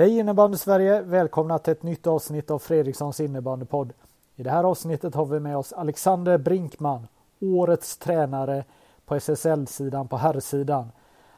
[0.00, 1.02] Hej innebandy Sverige!
[1.02, 3.92] Välkomna till ett nytt avsnitt av Fredrikssons innebandypodd.
[4.36, 7.06] I det här avsnittet har vi med oss Alexander Brinkman,
[7.40, 8.64] årets tränare
[9.06, 10.92] på SSL-sidan på herrsidan.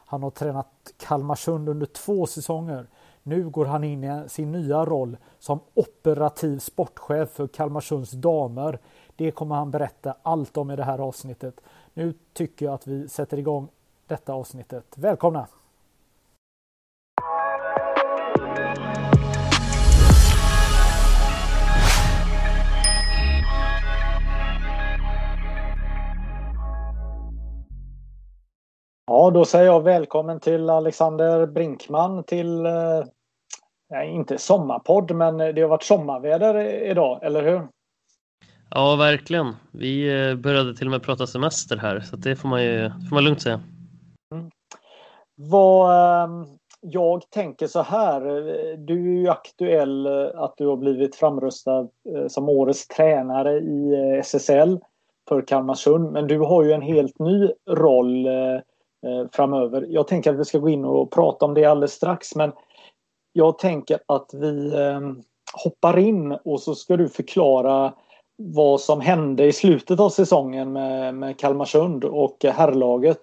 [0.05, 2.87] Han har tränat Kalmarsund under två säsonger.
[3.23, 8.79] Nu går han in i sin nya roll som operativ sportchef för Kalmarsunds damer.
[9.15, 11.61] Det kommer han berätta allt om i det här avsnittet.
[11.93, 13.67] Nu tycker jag att vi sätter igång
[14.07, 14.85] detta avsnittet.
[14.95, 15.47] Välkomna!
[29.05, 33.03] Ja, då säger jag välkommen till Alexander Brinkman till, eh,
[34.05, 37.67] inte sommarpodd, men det har varit sommarväder idag, eller hur?
[38.69, 39.55] Ja, verkligen.
[39.71, 43.15] Vi eh, började till och med prata semester här, så det får man ju får
[43.15, 43.61] man lugnt säga.
[44.33, 44.49] Mm.
[45.35, 45.91] Vad,
[46.23, 46.45] eh,
[46.81, 48.21] jag tänker så här,
[48.77, 53.95] du är ju aktuell eh, att du har blivit framröstad eh, som årets tränare i
[54.23, 54.79] SSL
[55.27, 58.27] för Kalmarsund, men du har ju en helt ny roll
[59.03, 59.85] Eh, framöver.
[59.89, 62.51] Jag tänker att vi ska gå in och prata om det alldeles strax men
[63.33, 65.21] jag tänker att vi ehm,
[65.63, 67.93] hoppar in och så ska du förklara
[68.37, 73.21] vad som hände i slutet av säsongen med, med Kalmarsund och herrlaget.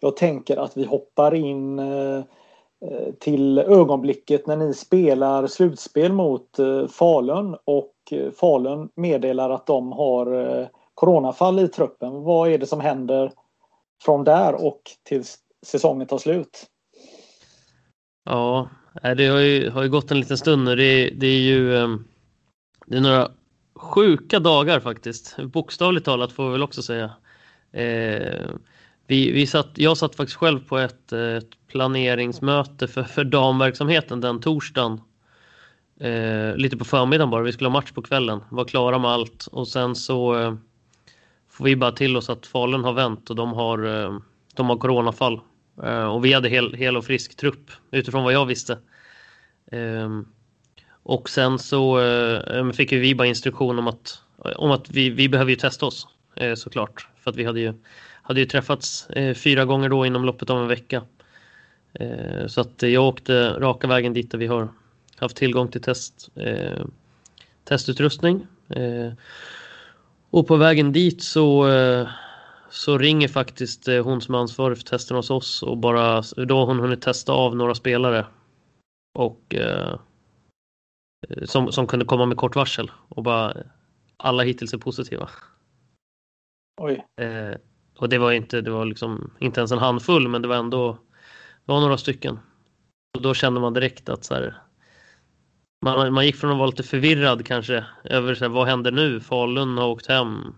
[0.00, 6.48] Jag tänker att vi hoppar in eh, eh, till ögonblicket när ni spelar slutspel mot
[6.90, 7.92] Falun och
[8.40, 12.22] Falun meddelar att de har coronafall i truppen.
[12.22, 13.32] Vad är det som händer
[14.04, 16.66] från där och tills säsongen tar slut.
[18.24, 18.70] Ja,
[19.02, 20.76] eh, det har ju, har ju gått en liten stund nu.
[20.76, 21.96] Det, det är ju eh,
[22.86, 23.30] det är några
[23.74, 25.36] sjuka dagar faktiskt.
[25.36, 27.10] Bokstavligt talat får vi väl också säga.
[27.72, 28.50] Eh,
[29.06, 34.40] vi, vi satt, jag satt faktiskt själv på ett, ett planeringsmöte för, för damverksamheten den
[34.40, 35.00] torsdagen.
[36.00, 37.42] Eh, lite på förmiddagen bara.
[37.42, 38.40] Vi skulle ha match på kvällen.
[38.50, 40.54] Var klara med allt och sen så eh,
[41.54, 44.18] får vi bara till oss att Falun har vänt och de har, eh,
[44.54, 45.40] de har coronafall.
[45.82, 48.78] Eh, och vi hade hel, hel och frisk trupp utifrån vad jag visste.
[49.72, 50.26] Ehm,
[51.02, 54.22] och sen så eh, fick vi bara instruktion om att,
[54.56, 56.08] om att vi, vi behöver ju testa oss
[56.56, 57.08] såklart.
[57.20, 57.74] För att vi hade ju,
[58.22, 61.02] hade ju träffats fyra gånger då inom loppet av en vecka.
[62.46, 64.68] Så att jag åkte raka vägen dit där vi har
[65.16, 66.28] haft tillgång till test,
[67.64, 68.46] testutrustning.
[70.34, 72.08] Och på vägen dit så, eh,
[72.70, 76.58] så ringer faktiskt eh, hon som är ansvarig för testen hos oss och bara då
[76.58, 78.26] har hon hunnit testa av några spelare.
[79.18, 79.98] Och eh,
[81.44, 83.54] som, som kunde komma med kort varsel och bara
[84.16, 85.30] alla hittills är positiva.
[86.80, 87.06] Oj.
[87.98, 90.92] Och det var inte, det var liksom inte ens en handfull men det var ändå
[91.64, 92.38] det var några stycken.
[93.16, 94.62] Och då kände man direkt att så här,
[95.84, 99.20] man, man gick från att vara lite förvirrad kanske över så här, vad händer nu?
[99.20, 100.54] Falun har åkt hem.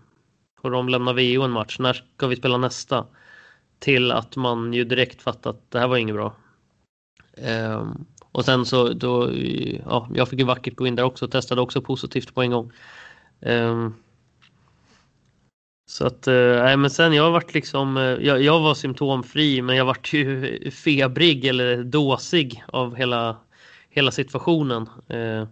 [0.61, 1.79] Får de lämna VO en match?
[1.79, 3.05] När ska vi spela nästa?
[3.79, 6.35] Till att man ju direkt fattat att det här var inget bra.
[7.37, 9.31] Um, och sen så då,
[9.85, 12.51] ja, jag fick ju vackert gå in där också och testade också positivt på en
[12.51, 12.71] gång.
[13.39, 13.95] Um,
[15.89, 19.75] så att, eh, nej men sen jag varit liksom, eh, jag, jag var symptomfri men
[19.75, 23.37] jag vart ju febrig eller dåsig av hela
[23.97, 24.89] hela situationen.
[25.07, 25.47] Eh,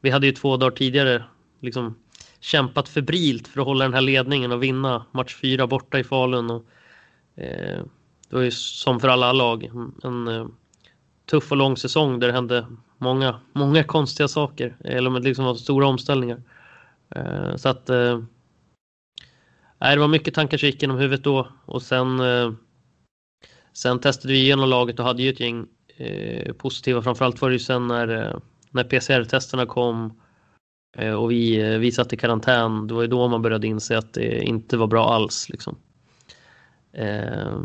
[0.00, 1.24] vi hade ju två dagar tidigare
[1.60, 1.94] liksom
[2.40, 6.50] kämpat febrilt för att hålla den här ledningen och vinna match fyra borta i Falun.
[6.50, 6.64] Och,
[7.36, 7.82] eh,
[8.28, 9.70] det var ju som för alla lag
[10.02, 10.46] en eh,
[11.30, 12.66] tuff och lång säsong där det hände
[12.98, 16.42] många, många konstiga saker, eller liksom var stora omställningar.
[17.10, 18.22] Eh, så att eh,
[19.78, 22.52] det var mycket tankar som gick genom huvudet då och sen eh,
[23.72, 25.66] Sen testade vi igenom laget och hade ju ett gäng
[25.96, 27.02] eh, positiva.
[27.02, 28.36] Framförallt var det ju sen när, eh,
[28.70, 30.20] när PCR-testerna kom
[30.96, 32.86] eh, och vi, eh, vi satt i karantän.
[32.86, 35.48] Det var ju då man började inse att det inte var bra alls.
[35.48, 35.76] Liksom.
[36.92, 37.60] Eh,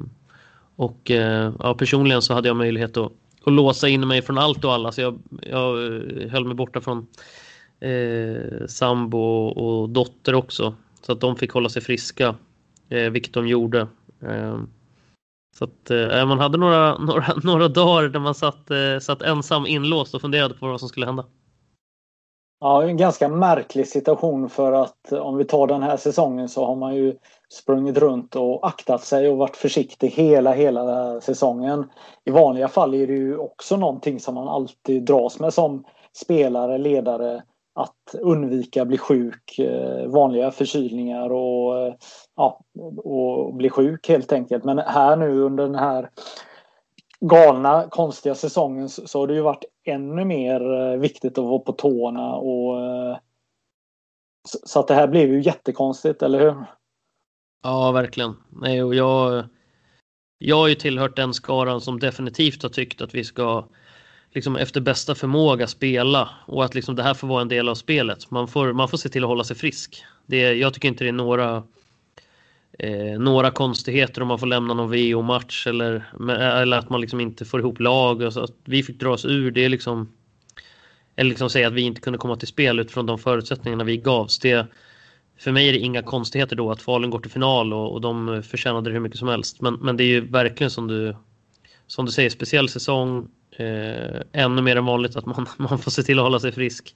[0.75, 3.11] och eh, ja, personligen så hade jag möjlighet att,
[3.45, 4.91] att låsa in mig från allt och alla.
[4.91, 5.73] Så jag, jag
[6.29, 7.07] höll mig borta från
[7.79, 10.75] eh, sambo och dotter också.
[11.01, 12.35] Så att de fick hålla sig friska,
[12.89, 13.87] eh, vilket de gjorde.
[15.57, 19.65] Så att eh, man hade några, några, några dagar där man satt, eh, satt ensam
[19.65, 21.25] inlåst och funderade på vad som skulle hända.
[22.59, 26.65] Ja, en ganska märklig situation för att eh, om vi tar den här säsongen så
[26.65, 27.15] har man ju
[27.49, 31.85] sprungit runt och aktat sig och varit försiktig hela, hela säsongen.
[32.25, 35.83] I vanliga fall är det ju också någonting som man alltid dras med som
[36.15, 37.43] spelare, ledare
[37.75, 41.93] att undvika bli sjuk, eh, vanliga förkylningar och, eh,
[42.37, 42.61] ja,
[42.97, 44.63] och bli sjuk helt enkelt.
[44.63, 46.09] Men här nu under den här
[47.19, 51.71] galna, konstiga säsongen så har det ju varit ännu mer eh, viktigt att vara på
[51.71, 53.17] tårna och eh,
[54.65, 56.65] så att det här blev ju jättekonstigt, eller hur?
[57.63, 58.35] Ja, verkligen.
[58.49, 59.45] Nej, och jag,
[60.37, 63.67] jag har ju tillhört den skaran som definitivt har tyckt att vi ska
[64.31, 67.75] liksom efter bästa förmåga spela och att liksom det här får vara en del av
[67.75, 68.31] spelet.
[68.31, 70.03] Man får, man får se till att hålla sig frisk.
[70.25, 71.63] Det, jag tycker inte det är några
[72.77, 76.03] eh, några konstigheter om man får lämna någon VO-match eller,
[76.61, 78.21] eller att man liksom inte får ihop lag.
[78.21, 80.13] Och så att vi fick dra oss ur, det liksom...
[81.15, 84.39] Eller liksom säga att vi inte kunde komma till spel utifrån de förutsättningarna vi gavs.
[84.39, 84.67] Det,
[85.37, 88.43] för mig är det inga konstigheter då att Falun går till final och, och de
[88.43, 89.61] förtjänade det hur mycket som helst.
[89.61, 91.15] Men, men det är ju verkligen som du,
[91.87, 93.27] som du säger, speciell säsong.
[93.51, 96.95] Eh, ännu mer än vanligt att man, man får se till att hålla sig frisk.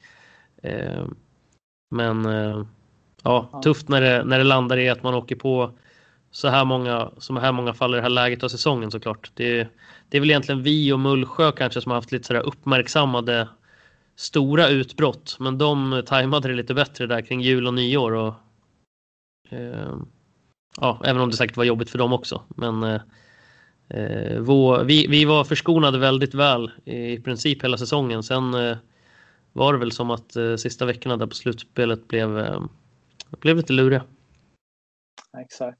[0.63, 1.05] Eh,
[1.91, 2.65] men eh,
[3.23, 5.71] ja, tufft när det, när det landar i att man åker på
[6.31, 9.31] så här många, så här många fall i det här läget av säsongen såklart.
[9.33, 9.67] Det,
[10.09, 13.47] det är väl egentligen vi och Mullsjö kanske som har haft lite sådär uppmärksammade
[14.15, 18.11] stora utbrott, men de tajmade det lite bättre där kring jul och nyår.
[18.11, 18.33] Och,
[19.49, 19.95] eh,
[20.81, 22.41] ja, även om det säkert var jobbigt för dem också.
[22.47, 23.01] Men eh,
[23.89, 28.23] eh vår, vi, vi var förskonade väldigt väl i princip hela säsongen.
[28.23, 28.77] Sen eh,
[29.53, 32.37] var det väl som att eh, sista veckorna där på slutspelet blev
[33.31, 34.03] eh, blev lite luriga.
[35.37, 35.79] Exakt.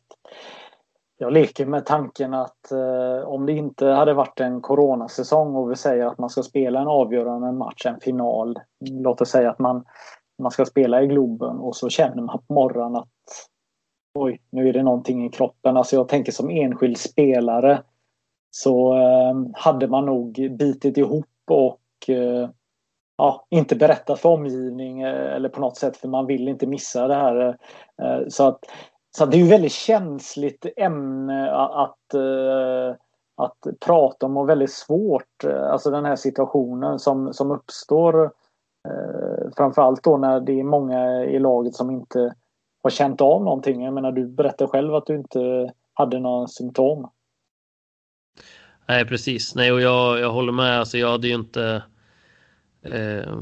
[1.18, 5.76] Jag leker med tanken att eh, om det inte hade varit en coronasäsong och vi
[5.76, 8.60] säger att man ska spela en avgörande match, en final.
[8.92, 9.86] Låt oss säga att man,
[10.42, 13.10] man ska spela i Globen och så känner man på morgonen att
[14.20, 15.78] oj, nu är det någonting i kroppen.
[15.78, 17.84] Alltså jag tänker som enskild spelare
[18.52, 22.50] så eh, hade man nog bitit ihop och eh,
[23.22, 27.08] ja, inte berättat för omgivning eh, eller på något sätt för man vill inte missa
[27.08, 27.58] det här.
[28.02, 28.60] Eh, eh, så att,
[29.18, 32.14] så att det är ju väldigt känsligt ämne att,
[33.38, 35.44] att prata om och väldigt svårt.
[35.44, 38.32] Alltså den här situationen som, som uppstår
[39.58, 42.34] framförallt då när det är många i laget som inte
[42.84, 43.84] har känt av någonting.
[43.84, 47.10] Jag menar du berättar själv att du inte hade några symptom.
[48.88, 50.80] Nej precis, nej och jag, jag håller med.
[50.80, 51.84] Alltså jag hade ju inte
[52.86, 53.36] Eh,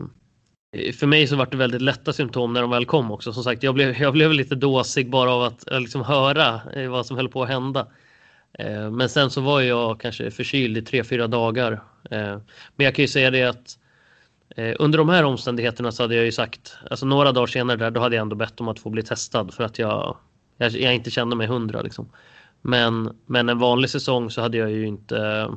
[0.71, 3.33] för mig så var det väldigt lätta symptom när de väl kom också.
[3.33, 6.89] Som sagt, jag blev, jag blev lite dåsig bara av att eh, liksom höra eh,
[6.89, 7.88] vad som höll på att hända.
[8.53, 11.83] Eh, men sen så var jag kanske förkyld i tre, fyra dagar.
[12.75, 13.77] Men jag kan ju säga det att
[14.80, 18.01] under de här omständigheterna så hade jag ju sagt, alltså några dagar senare där, då
[18.01, 20.18] hade jag ändå bett om att få bli testad för att jag,
[20.57, 22.09] jag, jag inte kände mig hundra liksom.
[22.62, 25.50] Men, men en vanlig säsong så hade jag ju inte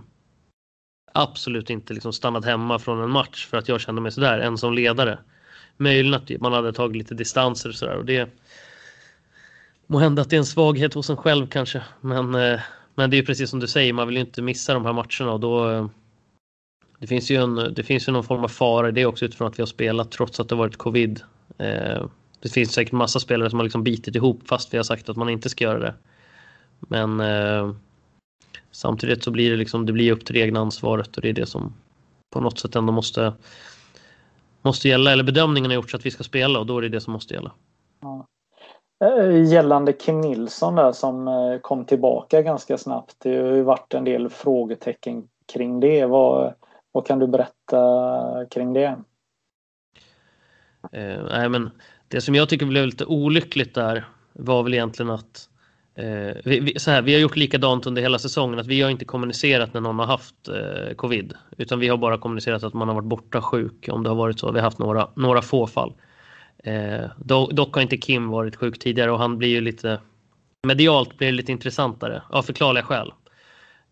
[1.12, 4.58] absolut inte liksom stannat hemma från en match för att jag kände mig sådär, än
[4.58, 5.18] som ledare.
[5.76, 8.30] Möjligen att man hade tagit lite distanser och sådär och det
[9.86, 12.60] må hända att det är en svaghet hos en själv kanske, men, eh,
[12.94, 15.32] men det är precis som du säger, man vill ju inte missa de här matcherna
[15.32, 15.86] och då eh,
[16.98, 19.48] det finns ju en, det finns ju någon form av fara i det också utifrån
[19.48, 21.20] att vi har spelat trots att det varit covid.
[21.58, 22.06] Eh,
[22.40, 25.16] det finns säkert massa spelare som har liksom bitit ihop fast vi har sagt att
[25.16, 25.94] man inte ska göra det.
[26.80, 27.20] Men
[28.72, 31.32] Samtidigt så blir det liksom, det blir upp till det egna ansvaret och det är
[31.32, 31.74] det som
[32.30, 33.32] på något sätt ändå måste,
[34.62, 35.12] måste gälla.
[35.12, 37.34] Eller bedömningen har gjorts att vi ska spela och då är det det som måste
[37.34, 37.52] gälla.
[38.00, 38.26] Ja.
[39.04, 43.16] Eh, gällande Kim Nilsson där som eh, kom tillbaka ganska snabbt.
[43.18, 46.06] Det har ju varit en del frågetecken kring det.
[46.06, 46.54] Vad,
[46.92, 48.96] vad kan du berätta kring det?
[50.92, 51.70] Eh, nej, men
[52.08, 55.48] det som jag tycker blev lite olyckligt där var väl egentligen att
[55.94, 58.90] Eh, vi, vi, så här, vi har gjort likadant under hela säsongen, att vi har
[58.90, 61.34] inte kommunicerat när någon har haft eh, covid.
[61.56, 64.40] Utan vi har bara kommunicerat att man har varit borta sjuk, om det har varit
[64.40, 64.52] så.
[64.52, 65.94] Vi har haft några, några få fall.
[66.64, 70.00] Eh, dock, dock har inte Kim varit sjuk tidigare och han blir ju lite...
[70.66, 73.12] Medialt blir det lite intressantare, av förklarliga skäl.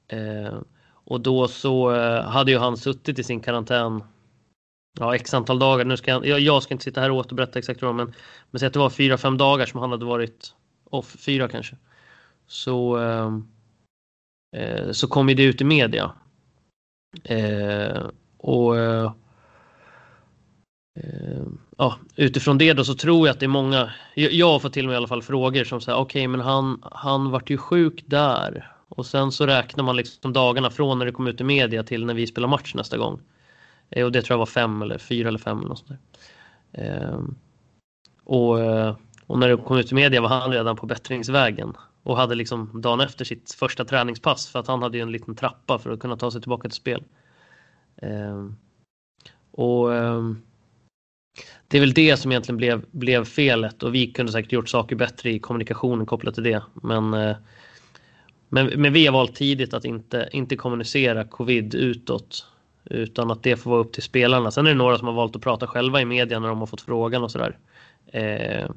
[0.08, 0.58] Eh,
[1.04, 4.02] och då så eh, hade ju han suttit i sin karantän
[4.98, 5.84] ja, x antal dagar.
[5.84, 8.12] Nu ska jag, jag ska inte sitta här och återberätta exakt vad men,
[8.50, 10.54] men säg att det var fyra, fem dagar som han hade varit
[10.84, 11.76] off, fyra kanske
[12.50, 13.48] så, ehm,
[14.56, 16.12] eh, så kom det ut i media.
[17.24, 18.02] Eh,
[18.38, 19.12] och eh,
[21.76, 24.86] ja, utifrån det då så tror jag att det är många, jag, har fått till
[24.86, 28.04] mig i alla fall frågor som säger okej okay, men han, han vart ju sjuk
[28.06, 31.82] där och sen så räknar man liksom dagarna från när det kom ut i media
[31.82, 33.20] till när vi spelar match nästa gång.
[33.90, 36.00] Eh, och det tror jag var fem eller fyra eller fem eller något sånt
[36.72, 37.18] ehm, eh,
[38.24, 38.58] och,
[39.26, 42.80] och när det kom ut i media var han redan på bättringsvägen och hade liksom
[42.80, 46.00] dagen efter sitt första träningspass för att han hade ju en liten trappa för att
[46.00, 47.04] kunna ta sig tillbaka till spel.
[47.96, 48.50] Eh,
[49.50, 50.22] och eh,
[51.68, 54.96] det är väl det som egentligen blev, blev felet och vi kunde säkert gjort saker
[54.96, 56.62] bättre i kommunikationen kopplat till det.
[56.74, 57.36] Men, eh,
[58.48, 62.46] men, men vi har valt tidigt att inte, inte kommunicera covid utåt
[62.84, 64.50] utan att det får vara upp till spelarna.
[64.50, 66.66] Sen är det några som har valt att prata själva i media när de har
[66.66, 67.58] fått frågan och sådär.
[68.06, 68.70] Eh,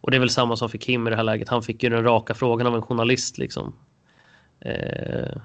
[0.00, 1.48] och det är väl samma som för Kim i det här läget.
[1.48, 3.72] Han fick ju den raka frågan av en journalist liksom.
[4.60, 5.36] Eh,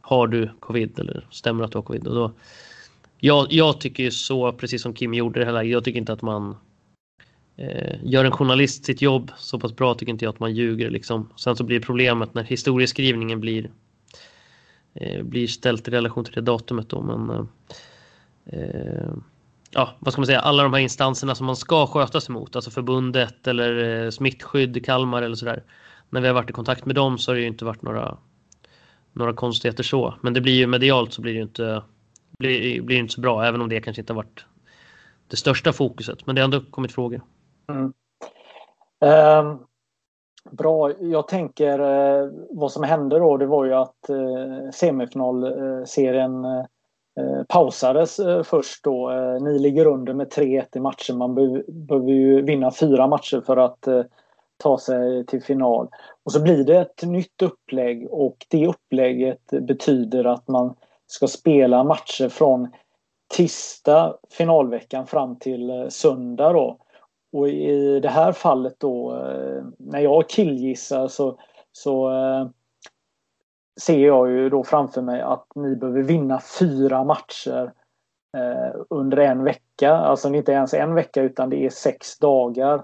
[0.00, 2.06] har du covid eller stämmer att du har covid?
[2.06, 2.32] Och då,
[3.18, 5.98] jag, jag tycker ju så, precis som Kim gjorde i det här läget, jag tycker
[5.98, 6.56] inte att man
[7.56, 10.90] eh, gör en journalist sitt jobb så pass bra tycker inte jag att man ljuger
[10.90, 11.28] liksom.
[11.36, 13.70] Sen så blir problemet när historieskrivningen blir
[14.94, 19.12] eh, blir ställt i relation till det datumet då men eh, eh
[19.70, 22.56] ja, vad ska man säga, alla de här instanserna som man ska sköta sig mot,
[22.56, 25.62] alltså förbundet eller eh, smittskydd, Kalmar eller sådär.
[26.10, 28.18] När vi har varit i kontakt med dem så har det ju inte varit några,
[29.12, 30.14] några konstigheter så.
[30.20, 31.82] Men det blir ju medialt så blir det ju inte,
[32.38, 34.44] blir, blir inte så bra, även om det kanske inte har varit
[35.28, 36.26] det största fokuset.
[36.26, 37.20] Men det har ändå kommit frågor.
[37.68, 37.92] Mm.
[39.00, 39.58] Um,
[40.50, 46.64] bra, jag tänker eh, vad som hände då, det var ju att eh, semifinalserien eh,
[47.18, 49.10] Eh, pausades eh, först då.
[49.10, 51.18] Eh, ni ligger under med 3-1 i matchen.
[51.18, 51.34] Man
[51.66, 54.02] behöver ju vinna fyra matcher för att eh,
[54.56, 55.88] ta sig till final.
[56.24, 60.74] Och så blir det ett nytt upplägg och det upplägget betyder att man
[61.06, 62.68] ska spela matcher från
[63.34, 66.78] tisdag finalveckan fram till eh, söndag då.
[67.32, 71.38] Och i det här fallet då, eh, när jag killgissar så,
[71.72, 72.10] så
[73.80, 77.72] ser jag ju då framför mig att ni behöver vinna fyra matcher
[78.36, 79.92] eh, under en vecka.
[79.94, 82.82] Alltså inte ens en vecka utan det är sex dagar.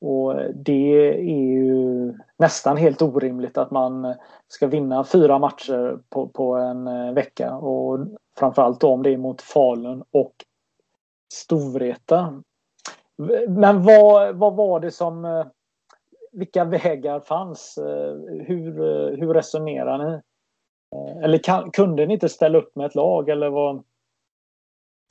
[0.00, 4.14] Och det är ju nästan helt orimligt att man
[4.48, 7.54] ska vinna fyra matcher på, på en eh, vecka.
[7.56, 7.98] Och
[8.38, 10.34] framförallt om det är mot Falun och
[11.34, 12.42] Storvreta.
[13.48, 15.24] Men vad, vad var det som...
[15.24, 15.46] Eh,
[16.38, 17.78] vilka vägar fanns?
[17.78, 20.14] Eh, hur, eh, hur resonerar ni?
[20.96, 23.76] Eh, eller kan, kunde ni inte ställa upp med ett lag eller vad?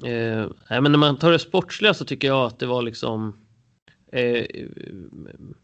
[0.06, 3.46] Eh, nej, men när man tar det sportsliga så tycker jag att det var liksom
[4.12, 4.46] eh,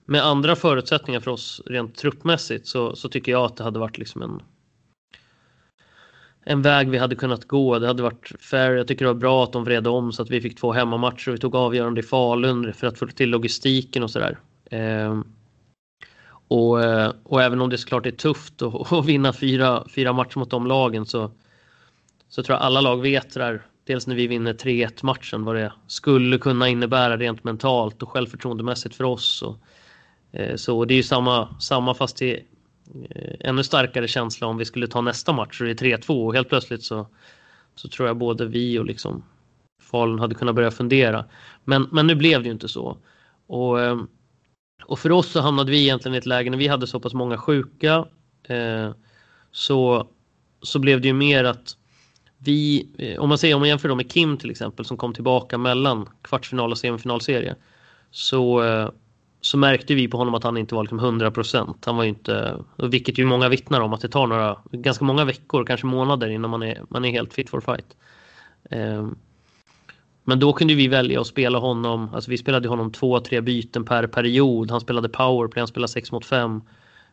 [0.05, 3.97] med andra förutsättningar för oss rent truppmässigt så, så tycker jag att det hade varit
[3.97, 4.41] liksom en
[6.45, 7.79] en väg vi hade kunnat gå.
[7.79, 8.71] Det hade varit fair.
[8.71, 11.29] Jag tycker det var bra att de vred om så att vi fick två hemmamatcher
[11.29, 14.37] och vi tog avgörande i Falun för att få till logistiken och sådär.
[14.65, 15.21] Eh,
[16.47, 20.39] och, eh, och även om det såklart är tufft att, att vinna fyra, fyra matcher
[20.39, 21.31] mot de lagen så,
[22.29, 25.55] så tror jag alla lag vet det där, dels när vi vinner 3-1 matchen, vad
[25.55, 29.41] det skulle kunna innebära rent mentalt och självförtroendemässigt för oss.
[29.41, 29.57] Och,
[30.39, 32.41] eh, så det är ju samma, samma fast det eh,
[33.09, 36.33] är ännu starkare känsla om vi skulle ta nästa match och det är 3-2 och
[36.33, 37.07] helt plötsligt så,
[37.75, 39.23] så tror jag både vi och liksom
[39.81, 41.25] Falun hade kunnat börja fundera.
[41.63, 42.97] Men, men nu blev det ju inte så.
[43.47, 43.79] Och
[44.85, 47.13] och för oss så hamnade vi egentligen i ett läge när vi hade så pass
[47.13, 48.05] många sjuka
[48.43, 48.91] eh,
[49.51, 50.07] så,
[50.61, 51.77] så blev det ju mer att
[52.37, 55.13] vi, eh, om man säger om man jämför då med Kim till exempel som kom
[55.13, 57.55] tillbaka mellan kvartsfinal och semifinalserie
[58.11, 58.89] så, eh,
[59.41, 61.85] så märkte vi på honom att han inte var liksom 100 procent.
[61.85, 65.25] Han var ju inte, vilket ju många vittnar om att det tar några, ganska många
[65.25, 67.97] veckor, kanske månader innan man är, man är helt fit for fight.
[68.69, 69.07] Eh,
[70.23, 73.85] men då kunde vi välja att spela honom, alltså vi spelade honom två, tre byten
[73.85, 74.71] per period.
[74.71, 76.61] Han spelade powerplay, han spelade 6 mot 5.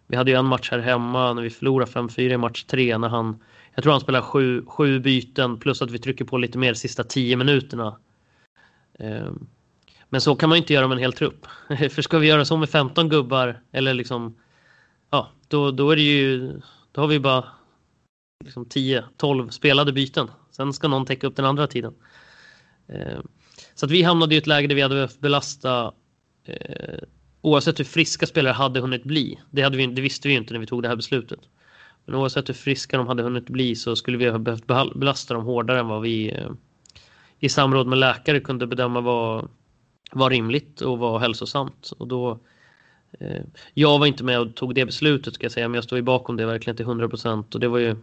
[0.06, 3.08] Vi hade ju en match här hemma när vi förlorade 5-4 i match 3 när
[3.08, 3.38] han,
[3.74, 7.04] jag tror han spelar sju, sju byten plus att vi trycker på lite mer sista
[7.04, 7.96] 10 minuterna.
[8.98, 9.46] Ehm,
[10.08, 11.46] men så kan man ju inte göra med en hel trupp.
[11.90, 14.36] För ska vi göra så med 15 gubbar eller liksom,
[15.10, 16.52] ja, då, då är det ju,
[16.92, 17.44] då har vi bara
[18.44, 20.30] liksom 10-12 spelade byten.
[20.50, 21.94] Sen ska någon täcka upp den andra tiden.
[22.92, 23.20] Eh,
[23.74, 25.92] så att vi hamnade i ett läge där vi hade behövt belasta
[26.44, 26.98] eh,
[27.40, 29.38] oavsett hur friska spelare hade hunnit bli.
[29.50, 31.40] Det, hade vi, det visste vi inte när vi tog det här beslutet.
[32.04, 35.44] Men oavsett hur friska de hade hunnit bli så skulle vi ha behövt belasta dem
[35.44, 36.50] hårdare än vad vi eh,
[37.38, 39.48] i samråd med läkare kunde bedöma var,
[40.12, 41.92] var rimligt och var hälsosamt.
[41.98, 42.38] Och då,
[43.20, 43.42] eh,
[43.74, 46.02] jag var inte med och tog det beslutet ska jag säga, men jag står ju
[46.02, 47.54] bakom det verkligen till 100 procent.
[47.54, 47.96] Och det var ju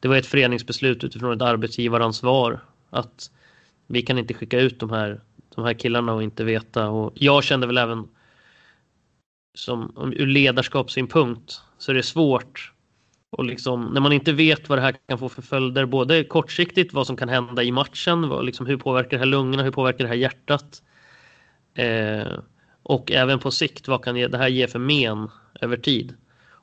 [0.00, 2.60] det var ett föreningsbeslut utifrån ett arbetsgivaransvar.
[2.90, 3.30] Att
[3.88, 5.20] vi kan inte skicka ut de här,
[5.54, 6.88] de här killarna och inte veta.
[6.88, 8.08] Och jag kände väl även
[9.54, 12.72] som ur ledarskapssynpunkt så är det svårt
[13.30, 16.92] Och liksom, när man inte vet vad det här kan få för följder, både kortsiktigt
[16.92, 20.04] vad som kan hända i matchen, vad, liksom, hur påverkar det här lungorna, hur påverkar
[20.04, 20.82] det här hjärtat?
[21.74, 22.38] Eh,
[22.82, 25.28] och även på sikt, vad kan det här ge för men
[25.60, 26.14] över tid?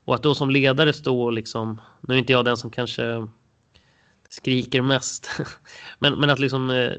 [0.06, 3.28] Och att då som ledare stå och liksom, nu är inte jag den som kanske
[4.28, 5.30] skriker mest,
[5.98, 6.92] men, men att liksom eh,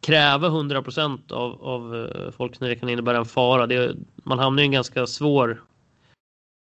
[0.00, 3.66] kräva 100 procent av, av eh, folk när det kan innebära en fara.
[3.66, 5.62] Det, man hamnar i en ganska svår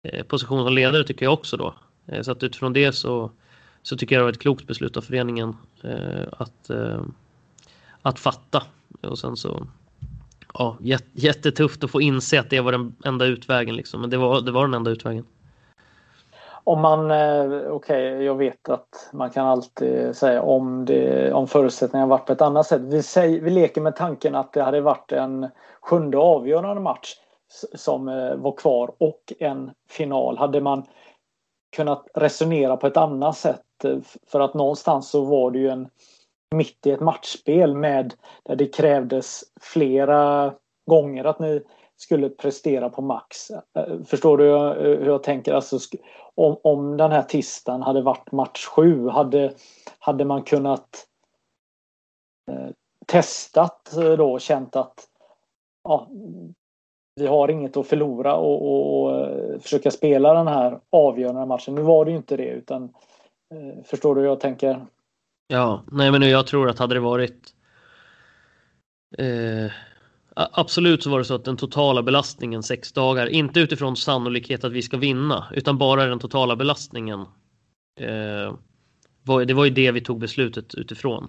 [0.08, 1.74] eh, position som ledare tycker jag också då.
[2.06, 3.32] Eh, så att utifrån det så,
[3.82, 5.56] så tycker jag det var ett klokt beslut av föreningen
[6.32, 6.72] att,
[8.02, 8.64] att fatta.
[9.02, 9.68] Och sen så
[10.54, 10.78] ja,
[11.14, 14.02] jättetufft att få inse att det var den enda utvägen liksom.
[14.02, 15.26] Men det var, det var den enda utvägen.
[16.64, 21.48] Om man, eh, okej, okay, jag vet att man kan alltid säga om, det, om
[21.48, 22.82] förutsättningarna varit på ett annat sätt.
[22.82, 25.50] Vi, säger, vi leker med tanken att det hade varit en
[25.82, 27.16] sjunde avgörande match
[27.76, 30.38] som eh, var kvar och en final.
[30.38, 30.84] Hade man
[31.76, 33.86] kunnat resonera på ett annat sätt?
[33.86, 35.90] Eh, för att någonstans så var det ju en
[36.56, 40.54] mitt i ett matchspel med där det krävdes flera
[40.86, 41.62] gånger att ni
[42.04, 43.52] skulle prestera på max.
[43.52, 45.54] Eh, förstår du hur jag eh, tänker?
[45.54, 45.80] Alltså,
[46.36, 49.54] om, om den här tisdagen hade varit match sju, hade,
[50.00, 51.08] hade man kunnat
[52.52, 52.70] eh,
[53.08, 55.08] testat eh, då och känt att
[55.84, 56.08] ja,
[57.16, 61.76] vi har inget att förlora och, och, och, försöka spela den här avgörande matchen.
[61.76, 62.84] Nu var det ju inte det utan
[63.54, 64.86] eh, förstår du hur jag tänker?
[65.48, 67.54] Ja, nej men jag tror att hade det varit
[69.18, 69.72] eh,
[70.36, 74.72] Absolut så var det så att den totala belastningen sex dagar, inte utifrån sannolikhet att
[74.72, 77.20] vi ska vinna, utan bara den totala belastningen.
[78.00, 78.56] Eh,
[79.24, 81.28] var, det var ju det vi tog beslutet utifrån.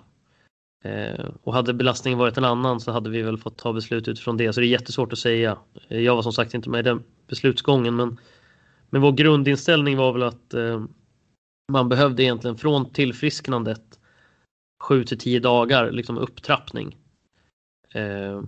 [0.84, 4.36] Eh, och hade belastningen varit en annan så hade vi väl fått ta beslut utifrån
[4.36, 4.52] det.
[4.52, 5.58] Så det är jättesvårt att säga.
[5.88, 8.20] Eh, jag var som sagt inte med i den beslutsgången men,
[8.90, 10.84] men vår grundinställning var väl att eh,
[11.72, 13.98] man behövde egentligen från tillfrisknandet
[14.82, 16.96] 7 till 10 dagar liksom upptrappning.
[17.92, 18.42] Eh,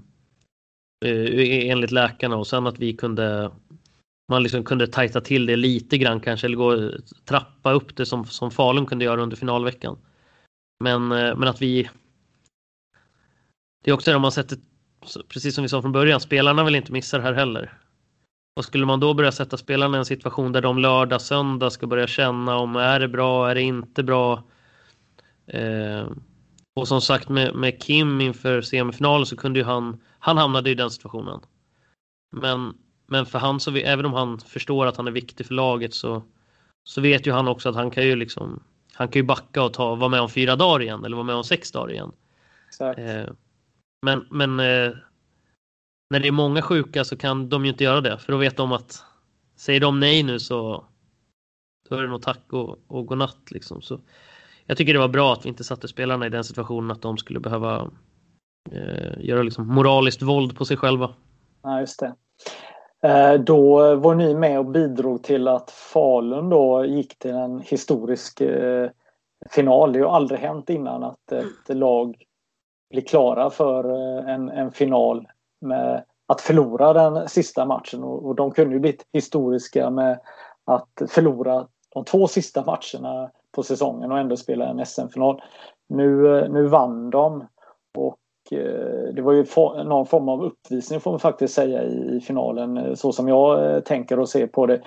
[1.04, 3.50] Eh, e- e- enligt läkarna och sen att vi kunde
[4.32, 6.92] man liksom kunde tajta till det lite grann kanske eller gå
[7.24, 9.98] trappa upp det som, som Falun kunde göra under finalveckan.
[10.84, 11.90] Men, eh, men att vi
[13.84, 14.58] det är också det om man sätter,
[15.28, 17.72] precis som vi sa från början, spelarna vill inte missa det här heller.
[18.56, 21.86] Och skulle man då börja sätta spelarna i en situation där de lördag, söndag ska
[21.86, 24.42] börja känna om är det bra, är det inte bra?
[25.46, 26.06] Eh,
[26.76, 30.74] och som sagt med, med Kim inför semifinalen så kunde ju han, han hamnade i
[30.74, 31.40] den situationen.
[32.36, 32.74] Men,
[33.06, 36.22] men för han så, även om han förstår att han är viktig för laget så,
[36.84, 38.62] så vet ju han också att han kan ju liksom,
[38.92, 41.34] han kan ju backa och ta, vara med om fyra dagar igen eller vara med
[41.34, 42.12] om sex dagar igen.
[42.96, 43.32] Eh,
[44.06, 44.92] men men eh,
[46.10, 48.56] när det är många sjuka så kan de ju inte göra det för då vet
[48.56, 49.04] de att
[49.56, 50.86] säger de nej nu så
[51.88, 53.82] då är det nog tack och, och godnatt liksom.
[53.82, 54.00] Så,
[54.66, 57.18] jag tycker det var bra att vi inte satte spelarna i den situationen att de
[57.18, 57.88] skulle behöva eh,
[58.72, 61.10] Eh, göra liksom moraliskt våld på sig själva.
[61.62, 62.14] Ja, just det.
[63.08, 68.40] Eh, då var ni med och bidrog till att Falun då gick till en historisk
[68.40, 68.90] eh,
[69.50, 69.92] final.
[69.92, 72.24] Det har aldrig hänt innan att ett lag
[72.90, 73.84] blir klara för
[74.28, 75.28] en, en final
[75.60, 80.20] med att förlora den sista matchen och, och de kunde ju blivit historiska med
[80.64, 85.42] att förlora de två sista matcherna på säsongen och ändå spela en SM-final.
[85.88, 87.46] Nu, nu vann de
[87.98, 88.16] och
[88.52, 89.44] Eh, det var ju
[89.84, 93.80] någon form av uppvisning får man faktiskt säga i finalen eh, så som jag eh,
[93.80, 94.82] tänker och ser på det.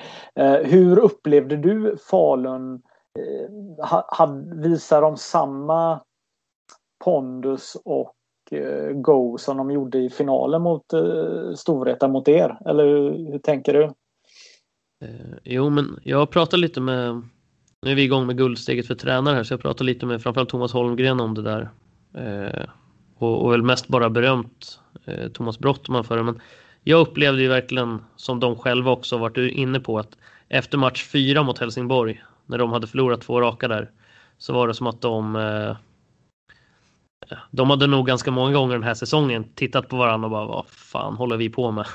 [0.64, 2.82] Hur upplevde du Falun?
[4.56, 6.02] Visar de samma
[7.06, 8.16] pondus och
[8.94, 10.84] go som de gjorde i finalen mot
[11.56, 12.58] Storvreta mot er?
[12.66, 13.92] Eller hur, hur tänker du?
[15.44, 17.22] Jo, men jag pratade lite med
[17.82, 20.50] nu är vi igång med guldsteget för tränare här så jag pratade lite med framförallt
[20.50, 21.70] Thomas Holmgren om det där.
[23.20, 26.24] Och, och väl mest bara berömt eh, Thomas Brottman för det.
[26.24, 26.42] Men
[26.84, 30.18] jag upplevde ju verkligen, som de själva också varit inne på, att
[30.50, 33.92] efter match fyra mot Helsingborg, när de hade förlorat två raka där,
[34.38, 35.76] så var det som att de eh,
[37.52, 40.68] de hade nog ganska många gånger den här säsongen tittat på varandra och bara vad
[40.68, 41.86] fan håller vi på med?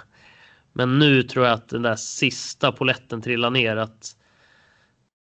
[0.72, 4.16] Men nu tror jag att den där sista poletten trillar ner att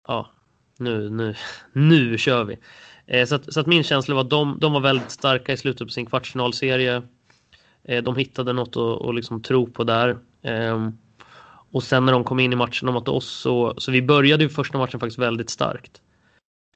[0.08, 0.30] ja,
[0.78, 1.34] nu, nu,
[1.72, 2.58] nu kör vi.
[3.10, 5.56] Eh, så, att, så att min känsla var att de, de var väldigt starka i
[5.56, 7.02] slutet på sin kvartsfinalserie.
[7.84, 10.18] Eh, de hittade något att, att liksom tro på där.
[10.42, 10.98] Ehm,
[11.72, 14.48] och sen när de kom in i matchen mot oss så, så vi började ju
[14.48, 16.00] första matchen faktiskt väldigt starkt.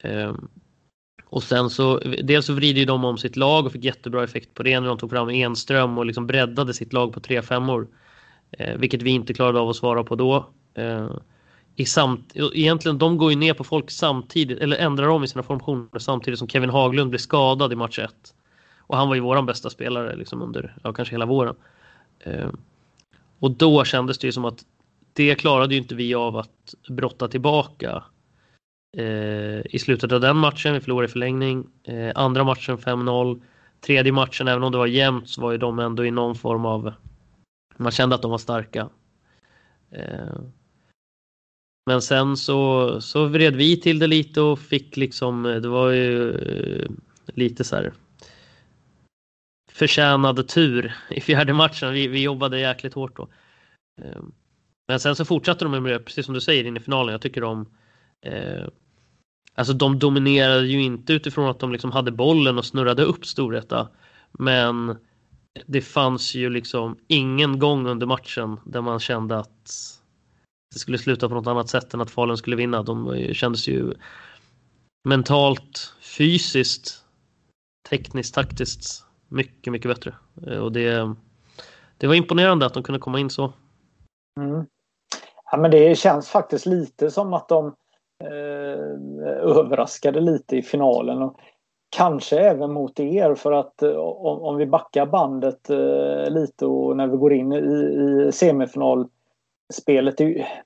[0.03, 0.47] Ehm,
[1.25, 4.53] och sen så, dels så vrider ju de om sitt lag och fick jättebra effekt
[4.53, 7.87] på det när de tog fram Enström och liksom breddade sitt lag på tre femmor.
[8.51, 10.45] Eh, vilket vi inte klarade av att svara på då.
[10.73, 11.19] Ehm,
[11.75, 15.43] i samt, egentligen de går ju ner på folk samtidigt eller ändrar om i sina
[15.43, 18.11] formationer samtidigt som Kevin Haglund blir skadad i match 1.
[18.79, 21.55] Och han var ju våran bästa spelare liksom under, ja kanske hela våren.
[22.19, 22.49] Eh,
[23.39, 24.65] och då kändes det ju som att
[25.13, 28.03] det klarade ju inte vi av att brotta tillbaka
[28.97, 30.73] eh, i slutet av den matchen.
[30.73, 31.67] Vi förlorade i förlängning.
[31.83, 33.41] Eh, andra matchen 5-0.
[33.81, 36.65] Tredje matchen, även om det var jämnt, så var ju de ändå i någon form
[36.65, 36.93] av...
[37.77, 38.89] Man kände att de var starka.
[39.91, 40.39] Eh,
[41.85, 46.31] men sen så, så vred vi till det lite och fick liksom, det var ju
[46.31, 46.89] eh,
[47.25, 47.93] lite så här
[49.71, 51.93] förtjänad tur i fjärde matchen.
[51.93, 53.27] Vi, vi jobbade jäkligt hårt då.
[54.01, 54.21] Eh,
[54.87, 57.11] men sen så fortsatte de med det, precis som du säger, in i finalen.
[57.11, 57.65] Jag tycker de
[58.25, 58.67] eh,
[59.55, 63.87] Alltså de dominerade ju inte utifrån att de liksom hade bollen och snurrade upp Storvreta.
[64.31, 64.97] Men
[65.65, 69.94] det fanns ju liksom ingen gång under matchen där man kände att
[70.75, 72.83] det skulle sluta på något annat sätt än att Falun skulle vinna.
[72.83, 73.93] De eh, kändes ju
[75.07, 77.03] mentalt, fysiskt,
[77.89, 80.15] tekniskt, taktiskt mycket, mycket bättre.
[80.47, 81.15] Eh, och det,
[81.97, 83.53] det var imponerande att de kunde komma in så.
[84.39, 84.65] Mm.
[85.51, 87.67] Ja, men det känns faktiskt lite som att de
[88.23, 88.79] eh,
[89.57, 91.21] överraskade lite i finalen.
[91.21, 91.39] Och
[91.89, 96.97] kanske även mot er för att eh, om, om vi backar bandet eh, lite och
[96.97, 99.07] när vi går in i, i semifinal
[99.73, 100.15] spelet.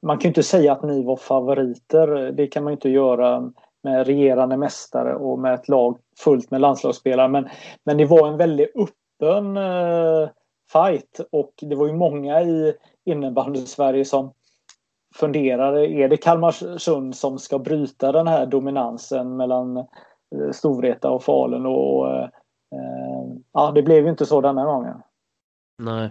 [0.01, 2.31] Man kan ju inte säga att ni var favoriter.
[2.31, 3.51] Det kan man ju inte göra
[3.83, 7.27] med regerande mästare och med ett lag fullt med landslagsspelare.
[7.27, 7.49] Men,
[7.83, 10.29] men det var en väldigt öppen eh,
[10.71, 12.73] fight och det var ju många i
[13.05, 14.33] innebandy-Sverige som
[15.15, 21.65] funderade, är det Kalmarsund som ska bryta den här dominansen mellan eh, Storvreta och Falun?
[21.65, 22.23] Och, eh,
[22.75, 25.01] eh, ja, det blev ju inte så denna gången.
[25.77, 26.09] Nej,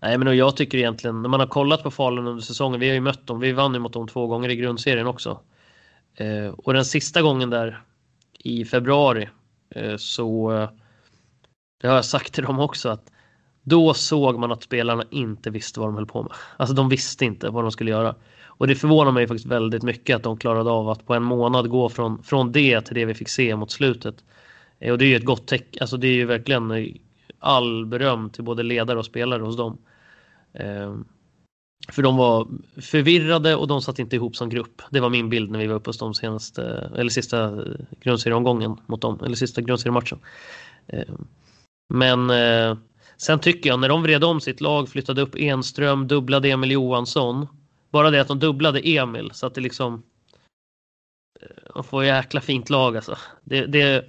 [0.00, 2.80] Nej, men jag tycker egentligen när man har kollat på Falun under säsongen.
[2.80, 3.40] Vi har ju mött dem.
[3.40, 5.40] Vi vann ju mot dem två gånger i grundserien också.
[6.14, 7.82] Eh, och den sista gången där
[8.38, 9.28] i februari
[9.74, 10.70] eh, så eh,
[11.80, 13.12] det har jag sagt till dem också att
[13.62, 16.32] då såg man att spelarna inte visste vad de höll på med.
[16.56, 18.14] Alltså de visste inte vad de skulle göra.
[18.44, 21.68] Och det förvånar mig faktiskt väldigt mycket att de klarade av att på en månad
[21.68, 24.24] gå från, från det till det vi fick se mot slutet.
[24.78, 26.86] Eh, och det är ju ett gott tecken, alltså det är ju verkligen eh,
[27.38, 29.78] all beröm till både ledare och spelare hos dem.
[30.52, 31.04] Ehm,
[31.92, 32.48] för de var
[32.80, 34.82] förvirrade och de satt inte ihop som grupp.
[34.90, 37.74] Det var min bild när vi var uppe hos dem senaste, eh, eller sista eh,
[38.00, 40.18] grundserieomgången mot dem, eller sista grundseriematchen.
[40.86, 41.26] Ehm,
[41.94, 42.78] men eh,
[43.16, 47.46] sen tycker jag när de vred om sitt lag, flyttade upp Enström, dubblade Emil Johansson.
[47.90, 50.02] Bara det att de dubblade Emil så att det liksom
[51.74, 53.18] de får jäkla fint lag alltså.
[53.44, 54.04] Det, det,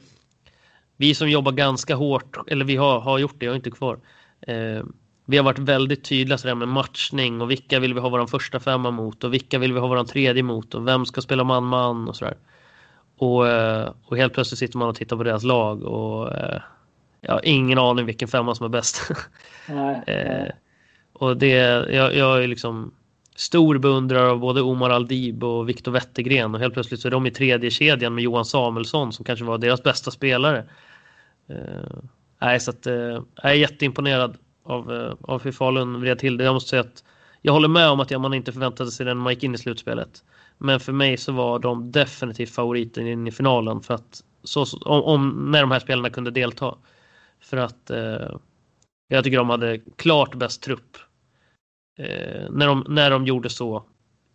[1.00, 4.00] vi som jobbar ganska hårt, eller vi har, har gjort det, jag är inte kvar.
[4.42, 4.84] Eh,
[5.26, 8.60] vi har varit väldigt tydliga sådär med matchning och vilka vill vi ha vår första
[8.60, 12.08] femma mot och vilka vill vi ha vår tredje mot och vem ska spela man-man
[12.08, 12.38] och sådär.
[13.18, 16.62] Och, eh, och helt plötsligt sitter man och tittar på deras lag och eh,
[17.22, 19.12] jag har ingen aning vilken femma som är bäst.
[19.70, 20.52] Nej, nej.
[21.14, 21.56] och det,
[21.94, 22.94] jag, jag är liksom
[23.36, 27.26] stor beundrare av både Omar Aldib och Viktor Wettergren och helt plötsligt så är de
[27.26, 30.66] i tredje kedjan med Johan Samuelsson som kanske var deras bästa spelare.
[31.50, 32.00] Eh,
[32.42, 32.94] nej, så att, eh,
[33.36, 36.44] jag är jätteimponerad av, eh, av hur Falun vred till det.
[36.44, 37.04] Jag måste säga att
[37.42, 39.58] jag håller med om att man inte förväntade sig den när man gick in i
[39.58, 40.24] slutspelet.
[40.58, 45.04] Men för mig så var de definitivt favoriten in i finalen för att så, om,
[45.04, 46.76] om, när de här spelarna kunde delta.
[47.40, 48.38] För att eh,
[49.08, 50.98] jag tycker de hade klart bäst trupp
[52.00, 53.84] eh, när, de, när de gjorde så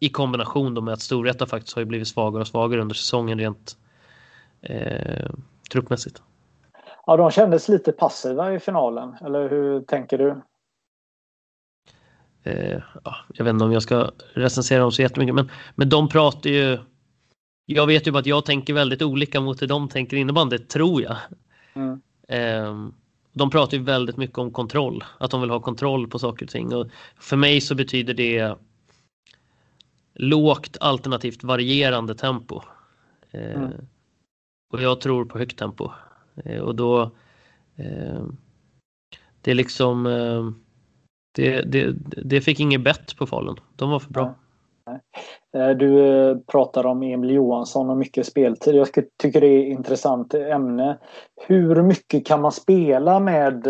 [0.00, 3.38] i kombination då med att Storvreta faktiskt har ju blivit svagare och svagare under säsongen
[3.38, 3.76] rent
[4.62, 5.30] eh,
[5.70, 6.22] truppmässigt.
[7.06, 10.40] Ja, de kändes lite passiva i finalen, eller hur tänker du?
[12.42, 12.82] Eh,
[13.34, 16.78] jag vet inte om jag ska recensera dem så jättemycket, men, men de pratar ju...
[17.66, 21.02] Jag vet ju bara att jag tänker väldigt olika mot hur de tänker innebandy, tror
[21.02, 21.16] jag.
[21.74, 22.00] Mm.
[22.28, 22.90] Eh,
[23.32, 26.50] de pratar ju väldigt mycket om kontroll, att de vill ha kontroll på saker och
[26.50, 26.74] ting.
[26.74, 26.86] Och
[27.16, 28.56] för mig så betyder det
[30.14, 32.60] lågt alternativt varierande tempo.
[33.30, 33.72] Eh, mm.
[34.72, 35.90] och jag tror på högt tempo.
[36.44, 37.02] Eh, och då
[37.76, 38.24] eh,
[39.40, 40.50] det är liksom eh,
[41.34, 41.94] det, det,
[42.24, 43.56] det fick inget bett på Falun.
[43.76, 44.34] De var för bra.
[45.56, 48.74] Eh, du eh, pratar om Emil Johansson och mycket speltid.
[48.74, 48.88] Jag
[49.22, 50.98] tycker det är ett intressant ämne.
[51.46, 53.66] Hur mycket kan man spela med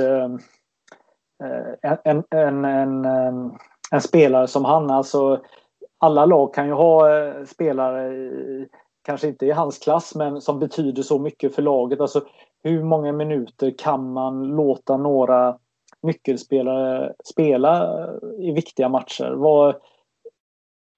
[2.04, 3.04] en, en, en,
[3.90, 4.90] en spelare som han?
[4.90, 5.42] Alltså,
[5.98, 7.08] alla lag kan ju ha
[7.46, 8.12] spelare,
[9.04, 12.00] kanske inte i hans klass, men som betyder så mycket för laget.
[12.00, 12.20] Alltså,
[12.64, 15.58] hur många minuter kan man låta några
[16.02, 18.06] nyckelspelare spela
[18.38, 19.30] i viktiga matcher?
[19.30, 19.78] Var,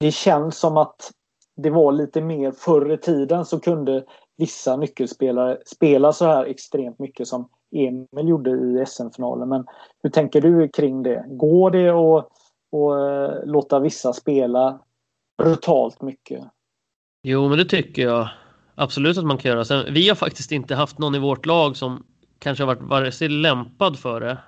[0.00, 1.10] det känns som att
[1.56, 4.04] det var lite mer förr i tiden så kunde
[4.36, 9.48] vissa nyckelspelare spela så här extremt mycket som Emil gjorde i SM-finalen.
[9.48, 9.66] Men
[10.02, 11.24] hur tänker du kring det?
[11.28, 12.28] Går det att,
[12.72, 14.80] att eh, låta vissa spela
[15.38, 16.44] brutalt mycket?
[17.22, 18.28] Jo, men det tycker jag
[18.76, 19.64] absolut att man kan göra.
[19.64, 22.04] Sen, vi har faktiskt inte haft någon i vårt lag som
[22.38, 24.38] kanske har varit vare sig lämpad för det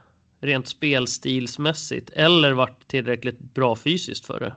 [0.40, 4.54] rent spelstilsmässigt eller varit tillräckligt bra fysiskt för det.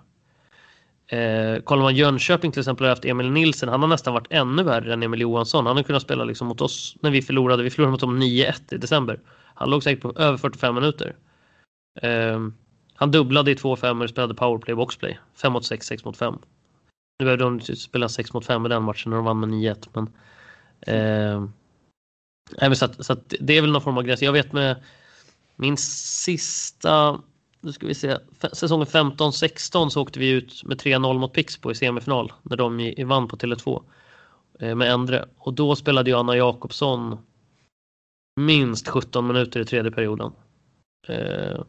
[1.18, 4.64] Eh, kollar man Jönköping till exempel har haft Emil Nilsen, han har nästan varit ännu
[4.64, 5.66] värre än Emil Johansson.
[5.66, 7.64] Han har kunnat spela liksom mot oss när vi förlorade.
[7.64, 9.20] Vi förlorade mot dem 9-1 i december.
[9.54, 11.16] Han låg säkert på över 45 minuter.
[12.02, 12.40] Eh,
[12.96, 15.20] han dubblade i 2-5 och spelade powerplay boxplay.
[15.42, 16.40] 5 mot 6, 6 mot 5.
[17.22, 19.88] Nu behövde de spela 6 mot 5 i den matchen när de vann med 9-1.
[19.94, 20.10] Men,
[22.62, 24.22] eh, så, att, så att det är väl någon form av gräns.
[24.22, 24.84] Jag vet med
[25.56, 27.22] min sista
[27.62, 28.18] nu ska vi se,
[28.54, 33.28] säsongen 15-16 så åkte vi ut med 3-0 mot Pixbo i semifinal när de vann
[33.28, 33.84] på Tele2
[34.60, 35.26] eh, med Endre.
[35.38, 37.18] Och då spelade ju Anna Jakobsson
[38.36, 40.32] minst 17 minuter i tredje perioden.
[41.08, 41.62] Eh,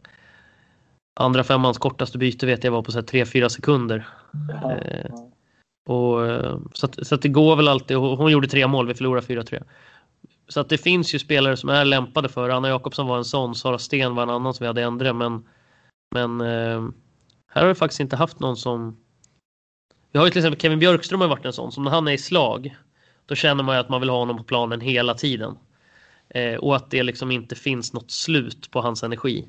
[1.20, 4.08] andra femmans kortaste byte vet jag var på 3-4 sekunder.
[4.64, 5.10] Eh,
[5.86, 8.94] och, eh, så att, så att det går väl alltid, hon gjorde tre mål, vi
[8.94, 9.62] förlorade 4-3.
[10.48, 13.54] Så att det finns ju spelare som är lämpade för Anna Jakobsson var en sån,
[13.54, 15.44] Sara Sten var en annan som vi hade ändrat men
[16.12, 16.88] men eh,
[17.48, 18.96] här har vi faktiskt inte haft någon som...
[20.12, 22.12] Vi har ju till exempel Kevin Björkström har varit en sån som när han är
[22.12, 22.76] i slag
[23.26, 25.58] då känner man ju att man vill ha honom på planen hela tiden.
[26.28, 29.48] Eh, och att det liksom inte finns något slut på hans energi.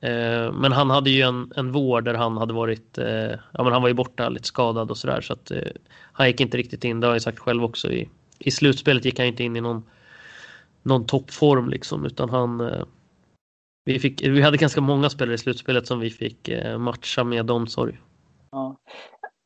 [0.00, 3.72] Eh, men han hade ju en, en vår där han hade varit, eh, ja men
[3.72, 5.62] han var ju borta lite skadad och sådär så att eh,
[6.12, 7.92] han gick inte riktigt in, det har jag sagt själv också.
[7.92, 8.08] I,
[8.38, 9.82] I slutspelet gick han inte in i någon,
[10.82, 12.84] någon toppform liksom utan han, eh,
[13.84, 17.50] vi, fick, vi hade ganska många spelare i slutspelet som vi fick eh, matcha med
[17.50, 17.98] omsorg.
[18.50, 18.76] Ja.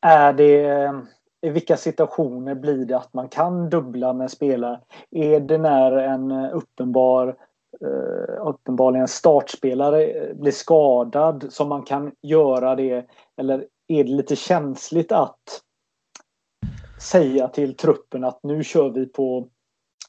[0.06, 0.92] Är det, eh,
[1.42, 4.80] I vilka situationer blir det att man kan dubbla med spelare?
[5.10, 7.36] Är det när en eh, uppenbar
[7.84, 13.06] Eh, uppenbarligen startspelare eh, blir skadad som man kan göra det?
[13.36, 15.62] Eller är det lite känsligt att
[17.00, 19.48] säga till truppen att nu kör vi på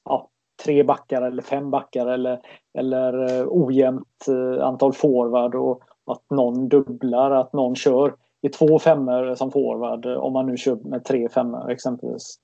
[0.05, 0.29] ja,
[0.63, 2.39] tre backar eller fem backar eller,
[2.77, 4.25] eller eh, ojämnt
[4.62, 10.33] antal forward och att någon dubblar, att någon kör i två femmor som forward om
[10.33, 12.39] man nu kör med tre femmor exempelvis.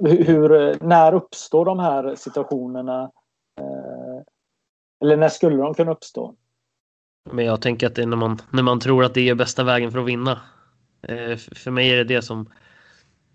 [0.00, 3.10] Hur, när uppstår de här situationerna?
[5.00, 6.34] Eller när skulle de kunna uppstå?
[7.32, 9.64] Men jag tänker att det är när man, när man tror att det är bästa
[9.64, 10.40] vägen för att vinna.
[11.36, 12.52] För mig är det det som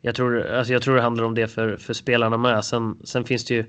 [0.01, 2.65] jag tror, alltså jag tror det handlar om det för, för spelarna med.
[2.65, 3.65] Sen, sen finns det ju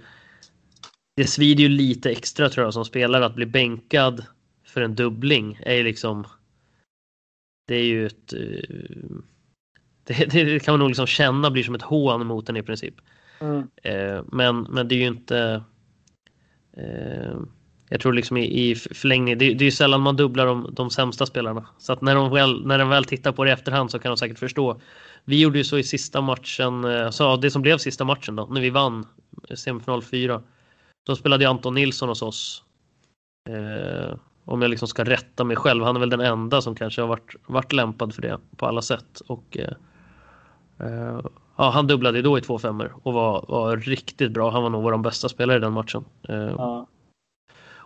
[1.16, 4.24] det svider ju lite extra tror jag som spelare att bli bänkad
[4.66, 6.26] för en dubbling är ju liksom
[7.66, 8.38] det är ju ett eh,
[10.04, 12.94] det, det kan man nog liksom känna blir som ett hån mot den i princip.
[13.40, 13.68] Mm.
[13.82, 15.64] Eh, men, men det är ju inte
[16.76, 17.38] eh,
[17.92, 20.90] jag tror liksom i, i förlängning, det, det är ju sällan man dubblar de, de
[20.90, 21.66] sämsta spelarna.
[21.78, 24.10] Så att när de, väl, när de väl tittar på det i efterhand så kan
[24.10, 24.80] de säkert förstå.
[25.24, 28.46] Vi gjorde ju så i sista matchen, eh, så det som blev sista matchen då,
[28.46, 29.06] när vi vann
[29.54, 30.42] semifinal 4.
[31.06, 32.62] Då spelade ju Anton Nilsson hos oss.
[33.48, 35.84] Eh, om jag liksom ska rätta mig själv.
[35.84, 38.82] Han är väl den enda som kanske har varit, varit lämpad för det på alla
[38.82, 39.22] sätt.
[39.26, 39.74] Och, eh,
[40.86, 41.20] eh,
[41.56, 44.50] ja, han dubblade ju då i två femmor och var, var riktigt bra.
[44.50, 46.04] Han var nog vår bästa spelare i den matchen.
[46.28, 46.86] Eh, ja.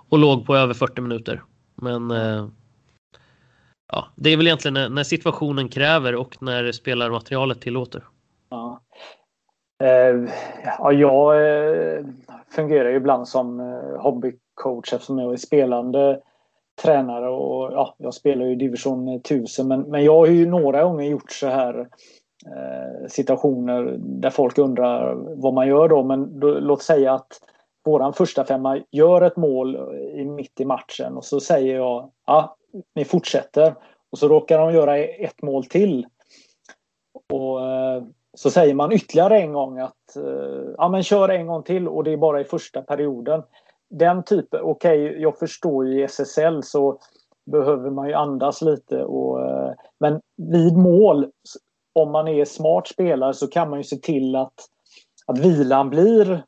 [0.09, 1.43] Och låg på över 40 minuter.
[1.75, 2.47] Men eh,
[3.93, 8.05] ja, det är väl egentligen när, när situationen kräver och när spelarmaterialet tillåter.
[8.49, 8.81] Ja.
[9.83, 10.31] Eh,
[10.79, 12.05] ja, jag eh,
[12.51, 16.21] fungerar ju ibland som eh, hobbycoach eftersom jag är spelande
[16.83, 21.11] tränare och ja, jag spelar ju division 1000 men, men jag har ju några gånger
[21.11, 21.79] gjort så här
[22.47, 27.41] eh, situationer där folk undrar vad man gör då men då, låt säga att
[27.85, 29.77] våran första femma gör ett mål
[30.15, 32.57] i, mitt i matchen och så säger jag ja,
[32.95, 33.75] ni fortsätter
[34.13, 36.07] och så råkar de göra ett mål till.
[37.33, 38.03] Och eh,
[38.35, 42.05] så säger man ytterligare en gång att eh, ja, men kör en gång till och
[42.05, 43.43] det är bara i första perioden.
[43.91, 46.99] Den typen, okej, okay, jag förstår ju i SSL så
[47.47, 49.05] behöver man ju andas lite.
[49.05, 51.31] Och, eh, men vid mål,
[51.93, 54.55] om man är smart spelare så kan man ju se till att,
[55.27, 56.43] att vilan blir,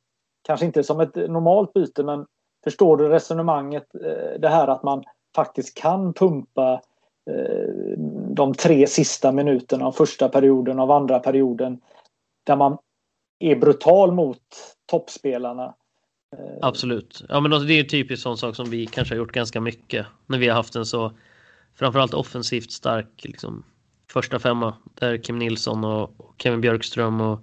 [0.46, 2.26] kanske inte som ett normalt byte, men
[2.64, 3.94] förstår du resonemanget?
[3.94, 5.04] Eh, det här att man
[5.36, 6.80] faktiskt kan pumpa
[7.30, 11.80] eh, de tre sista minuterna av första perioden av andra perioden
[12.44, 12.78] där man
[13.38, 14.42] är brutal mot
[14.90, 15.74] toppspelarna.
[16.36, 17.24] Eh, Absolut.
[17.28, 19.60] Ja, men alltså, det är en typisk sån sak som vi kanske har gjort ganska
[19.60, 21.12] mycket när vi har haft en så
[21.74, 23.64] framförallt offensivt stark liksom,
[24.10, 27.40] första femma där Kim Nilsson och Kevin Björkström och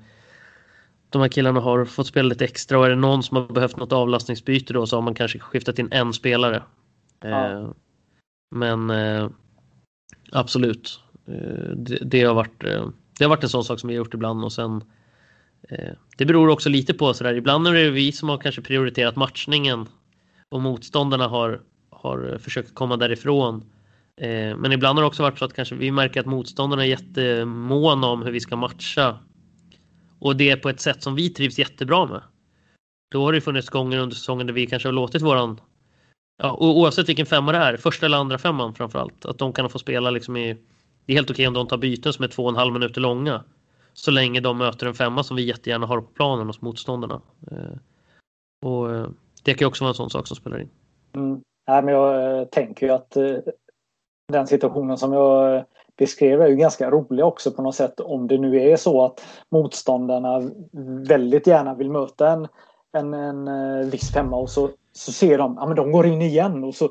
[1.14, 3.78] de här killarna har fått spela lite extra och är det någon som har behövt
[3.78, 6.64] något avlastningsbyte då så har man kanske skiftat in en spelare.
[7.22, 7.50] Ja.
[7.50, 7.70] Eh,
[8.56, 9.30] men eh,
[10.32, 12.60] absolut, eh, det, det, har varit,
[13.18, 14.84] det har varit en sån sak som vi har gjort ibland och sen
[16.18, 19.86] det beror också lite på sådär, ibland är det vi som har kanske prioriterat matchningen
[20.50, 23.64] och motståndarna har, har försökt komma därifrån.
[24.58, 28.08] Men ibland har det också varit så att kanske vi märker att motståndarna är jättemåna
[28.08, 29.20] om hur vi ska matcha
[30.24, 32.22] och det på ett sätt som vi trivs jättebra med.
[33.12, 35.62] Då har det funnits gånger under säsongen där vi kanske har låtit våran,
[36.38, 39.80] ja, oavsett vilken femma det är, första eller andra femman framförallt, att de kan få
[39.80, 40.54] spela liksom i,
[41.06, 43.02] det är helt okej om de tar byten som är två och en halv minuter
[43.02, 43.44] långa.
[43.94, 47.22] Så länge de möter en femma som vi jättegärna har på planen hos motståndarna.
[47.52, 47.78] Eh,
[48.66, 49.08] och eh,
[49.44, 50.70] det kan också vara en sån sak som spelar in.
[51.14, 51.42] Mm.
[51.68, 53.38] Nej, men jag eh, tänker ju att eh,
[54.28, 55.64] den situationen som jag eh,
[55.98, 59.26] beskrev är ju ganska rolig också på något sätt om det nu är så att
[59.50, 60.52] motståndarna
[61.08, 62.48] väldigt gärna vill möta en,
[62.94, 66.22] en, en eh, viss femma och så, så ser de att ja, de går in
[66.22, 66.90] igen och så,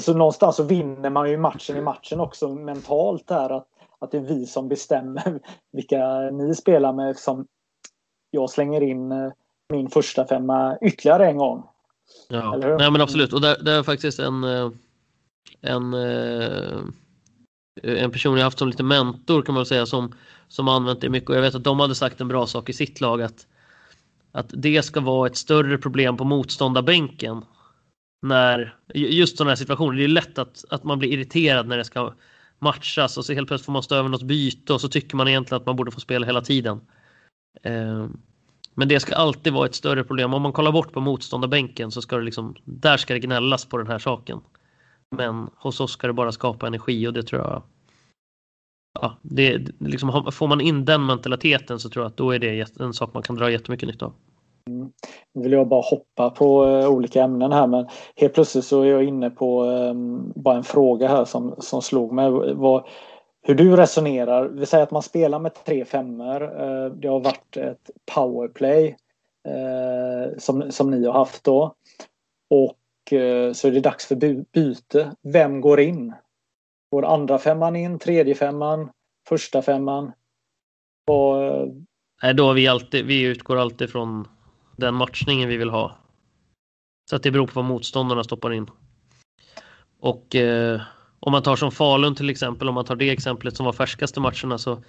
[0.00, 3.66] så någonstans så vinner man ju matchen i matchen också mentalt där att,
[3.98, 5.40] att det är vi som bestämmer
[5.72, 7.46] vilka ni spelar med som
[8.30, 9.32] jag slänger in eh,
[9.68, 11.62] min första femma ytterligare en gång.
[12.28, 13.32] Ja, Nej, men absolut.
[13.32, 14.70] Och det, det är faktiskt en eh,
[15.60, 15.94] en
[17.82, 20.14] Eh, en person jag haft som lite mentor kan man säga som,
[20.48, 22.72] som använt det mycket och jag vet att de hade sagt en bra sak i
[22.72, 23.46] sitt lag att,
[24.32, 27.44] att det ska vara ett större problem på motståndarbänken
[28.22, 29.98] när just sådana här situationer.
[29.98, 32.14] Det är lätt att, att man blir irriterad när det ska
[32.58, 35.28] matchas och så helt plötsligt får man stå över något byte och så tycker man
[35.28, 36.80] egentligen att man borde få spela hela tiden.
[37.62, 38.06] Eh,
[38.74, 40.34] men det ska alltid vara ett större problem.
[40.34, 43.78] Om man kollar bort på motståndarbänken så ska det liksom, där ska det gnällas på
[43.78, 44.40] den här saken.
[45.16, 47.62] Men hos oss ska det bara skapa energi och det tror jag
[49.00, 52.80] Ja, det, liksom, får man in den mentaliteten så tror jag att då är det
[52.80, 54.12] en sak man kan dra jättemycket nytta av.
[54.68, 54.92] Mm.
[55.34, 58.86] Nu vill jag bara hoppa på uh, olika ämnen här men helt plötsligt så är
[58.86, 62.30] jag inne på um, bara en fråga här som, som slog mig.
[62.54, 62.88] Var,
[63.42, 64.48] hur du resonerar.
[64.48, 66.42] Vi säger att man spelar med tre femmor.
[66.42, 68.96] Uh, eh, det har varit ett powerplay
[69.48, 71.74] uh, som, som ni har haft då.
[72.50, 72.76] Och
[73.12, 75.14] Eh, så är det dags för byte.
[75.22, 76.14] Vem går in?
[76.90, 78.90] Går andra femman in, tredje femman,
[79.28, 80.12] första femman?
[81.06, 81.42] Och...
[81.42, 81.66] Eh,
[82.22, 84.28] Nej, då vi, alltid, vi utgår alltid från
[84.76, 85.96] den matchningen vi vill ha.
[87.10, 88.70] Så att det beror på vad motståndarna stoppar in.
[90.00, 90.80] Och eh,
[91.20, 94.20] om man tar som Falun till exempel, om man tar det exemplet som var färskaste
[94.20, 94.82] matcherna så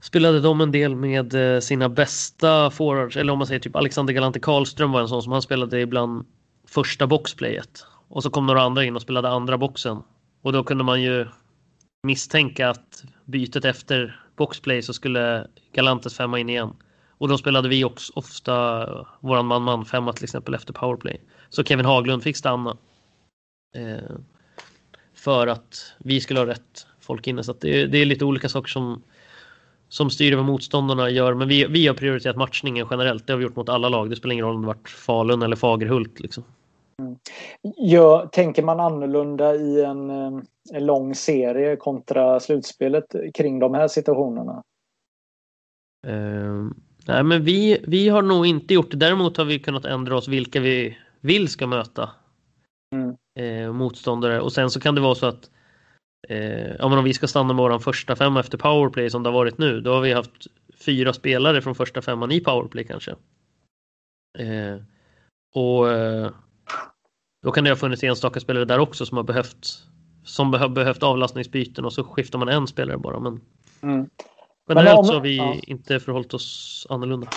[0.00, 4.12] spelade de en del med eh, sina bästa forwards, eller om man säger typ Alexander
[4.12, 6.26] Galante Karlström var en sån som han spelade ibland
[6.70, 7.86] första boxplayet.
[8.08, 10.02] Och så kom några andra in och spelade andra boxen.
[10.42, 11.26] Och då kunde man ju
[12.02, 16.76] misstänka att bytet efter boxplay så skulle Galantes femma in igen.
[17.08, 18.86] Och då spelade vi också ofta
[19.20, 21.20] våran man-man femma till exempel efter powerplay.
[21.48, 22.76] Så Kevin Haglund fick stanna.
[23.76, 24.16] Eh,
[25.14, 27.44] för att vi skulle ha rätt folk inne.
[27.44, 29.02] Så det, det, är lite olika saker som,
[29.88, 31.34] som styr vad motståndarna gör.
[31.34, 33.26] Men vi, vi har prioriterat matchningen generellt.
[33.26, 34.10] Det har vi gjort mot alla lag.
[34.10, 36.20] Det spelar ingen roll om det varit Falun eller Fagerhult.
[36.20, 36.44] Liksom.
[37.76, 43.88] Ja, tänker man annorlunda i en, eh, en, lång serie kontra slutspelet kring de här
[43.88, 44.62] situationerna?
[46.06, 46.70] Uh,
[47.06, 48.96] nej, men vi, vi har nog inte gjort det.
[48.96, 52.10] Däremot har vi kunnat ändra oss vilka vi vill ska möta
[52.94, 53.16] mm.
[53.40, 54.40] uh, motståndare.
[54.40, 55.50] Och sen så kan det vara så att
[56.30, 59.34] uh, ja, om vi ska stanna med vår första femma efter powerplay som det har
[59.34, 63.14] varit nu, då har vi haft fyra spelare från första femman i powerplay kanske.
[65.54, 65.86] och
[67.42, 69.86] då kan det ha funnits enstaka spelare där också som har behövt
[70.24, 73.20] som har behövt avlastningsbyten och så skiftar man en spelare bara.
[73.20, 73.40] Men,
[73.82, 74.10] mm.
[74.68, 75.54] generellt så har vi ja.
[75.62, 77.28] inte förhållit oss annorlunda.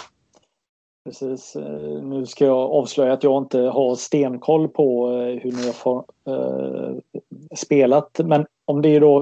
[1.06, 1.56] Precis.
[1.56, 6.06] Eh, nu ska jag avslöja att jag inte har stenkoll på eh, hur ni har
[6.30, 6.98] uh,
[7.56, 8.20] spelat.
[8.26, 9.20] Men om det är då,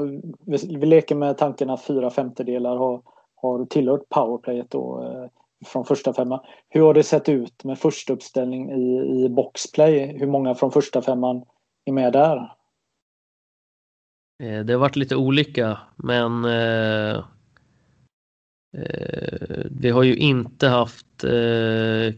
[0.80, 3.02] vi leker med tanken att fyra femtedelar har,
[3.36, 5.04] har tillhört powerplayet då.
[5.66, 6.40] Från första femman.
[6.70, 10.18] Hur har det sett ut med första uppställning i, i boxplay?
[10.18, 11.44] Hur många från första femman
[11.86, 12.38] är med där?
[14.44, 17.24] Eh, det har varit lite olika men eh,
[18.78, 22.14] eh, vi har ju inte haft eh,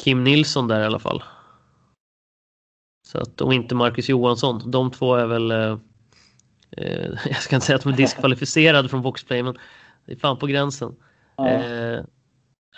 [0.00, 1.22] Kim Nilsson där i alla fall.
[3.08, 4.70] Så att, och inte Marcus Johansson.
[4.70, 5.78] De två är väl, eh,
[6.70, 9.58] eh, jag ska inte säga att de är diskvalificerade från boxplay men
[10.06, 10.96] det är fan på gränsen.
[11.36, 11.44] Ja.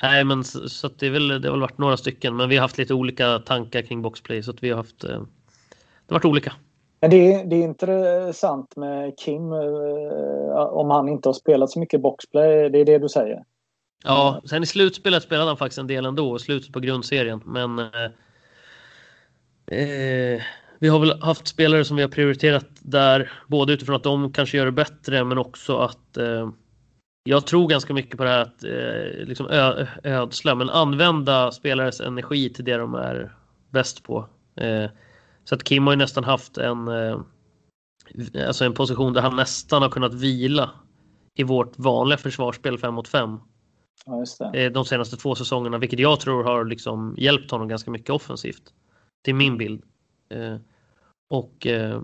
[0.02, 2.56] Nej, men så, så det, är väl, det har väl varit några stycken, men vi
[2.56, 5.04] har haft lite olika tankar kring boxplay så att vi har haft.
[5.04, 6.52] Eh, det har varit olika.
[7.00, 9.52] Men det är, det är intressant med Kim
[10.70, 12.70] om han inte har spelat så mycket boxplay.
[12.70, 13.44] Det är det du säger?
[14.04, 17.40] Ja, sen i slutspelet spelade han faktiskt en del ändå, slutet på grundserien.
[17.44, 18.10] Men eh,
[20.78, 24.56] vi har väl haft spelare som vi har prioriterat där, både utifrån att de kanske
[24.56, 26.50] gör det bättre, men också att eh,
[27.24, 29.46] jag tror ganska mycket på det här att eh, liksom
[30.02, 33.36] ödsla, men använda spelares energi till det de är
[33.70, 34.28] bäst på.
[34.56, 34.90] Eh,
[35.44, 37.20] så att Kim har ju nästan haft en, eh,
[38.46, 40.70] alltså en position där han nästan har kunnat vila
[41.34, 43.38] i vårt vanliga försvarsspel 5 mot 5.
[44.06, 48.10] Ja, eh, de senaste två säsongerna, vilket jag tror har liksom hjälpt honom ganska mycket
[48.10, 48.62] offensivt.
[49.22, 49.82] Det är min bild.
[50.28, 50.56] Eh,
[51.30, 52.02] och eh,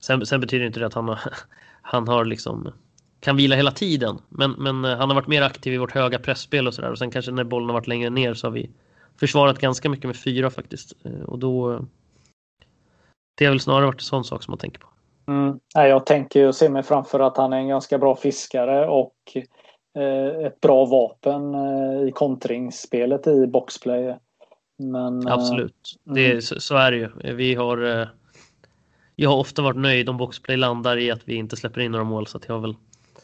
[0.00, 1.20] sen, sen, betyder inte det att han har,
[1.82, 2.72] han har liksom
[3.20, 4.18] kan vila hela tiden.
[4.28, 6.90] Men, men han har varit mer aktiv i vårt höga pressspel och sådär.
[6.90, 8.70] Och sen kanske när bollen har varit längre ner så har vi
[9.20, 10.92] försvarat ganska mycket med fyra faktiskt.
[11.26, 11.84] Och då...
[13.38, 14.86] Det har väl snarare varit en sån sak som man tänker på.
[15.28, 15.60] Mm.
[15.74, 19.14] Jag tänker och ser mig framför att han är en ganska bra fiskare och
[19.96, 24.16] Eh, ett bra vapen eh, i kontringsspelet i boxplay.
[24.78, 26.42] Men, eh, Absolut, det, mm.
[26.42, 27.34] så, så, är det ju.
[27.34, 28.08] Vi har,
[29.16, 32.04] jag har ofta varit nöjd om boxplay landar i att vi inte släpper in några
[32.04, 32.74] mål så att jag har väl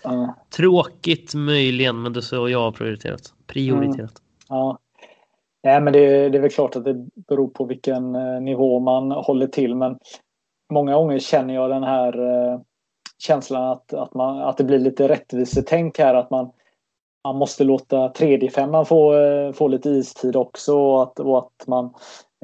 [0.04, 0.30] mm.
[0.56, 3.34] tråkigt möjligen men det är så jag har prioriterat.
[3.46, 3.98] prioriterat.
[3.98, 4.10] Mm.
[4.48, 4.78] Ja.
[5.64, 8.12] Nej, men det, det, är väl klart att det beror på vilken
[8.44, 9.98] nivå man håller till men
[10.72, 12.14] många gånger känner jag den här
[13.18, 16.50] känslan att, att, man, att det blir lite rättvisetänk här att man
[17.24, 21.66] man måste låta tredje femman få, eh, få lite istid också och att, och att
[21.66, 21.94] man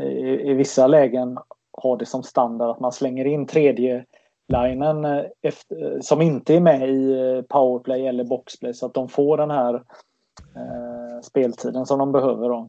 [0.02, 1.38] i, i vissa lägen
[1.72, 4.04] har det som standard att man slänger in tredje
[4.48, 9.08] linen eh, efter, som inte är med i eh, powerplay eller boxplay så att de
[9.08, 9.74] får den här
[10.54, 12.48] eh, speltiden som de behöver.
[12.48, 12.68] Då.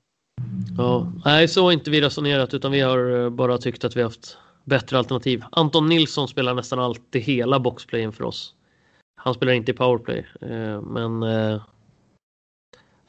[0.78, 4.38] Ja, nej, så har inte vi resonerat utan vi har bara tyckt att vi haft
[4.64, 5.44] bättre alternativ.
[5.52, 8.56] Anton Nilsson spelar nästan alltid hela boxplayen för oss.
[9.16, 11.62] Han spelar inte i powerplay, eh, men eh,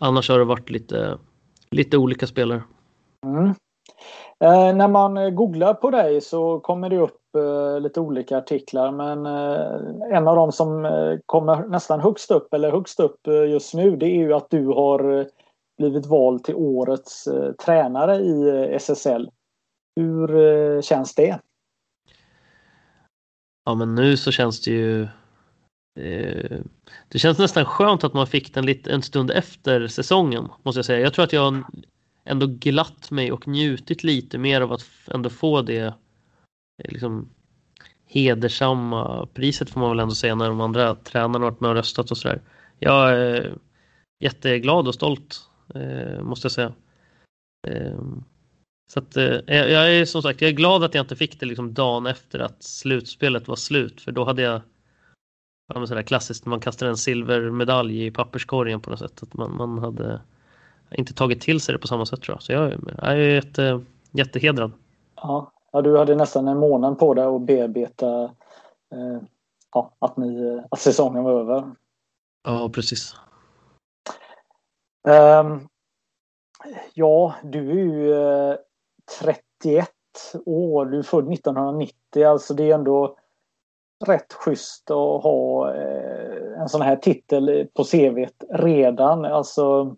[0.02, 1.18] Annars har det varit lite,
[1.70, 2.62] lite olika spelare.
[3.26, 3.54] Mm.
[4.44, 8.90] Eh, när man eh, googlar på dig så kommer det upp eh, lite olika artiklar
[8.90, 13.50] men eh, en av de som eh, kommer nästan högst upp eller högst upp eh,
[13.50, 15.26] just nu det är ju att du har eh,
[15.78, 19.30] blivit vald till årets eh, tränare i SSL.
[19.96, 21.38] Hur känns det?
[23.64, 25.08] Ja men nu så känns det ju
[27.08, 30.84] det känns nästan skönt att man fick den lite en stund efter säsongen måste jag
[30.84, 31.00] säga.
[31.00, 31.64] Jag tror att jag
[32.24, 35.94] ändå glatt mig och njutit lite mer av att ändå få det eh,
[36.90, 37.28] liksom
[38.06, 42.10] hedersamma priset får man väl ändå säga när de andra tränarna varit med och röstat
[42.10, 42.42] och sådär.
[42.78, 43.54] Jag är
[44.20, 45.40] jätteglad och stolt
[45.74, 46.72] eh, måste jag säga.
[47.68, 48.24] Ehm,
[48.92, 51.46] så att, eh, jag är som sagt jag är glad att jag inte fick det
[51.46, 54.60] liksom dagen efter att slutspelet var slut för då hade jag
[55.74, 59.22] sådär klassiskt när man kastar en silvermedalj i papperskorgen på något sätt.
[59.22, 60.20] Att man, man hade
[60.90, 62.42] inte tagit till sig det på samma sätt tror jag.
[62.42, 64.72] Så jag, jag är jätte, jättehedrad.
[65.16, 65.52] Ja.
[65.72, 68.24] ja, du hade nästan en månad på dig att bearbeta
[68.92, 69.22] eh,
[69.72, 71.70] ja, att, ni, att säsongen var över.
[72.44, 73.14] Ja, precis.
[75.08, 75.68] Um,
[76.94, 78.56] ja, du är ju eh,
[79.20, 79.88] 31
[80.46, 80.86] år.
[80.86, 82.24] Du är född 1990.
[82.26, 83.16] Alltså det är ändå
[84.06, 89.24] rätt schysst att ha eh, en sån här titel på CV redan.
[89.24, 89.96] Alltså,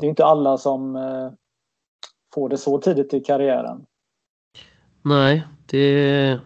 [0.00, 1.30] det är inte alla som eh,
[2.34, 3.86] får det så tidigt i karriären.
[5.02, 6.40] Nej, det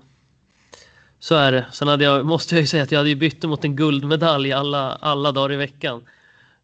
[1.24, 1.66] så är det.
[1.72, 4.92] Sen hade jag, måste jag ju säga att jag hade bytt mot en guldmedalj alla,
[4.92, 6.02] alla dagar i veckan.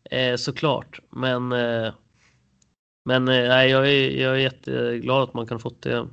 [0.05, 1.01] Eh, såklart.
[1.11, 1.93] Men, eh,
[3.05, 6.07] men eh, nej, jag, är, jag är jätteglad att man kan fått det,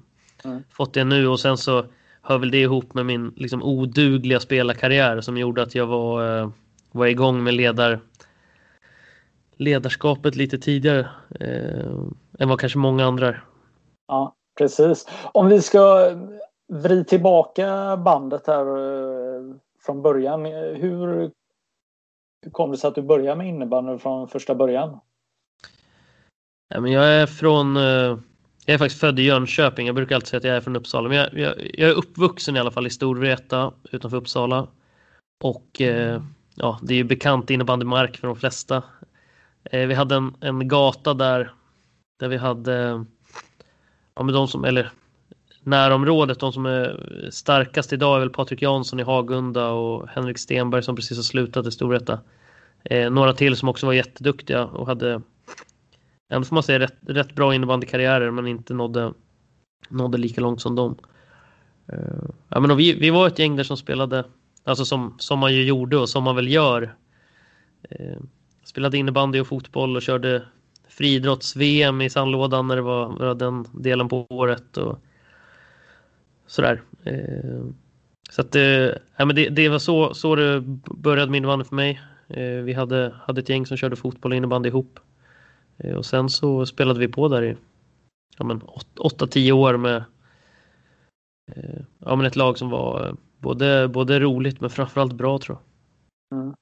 [0.44, 0.64] mm.
[0.70, 1.86] fått det nu och sen så
[2.22, 6.50] hör väl det ihop med min liksom, odugliga spelarkarriär som gjorde att jag var, eh,
[6.92, 8.00] var igång med ledar,
[9.58, 11.92] ledarskapet lite tidigare eh,
[12.40, 13.44] än vad kanske många andra är.
[14.08, 15.08] Ja, precis.
[15.32, 16.12] Om vi ska
[16.68, 19.56] vrida tillbaka bandet här eh,
[19.86, 20.46] från början.
[20.46, 21.32] Hur,
[22.42, 25.00] hur kom det sig att du började med innebandy från första början?
[26.70, 28.18] Ja, men jag är från eh,
[28.68, 29.86] jag är faktiskt född i Jönköping.
[29.86, 31.10] Jag brukar alltid säga att jag är från Uppsala.
[31.10, 34.68] Men jag, jag, jag är uppvuxen i alla fall i Storvreta utanför Uppsala.
[35.44, 36.22] Och eh,
[36.56, 38.84] ja, det är ju bekant innebandymark för de flesta.
[39.72, 41.52] Eh, vi hade en, en gata där,
[42.20, 43.06] där vi hade,
[44.16, 44.92] ja men de som, eller
[45.64, 50.84] närområdet, de som är starkast idag är väl Patrik Jansson i Hagunda och Henrik Stenberg
[50.84, 52.20] som precis har slutat i Storvreta.
[52.84, 55.22] Eh, några till som också var jätteduktiga och hade
[56.30, 59.14] ändå får man säga rätt, rätt bra innebandykarriärer men inte nådde,
[59.90, 60.98] nådde lika långt som dem.
[61.94, 64.24] Eh, ja, men vi, vi var ett gäng där som spelade,
[64.64, 66.96] alltså som, som man ju gjorde och som man väl gör.
[67.90, 68.18] Eh,
[68.68, 70.46] spelade innebandy och fotboll och körde
[70.88, 75.00] friidrotts-VM i sandlådan när det var, var den delen på året och
[76.48, 76.82] sådär.
[77.04, 77.66] Eh,
[78.30, 81.76] så att eh, ja, men det, det var så, så det började med innebandy för
[81.76, 82.02] mig.
[82.28, 85.00] Eh, vi hade, hade ett gäng som körde fotboll och innebandy ihop.
[85.78, 87.56] Eh, och sen så spelade vi på där i
[88.38, 90.04] 8-10 år med
[92.00, 96.40] ja, men ett lag som var både, både roligt men framförallt bra tror jag.
[96.40, 96.54] Mm.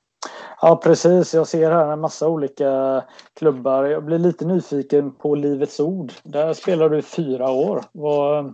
[0.67, 3.03] Ja precis, jag ser här en massa olika
[3.33, 3.83] klubbar.
[3.83, 6.11] Jag blir lite nyfiken på Livets Ord.
[6.23, 7.83] Där spelar du fyra år.
[7.91, 8.53] Vad,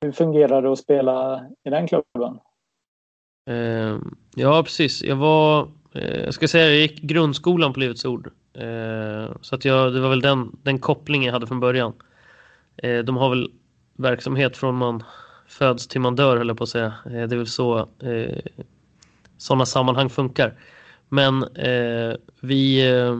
[0.00, 2.38] hur fungerar det att spela i den klubben?
[3.50, 3.98] Eh,
[4.36, 8.30] ja precis, jag var, eh, jag ska säga jag gick grundskolan på Livets Ord.
[8.54, 11.92] Eh, så att jag, det var väl den, den kopplingen jag hade från början.
[12.76, 13.50] Eh, de har väl
[13.96, 15.02] verksamhet från man
[15.46, 16.94] föds till man dör höll jag på att säga.
[17.04, 18.38] Eh, det är väl så eh,
[19.38, 20.54] sådana sammanhang funkar.
[21.08, 23.16] Men eh, vi eh,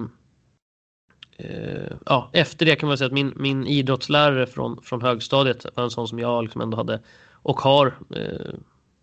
[1.37, 5.85] eh, ja, efter det kan man säga att min, min idrottslärare från, från högstadiet var
[5.85, 7.01] en sån som jag liksom ändå hade
[7.33, 8.55] och har eh,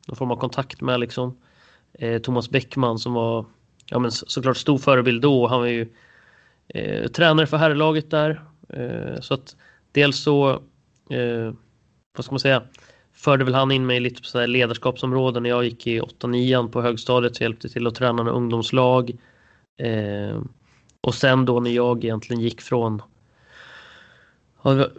[0.07, 1.37] någon form av kontakt med liksom.
[1.93, 3.45] Eh, Thomas Bäckman som var
[3.85, 5.47] ja, men såklart stor förebild då.
[5.47, 5.93] Han var ju
[6.67, 8.41] eh, tränare för herrlaget där.
[8.69, 9.55] Eh, så att
[9.91, 10.49] dels så,
[11.09, 11.53] eh,
[12.15, 12.63] vad ska man säga,
[13.15, 16.81] förde väl han in mig lite på så ledarskapsområden när jag gick i 8-9 på
[16.81, 19.11] högstadiet så hjälpte till att träna ungdomslag.
[19.77, 20.41] Eh,
[21.01, 23.01] och sen då när jag egentligen gick från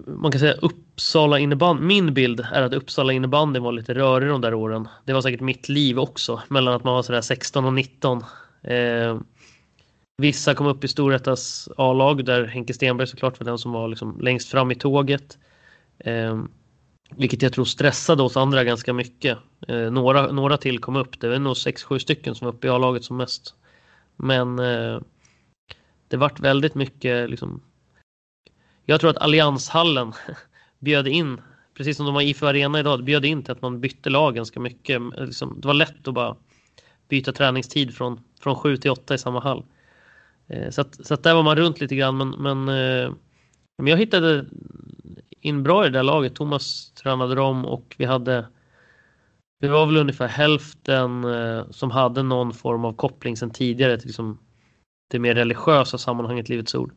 [0.07, 1.83] man kan säga Uppsala innebandy.
[1.83, 4.89] Min bild är att Uppsala innebandy var lite rörig de där åren.
[5.05, 8.25] Det var säkert mitt liv också, mellan att man var sådär 16 och 19.
[8.63, 9.19] Eh,
[10.17, 14.21] vissa kom upp i Storrättas A-lag där Henke Stenberg såklart var den som var liksom
[14.21, 15.39] längst fram i tåget.
[15.99, 16.43] Eh,
[17.11, 19.39] vilket jag tror stressade oss andra ganska mycket.
[19.69, 22.71] Eh, några, några till kom upp, det var nog 6-7 stycken som var uppe i
[22.71, 23.55] A-laget som mest.
[24.17, 25.01] Men eh,
[26.09, 27.63] det vart väldigt mycket liksom...
[28.85, 30.13] Jag tror att Allianshallen
[30.79, 31.41] bjöd in,
[31.75, 35.03] precis som de har IFU-arena idag, bjöd in till att man bytte lag ganska mycket.
[35.19, 36.37] Liksom, det var lätt att bara
[37.09, 39.65] byta träningstid från, från 7 till 8 i samma hall.
[40.47, 43.13] Eh, så, att, så att där var man runt lite grann men, men, eh,
[43.79, 44.47] men jag hittade
[45.47, 46.35] in bra i det där laget.
[46.35, 48.47] Thomas tränade dem och vi hade
[49.59, 54.07] vi var väl ungefär hälften eh, som hade någon form av koppling sedan tidigare till
[54.07, 54.39] liksom
[55.11, 56.93] det mer religiösa sammanhanget Livets Ord.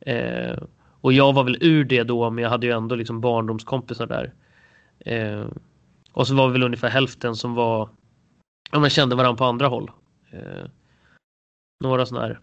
[0.00, 0.58] Eh,
[1.00, 4.32] och jag var väl ur det då men jag hade ju ändå liksom barndomskompisar där.
[4.98, 5.46] Eh,
[6.12, 7.88] och så var vi väl ungefär hälften som var,
[8.72, 9.90] ja man kände varandra på andra håll.
[10.30, 10.66] Eh,
[11.84, 12.40] några sådana här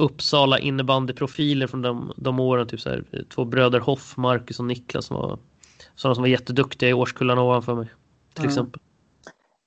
[0.00, 2.66] Uppsala innebandyprofiler från de, de åren.
[2.66, 5.38] Typ så här, två bröder Hoff, Marcus och Niklas som var
[5.94, 7.86] sådana som var jätteduktiga i årskullarna ovanför mig.
[8.34, 8.48] Till mm.
[8.48, 8.80] exempel.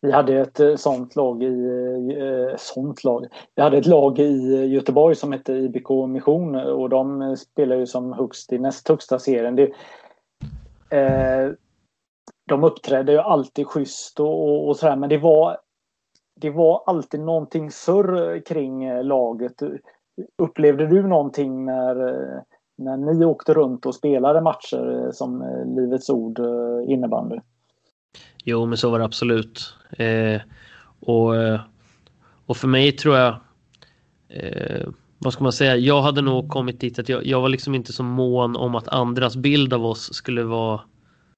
[0.02, 1.78] Vi hade ett eh, sånt lag i
[2.20, 3.28] eh, sånt lag.
[3.56, 8.14] Vi hade ett lag i Göteborg som hette IBK Mission och de spelar ju som
[8.14, 9.56] högst i näst högsta serien.
[9.56, 9.72] Det,
[10.98, 11.52] eh,
[12.50, 15.58] de uppträdde ju alltid schysst och, och, och sådär men det var
[16.36, 19.62] det var alltid någonting surr kring eh, laget.
[20.38, 21.96] Upplevde du någonting när,
[22.78, 27.40] när ni åkte runt och spelade matcher eh, som eh, Livets Ord eh, innebandy?
[28.44, 29.76] Jo, men så var det absolut.
[29.92, 30.42] Eh,
[31.00, 31.34] och,
[32.46, 33.36] och för mig tror jag,
[34.30, 34.88] eh,
[35.18, 37.94] vad ska man säga, jag hade nog kommit dit att jag, jag var liksom inte
[37.94, 40.82] så mån om att andras bild av oss skulle vara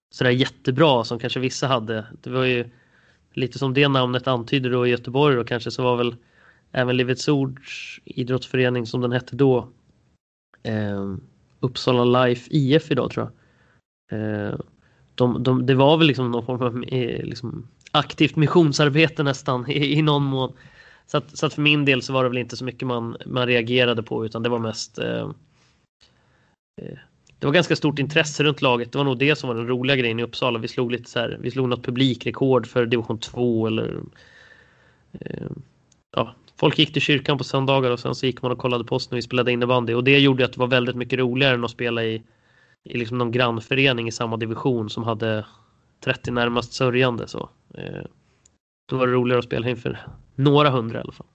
[0.09, 2.05] sådär jättebra som kanske vissa hade.
[2.21, 2.69] Det var ju
[3.33, 6.15] lite som det namnet antyder då i Göteborg och kanske så var väl
[6.75, 9.69] även Livets Ords idrottsförening som den hette då.
[10.63, 11.15] Eh,
[11.59, 13.31] Uppsala Life IF idag tror
[14.09, 14.19] jag.
[14.19, 14.59] Eh,
[15.15, 19.97] de, de, det var väl liksom någon form av eh, liksom, aktivt missionsarbete nästan i,
[19.97, 20.53] i någon mån.
[21.07, 23.17] Så att, så att, för min del så var det väl inte så mycket man,
[23.25, 25.29] man reagerade på utan det var mest eh,
[26.81, 26.97] eh,
[27.39, 28.91] det var ganska stort intresse runt laget.
[28.91, 30.59] Det var nog det som var den roliga grejen i Uppsala.
[30.59, 34.01] Vi slog lite så här, vi slog något publikrekord för division 2 eller
[35.19, 35.47] eh,
[36.15, 38.95] ja, folk gick till kyrkan på söndagar och sen så gick man och kollade på
[38.95, 41.63] oss när vi spelade innebandy och det gjorde att det var väldigt mycket roligare än
[41.63, 42.23] att spela i,
[42.83, 45.45] i liksom någon grannförening i samma division som hade
[46.03, 47.49] 30 närmast sörjande så.
[47.77, 48.03] Eh,
[48.89, 51.27] då var det roligare att spela inför några hundra i alla fall.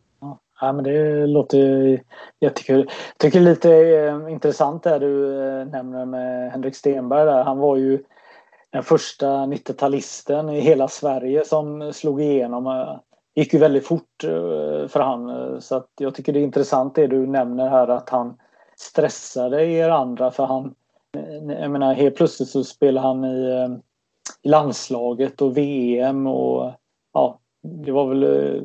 [0.60, 2.02] Ja, men det låter
[2.40, 2.80] jättekul.
[2.80, 7.44] Jag tycker lite eh, intressant det du eh, nämner med Henrik Stenberg där.
[7.44, 8.04] Han var ju
[8.72, 12.66] den första 90-talisten i hela Sverige som slog igenom.
[12.66, 12.98] Eh,
[13.40, 16.94] det gick ju väldigt fort eh, för han så att jag tycker det är intressant
[16.94, 18.36] det du nämner här att han
[18.76, 20.74] stressade er andra för han
[21.16, 23.68] eh, jag menar helt plötsligt så spelade han i eh,
[24.42, 26.72] i landslaget och VM och
[27.12, 28.64] ja, det var väl...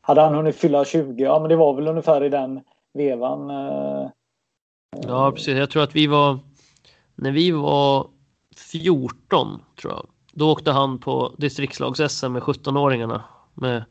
[0.00, 1.24] Hade han hunnit fylla 20?
[1.24, 2.60] Ja, men det var väl ungefär i den
[2.94, 3.48] vevan.
[5.06, 5.58] Ja, precis.
[5.58, 6.38] Jag tror att vi var...
[7.14, 8.06] När vi var
[8.56, 13.20] 14, tror jag, då åkte han på distriktslags-SM med 17-åringarna
[13.60, 13.84] med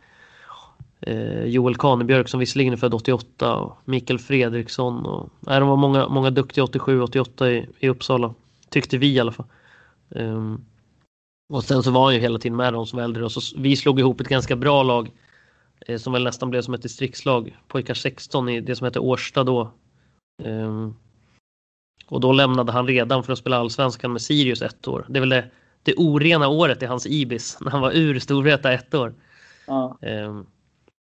[1.02, 5.06] eh, Joel Kanebjörk som visserligen är född 88 och Mikael Fredriksson.
[5.06, 8.34] Och, nej, de var många, många duktiga 87-88 i, i Uppsala.
[8.70, 9.46] Tyckte vi i alla fall.
[10.10, 10.66] Um,
[11.54, 13.58] och sen så var han ju hela tiden med de som var äldre och så
[13.58, 15.12] vi slog ihop ett ganska bra lag
[15.88, 17.58] eh, som väl nästan blev som ett distriktslag.
[17.68, 19.72] Pojkar 16 i det som hette Årsta då.
[20.44, 20.96] Um,
[22.08, 25.06] och då lämnade han redan för att spela allsvenskan med Sirius ett år.
[25.10, 25.50] Det är väl det,
[25.84, 29.14] det orena året i hans Ibis när han var ur Storvreta ett år.
[29.68, 29.98] Ja.
[30.02, 30.48] Um,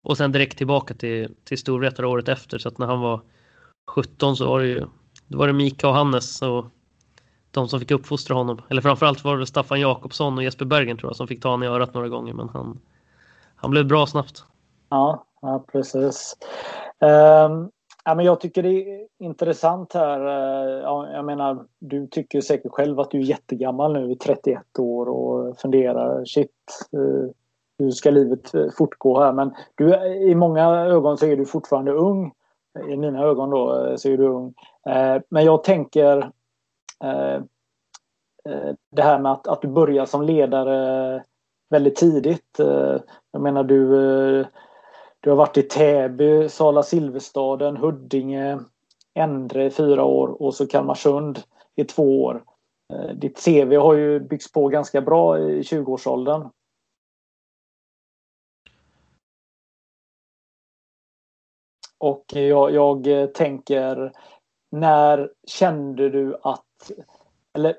[0.03, 3.22] och sen direkt tillbaka till, till Storvreta året efter så att när han var
[3.88, 4.86] 17 så var det ju
[5.28, 6.66] då var det Mika och Hannes och
[7.51, 8.62] de som fick uppfostra honom.
[8.70, 11.64] Eller framförallt var det Staffan Jakobsson och Jesper Bergen tror jag som fick ta honom
[11.64, 12.80] i örat några gånger men han,
[13.55, 14.43] han blev bra snabbt.
[14.89, 16.38] Ja, ja precis.
[16.99, 17.72] Um,
[18.05, 20.20] ja, men jag tycker det är intressant här.
[20.82, 25.60] Ja, jag menar, du tycker säkert själv att du är jättegammal nu, 31 år och
[25.60, 26.51] funderar shit,
[26.97, 27.30] uh,
[27.80, 29.34] hur ska livet eh, fortgå här?
[29.34, 32.32] Men du, i många ögon så är du fortfarande ung.
[32.90, 34.54] I mina ögon då eh, så är du ung.
[34.90, 36.32] Eh, men jag tänker
[38.92, 41.24] det här med att, att du börjar som ledare
[41.70, 42.60] väldigt tidigt.
[43.32, 43.88] Jag menar du,
[45.20, 48.60] du har varit i Täby, Sala Silverstaden, Huddinge,
[49.14, 51.40] Endre i fyra år och så Kalmarsund
[51.76, 52.44] i två år.
[53.14, 56.50] Ditt CV har ju byggts på ganska bra i 20-årsåldern.
[62.00, 64.12] Och jag, jag eh, tänker,
[64.72, 66.91] när kände du att
[67.54, 67.76] eller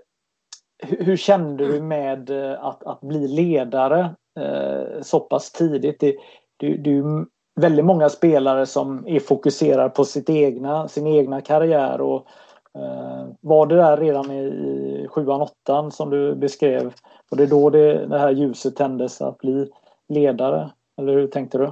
[0.82, 6.00] hur kände du med eh, att, att bli ledare eh, så pass tidigt?
[6.00, 6.16] Det,
[6.56, 7.26] du, du,
[7.60, 12.00] väldigt många spelare som är fokuserade på sitt egna, sin egna karriär.
[12.00, 12.26] Och,
[12.74, 16.92] eh, var det där redan i, i sjuan, åttan som du beskrev?
[17.30, 19.70] Och det är då det, det här ljuset tändes att bli
[20.08, 20.70] ledare?
[20.98, 21.70] Eller hur tänkte du?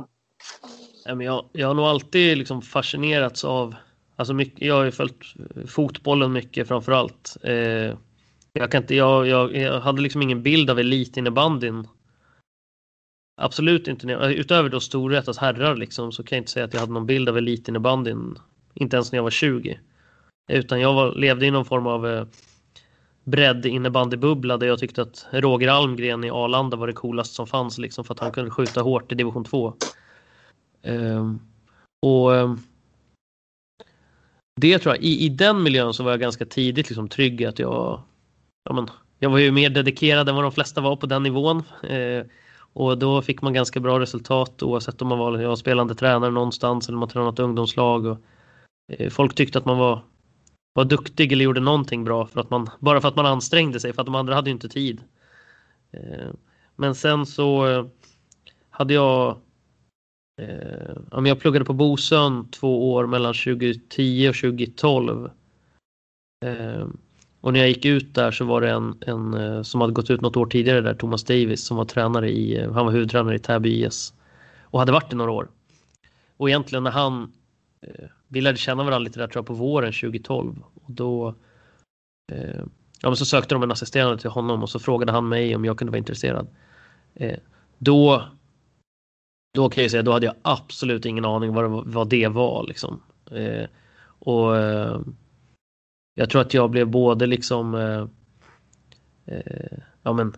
[1.08, 3.74] Jag, jag har nog alltid liksom fascinerats av
[4.18, 5.34] Alltså mycket, jag har ju följt
[5.66, 7.36] fotbollen mycket framför allt.
[7.42, 7.94] Eh,
[8.52, 11.88] jag, kan inte, jag, jag, jag, hade liksom ingen bild av elitinnebandyn.
[13.40, 14.06] Absolut inte.
[14.12, 17.28] Utöver då Storvretas herrar liksom, så kan jag inte säga att jag hade någon bild
[17.28, 18.38] av elitinnebandyn.
[18.74, 19.80] Inte ens när jag var 20.
[20.50, 22.26] Utan jag var, levde i någon form av eh,
[23.24, 27.78] bredd innebandybubbla där jag tyckte att Roger Almgren i Arlanda var det coolaste som fanns
[27.78, 29.74] liksom för att han kunde skjuta hårt i division 2.
[30.82, 31.34] Eh,
[32.02, 32.58] och ehm,
[34.60, 37.58] det tror jag, i, i den miljön så var jag ganska tidigt liksom trygg att
[37.58, 38.02] jag,
[38.64, 41.62] ja men, jag var ju mer dedikerad än vad de flesta var på den nivån.
[41.82, 42.26] Eh,
[42.72, 46.88] och då fick man ganska bra resultat oavsett om man var ja, spelande tränare någonstans
[46.88, 48.06] eller man tränat ungdomslag.
[48.06, 48.18] Och,
[48.92, 50.02] eh, folk tyckte att man var,
[50.74, 53.92] var duktig eller gjorde någonting bra för att man, bara för att man ansträngde sig
[53.92, 55.00] för att de andra hade ju inte tid.
[55.92, 56.28] Eh,
[56.76, 57.86] men sen så eh,
[58.70, 59.36] hade jag
[60.38, 65.30] Eh, jag pluggade på Bosön två år mellan 2010 och 2012.
[66.44, 66.86] Eh,
[67.40, 70.10] och när jag gick ut där så var det en, en eh, som hade gått
[70.10, 73.34] ut något år tidigare där, Thomas Davis, som var tränare i, eh, han var huvudtränare
[73.34, 74.14] i Täby IS.
[74.62, 75.48] Och hade varit i några år.
[76.36, 77.32] Och egentligen när han,
[77.80, 80.62] eh, vi lärde känna varandra lite där tror jag på våren 2012.
[80.74, 81.34] Och då,
[83.00, 85.64] ja men så sökte de en assisterande till honom och så frågade han mig om
[85.64, 86.46] jag kunde vara intresserad.
[87.78, 88.28] Då
[89.58, 92.66] då kan jag säga, då hade jag absolut ingen aning vad det, vad det var
[92.68, 93.02] liksom.
[93.30, 93.66] Eh,
[94.18, 95.00] och eh,
[96.14, 98.06] jag tror att jag blev både liksom eh,
[99.26, 100.36] eh ja men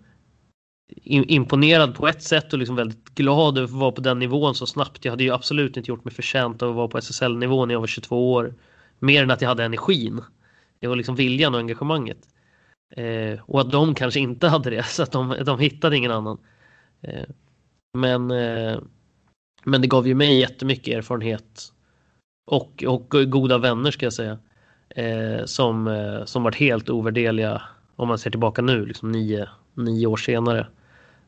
[1.05, 4.67] imponerad på ett sätt och liksom väldigt glad över att vara på den nivån så
[4.67, 5.05] snabbt.
[5.05, 7.81] Jag hade ju absolut inte gjort mig förtjänt av att vara på SSL-nivå när jag
[7.81, 8.55] var 22 år.
[8.99, 10.21] Mer än att jag hade energin.
[10.79, 12.19] Det var liksom viljan och engagemanget.
[12.97, 16.39] Eh, och att de kanske inte hade det, så att de, de hittade ingen annan.
[17.01, 17.27] Eh,
[17.93, 18.79] men eh,
[19.65, 21.73] men det gav ju mig jättemycket erfarenhet
[22.47, 24.39] och, och goda vänner ska jag säga.
[24.97, 27.63] Eh, som, eh, som varit helt ovärderliga
[27.97, 30.67] om man ser tillbaka nu, liksom nio, nio år senare.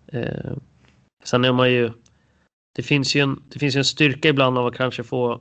[0.07, 0.53] Eh,
[1.25, 1.91] sen är man ju,
[2.77, 5.41] det finns ju, en, det finns ju en styrka ibland av att kanske få,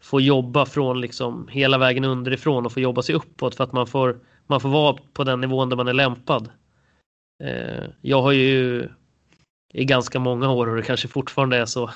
[0.00, 3.86] få jobba från liksom hela vägen underifrån och få jobba sig uppåt för att man
[3.86, 6.50] får, man får vara på den nivån där man är lämpad.
[7.44, 8.88] Eh, jag har ju
[9.76, 11.90] i ganska många år och det kanske fortfarande är så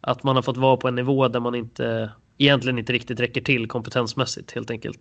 [0.00, 3.40] att man har fått vara på en nivå där man inte egentligen inte riktigt räcker
[3.40, 5.00] till kompetensmässigt helt enkelt.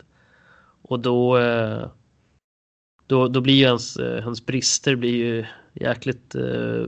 [0.82, 1.88] Och då, eh,
[3.08, 6.84] då, då blir ju ens, eh, ens brister blir ju jäkligt eh,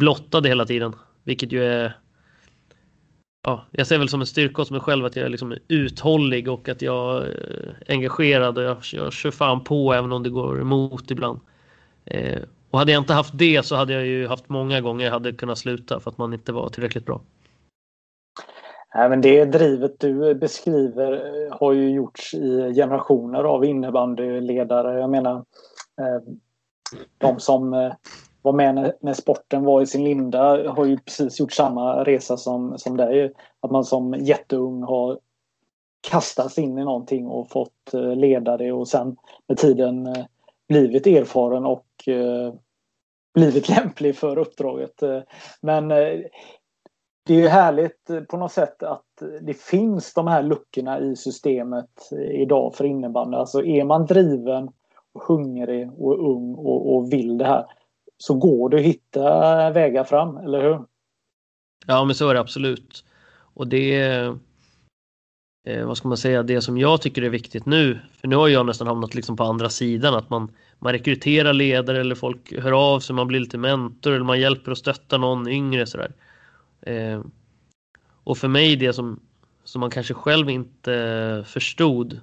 [0.00, 0.92] blottade hela tiden.
[1.24, 1.98] Vilket ju är
[3.42, 6.48] ja, jag ser väl som en styrka hos mig själv att jag är liksom uthållig
[6.48, 10.60] och att jag är engagerad och jag, jag kör fan på även om det går
[10.60, 11.40] emot ibland.
[12.04, 15.12] Eh, och hade jag inte haft det så hade jag ju haft många gånger jag
[15.12, 17.20] hade kunnat sluta för att man inte var tillräckligt bra.
[18.96, 25.00] Nej, men det drivet du beskriver eh, har ju gjorts i generationer av innebandyledare.
[25.00, 25.36] Jag menar
[26.00, 26.34] eh,
[27.18, 27.92] de som eh,
[28.42, 32.78] var med när, sporten var i sin linda har ju precis gjort samma resa som,
[32.78, 33.32] som dig.
[33.60, 35.18] Att man som jätteung har
[36.10, 39.16] kastats in i någonting och fått leda det och sen
[39.48, 40.08] med tiden
[40.68, 42.54] blivit erfaren och eh,
[43.34, 45.02] blivit lämplig för uppdraget.
[45.02, 45.20] Eh,
[45.62, 46.20] men eh,
[47.26, 52.12] det är ju härligt på något sätt att det finns de här luckorna i systemet
[52.32, 53.36] idag för innebandy.
[53.36, 54.68] Alltså är man driven,
[55.16, 57.64] och hungrig och ung och, och vill det här
[58.18, 60.84] så går det att hitta vägar fram, eller hur?
[61.86, 63.04] Ja, men så är det absolut.
[63.54, 64.34] Och det
[65.66, 68.48] eh, vad ska man säga, det som jag tycker är viktigt nu, för nu har
[68.48, 72.72] jag nästan hamnat liksom på andra sidan, att man, man rekryterar ledare eller folk hör
[72.72, 76.12] av sig, man blir lite mentor eller man hjälper och stöttar någon yngre sådär.
[76.82, 77.20] Eh,
[78.24, 79.20] och för mig det som,
[79.64, 82.20] som man kanske själv inte förstod,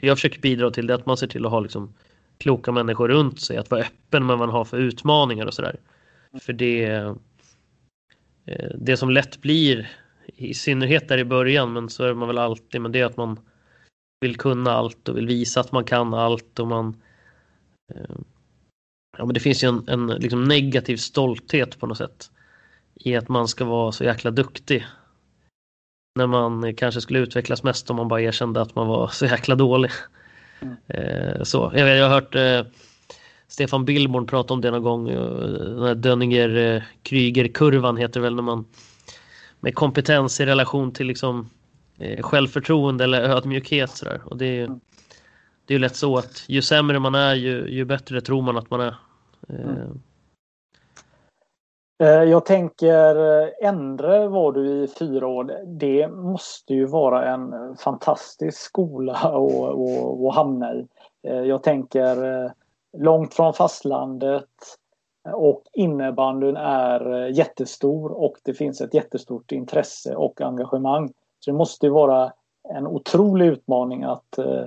[0.00, 1.94] Det jag försöker bidra till det är att man ser till att ha liksom
[2.38, 5.76] kloka människor runt sig, att vara öppen med vad man har för utmaningar och sådär.
[6.40, 6.84] För det,
[8.46, 9.90] eh, det som lätt blir,
[10.36, 13.16] i synnerhet där i början, men så är man väl alltid, men det är att
[13.16, 13.40] man
[14.20, 17.02] vill kunna allt och vill visa att man kan allt och man
[17.94, 18.16] eh,
[19.18, 22.30] Ja men det finns ju en, en liksom negativ stolthet på något sätt
[22.94, 24.86] i att man ska vara så jäkla duktig.
[26.18, 29.54] När man kanske skulle utvecklas mest om man bara erkände att man var så jäkla
[29.54, 29.90] dålig.
[30.60, 30.76] Mm.
[30.86, 32.62] Eh, så, jag, jag har hört eh,
[33.48, 35.08] Stefan Billborn prata om det någon gång.
[35.08, 35.20] Eh,
[35.50, 38.64] den här Dönninger-Kryger-kurvan heter det väl när man
[39.60, 41.50] med kompetens i relation till liksom
[41.98, 43.90] eh, självförtroende eller ödmjukhet.
[43.90, 44.20] Sådär.
[44.24, 44.80] Och det, är, mm.
[45.66, 48.56] det är ju lätt så att ju sämre man är ju, ju bättre tror man
[48.56, 48.94] att man är.
[49.48, 50.00] Eh, mm.
[52.02, 53.16] Eh, jag tänker
[53.64, 55.64] Endre var du i fyra år.
[55.66, 60.86] Det måste ju vara en fantastisk skola att hamna i.
[61.22, 62.50] Eh, jag tänker eh,
[62.98, 64.44] långt från fastlandet
[65.34, 71.12] och innebandyn är eh, jättestor och det finns ett jättestort intresse och engagemang.
[71.40, 72.32] Så det måste ju vara
[72.74, 74.64] en otrolig utmaning att eh,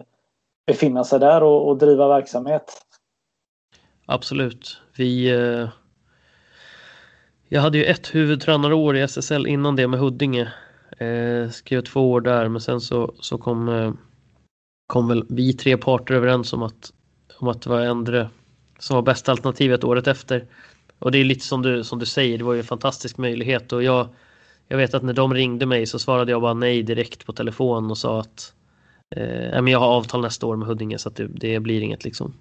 [0.67, 2.71] befinna sig där och, och driva verksamhet.
[4.05, 4.81] Absolut.
[4.97, 5.69] Vi eh,
[7.53, 10.53] jag hade ju ett huvudtränarår i SSL innan det med Huddinge.
[10.97, 13.93] Eh, skrev två år där men sen så, så kom, eh,
[14.87, 16.93] kom väl vi tre parter överens om att,
[17.39, 18.29] om att det var Endre
[18.81, 20.45] som var bästa alternativet året efter.
[20.99, 23.73] Och det är lite som du, som du säger, det var ju en fantastisk möjlighet
[23.73, 24.07] och jag,
[24.67, 27.91] jag vet att när de ringde mig så svarade jag bara nej direkt på telefon
[27.91, 28.53] och sa att
[29.15, 32.33] eh, jag har avtal nästa år med Huddinge så att det, det blir inget liksom.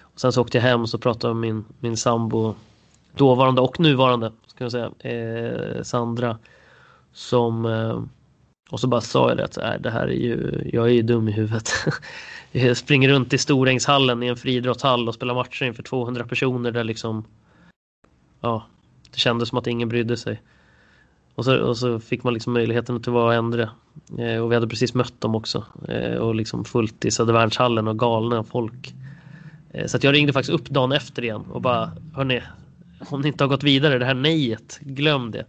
[0.00, 2.54] Och sen så åkte jag hem och så pratade med min, min sambo
[3.16, 6.38] dåvarande och nuvarande, ska jag säga, eh, Sandra.
[7.12, 8.02] Som, eh,
[8.70, 11.02] och så bara sa jag det att äh, det här är ju, jag är ju
[11.02, 11.72] dum i huvudet.
[12.52, 16.84] jag springer runt i Storängshallen i en friidrottshall och spelar matcher inför 200 personer där
[16.84, 17.24] liksom,
[18.40, 18.66] ja,
[19.10, 20.40] det kändes som att ingen brydde sig.
[21.34, 23.70] Och så, och så fick man liksom möjligheten att vara äldre.
[24.18, 25.64] Eh, och vi hade precis mött dem också.
[25.88, 28.94] Eh, och liksom fullt i Södervärnshallen och galna folk.
[29.70, 32.42] Eh, så att jag ringde faktiskt upp dagen efter igen och bara, hörni,
[33.08, 35.44] om ni inte har gått vidare, det här nejet, glöm det.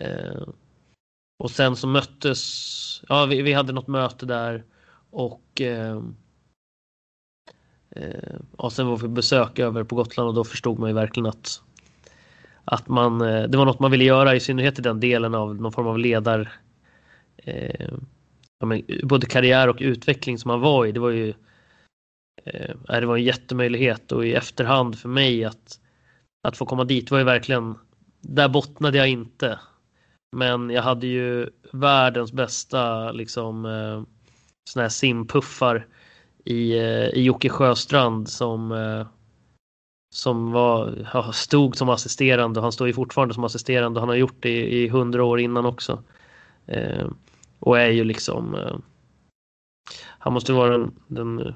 [0.00, 0.42] Eh,
[1.38, 4.64] och sen så möttes, ja vi, vi hade något möte där
[5.10, 6.02] och eh,
[7.90, 11.26] eh, ja, sen var vi besök över på Gotland och då förstod man ju verkligen
[11.26, 11.62] att
[12.64, 15.54] att man, eh, det var något man ville göra i synnerhet i den delen av
[15.54, 16.52] någon form av ledar
[17.36, 17.90] eh,
[18.58, 20.92] ja, men, både karriär och utveckling som man var i.
[20.92, 21.34] Det var ju
[22.44, 25.80] eh, det var en jättemöjlighet och i efterhand för mig att
[26.42, 27.74] att få komma dit var ju verkligen,
[28.20, 29.58] där bottnade jag inte.
[30.32, 34.02] Men jag hade ju världens bästa liksom eh,
[34.70, 35.86] såna här simpuffar
[36.44, 39.06] i, eh, i Jocke Sjöstrand som eh,
[40.14, 42.60] som var, ja, stod som assisterande.
[42.60, 43.98] Och han står ju fortfarande som assisterande.
[43.98, 46.02] Och han har gjort det i hundra år innan också.
[46.66, 47.06] Eh,
[47.58, 48.76] och är ju liksom eh,
[50.18, 51.54] han måste vara den, den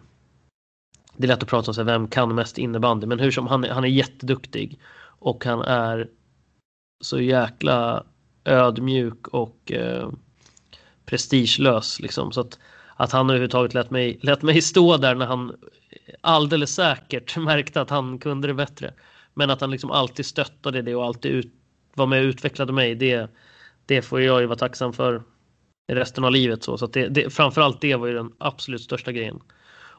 [1.17, 3.47] det är lätt att prata om så här, vem kan mest innebandy, men hur som
[3.47, 6.09] han, han är jätteduktig och han är
[7.01, 8.05] så jäkla
[8.45, 10.11] ödmjuk och eh,
[11.05, 12.33] prestigelös liksom.
[12.33, 12.59] Så att,
[12.97, 15.57] att han överhuvudtaget lät mig, lät mig stå där när han
[16.21, 18.95] alldeles säkert märkte att han kunde det bättre.
[19.35, 21.53] Men att han liksom alltid stöttade det och alltid ut,
[21.95, 23.31] var med och utvecklade mig, det,
[23.87, 25.23] det får jag ju vara tacksam för
[25.93, 26.63] resten av livet.
[26.63, 29.41] Så, så att det, det, framförallt det var ju den absolut största grejen.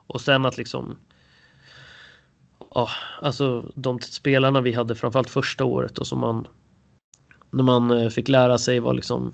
[0.07, 0.97] Och sen att liksom
[2.75, 2.89] ja,
[3.21, 6.47] alltså de spelarna vi hade framförallt första året och som man
[7.51, 9.33] när man eh, fick lära sig vad liksom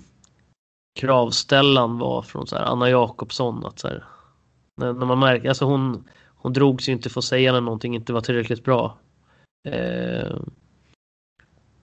[1.00, 4.04] kravställan var från så här Anna Jakobsson att så här,
[4.76, 7.94] när, när man märker, alltså hon, hon drog sig inte för att säga när någonting
[7.94, 8.98] inte var tillräckligt bra.
[9.68, 10.36] Eh,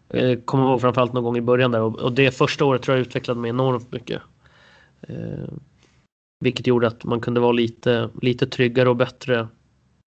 [0.08, 2.98] jag kommer ihåg framförallt någon gång i början där och, och det första året tror
[2.98, 4.22] jag utvecklade mig enormt mycket.
[5.02, 5.50] Eh,
[6.40, 9.48] vilket gjorde att man kunde vara lite, lite tryggare och bättre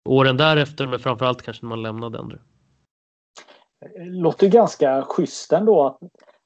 [0.10, 2.36] åren därefter men framförallt kanske när man lämnade ändå.
[3.98, 6.00] Låter ganska schysst ändå att,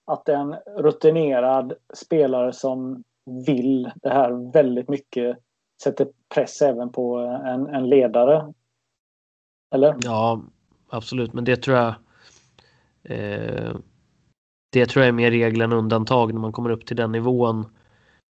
[0.06, 3.04] att en rutinerad spelare som
[3.46, 5.38] vill det här väldigt mycket
[5.84, 8.54] sätter press även på en, en ledare.
[9.76, 9.96] Eller?
[10.04, 10.42] Ja,
[10.90, 11.94] absolut, men det tror jag
[13.04, 13.76] eh,
[14.72, 17.66] det tror jag är mer regel än undantag när man kommer upp till den nivån.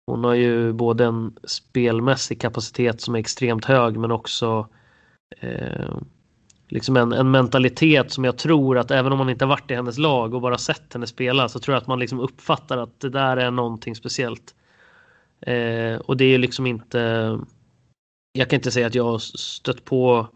[0.08, 4.68] Hon har ju både en spelmässig kapacitet som är extremt hög men också
[5.40, 5.98] eh,
[6.68, 9.98] liksom en, en, mentalitet som jag tror att även om man inte varit i hennes
[9.98, 13.10] lag och bara sett henne spela så tror jag att man liksom uppfattar att det
[13.10, 14.56] där är någonting speciellt.
[15.42, 17.40] Eh, och det är liksom inte
[18.38, 20.28] jag kan inte säga att jag har stött på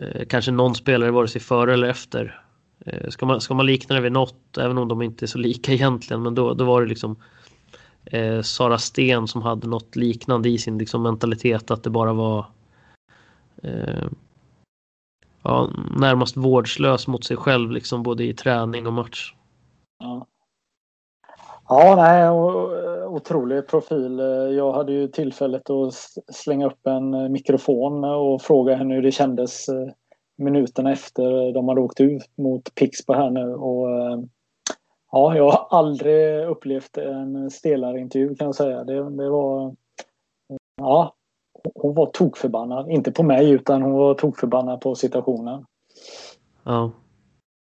[0.00, 2.40] eh, kanske någon spelare vare sig före eller efter.
[2.86, 5.38] Eh, ska, man, ska man likna det vid något, även om de inte är så
[5.38, 7.16] lika egentligen, men då, då var det liksom
[8.04, 12.46] eh, Sara Sten som hade något liknande i sin liksom, mentalitet att det bara var
[13.62, 14.06] eh,
[15.42, 15.70] ja,
[16.00, 19.34] närmast vårdslös mot sig själv liksom både i träning och match.
[19.98, 20.26] Ja,
[21.68, 22.30] ja nej,
[23.08, 24.18] otrolig profil.
[24.56, 25.94] Jag hade ju tillfället att
[26.34, 29.88] slänga upp en eh, mikrofon och fråga henne hur det kändes eh,
[30.36, 33.54] minuterna efter de hade åkt ut mot Pixbo här nu.
[33.54, 34.18] Och, eh,
[35.12, 38.84] ja, jag har aldrig upplevt en stelare intervju kan jag säga.
[38.84, 39.76] Det, det var...
[40.76, 41.14] Ja,
[41.74, 42.90] hon var tokförbannad.
[42.90, 45.64] Inte på mig utan hon var tokförbannad på situationen.
[46.64, 46.90] Ja.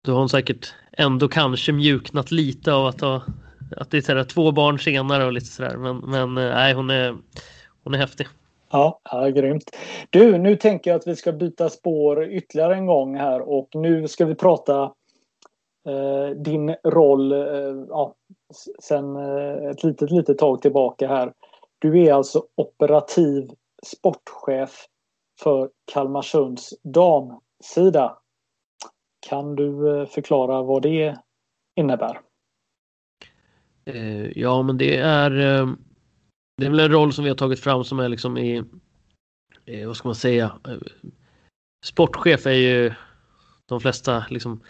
[0.04, 3.22] Då har hon säkert ändå kanske mjuknat lite av att ha
[3.76, 5.76] att det är sådär, två barn senare och lite sådär.
[5.76, 7.16] Men, men eh, nej, hon är,
[7.84, 8.26] hon är häftig.
[8.70, 9.70] Ja, ja, grymt.
[10.10, 14.08] Du, nu tänker jag att vi ska byta spår ytterligare en gång här och nu
[14.08, 14.82] ska vi prata
[15.88, 17.38] eh, din roll eh,
[17.88, 18.14] ja,
[18.82, 21.32] sen eh, ett litet, litet tag tillbaka här.
[21.78, 23.50] Du är alltså operativ
[23.84, 24.86] sportchef
[25.42, 28.18] för Kalmarsunds damsida.
[29.28, 31.18] Kan du eh, förklara vad det
[31.76, 32.20] innebär?
[33.84, 35.68] Eh, ja, men det är eh,
[36.56, 38.64] det är väl en roll som vi har tagit fram som är liksom i
[39.86, 40.58] vad ska man säga?
[41.84, 42.92] Sportchef är ju
[43.66, 44.60] de flesta liksom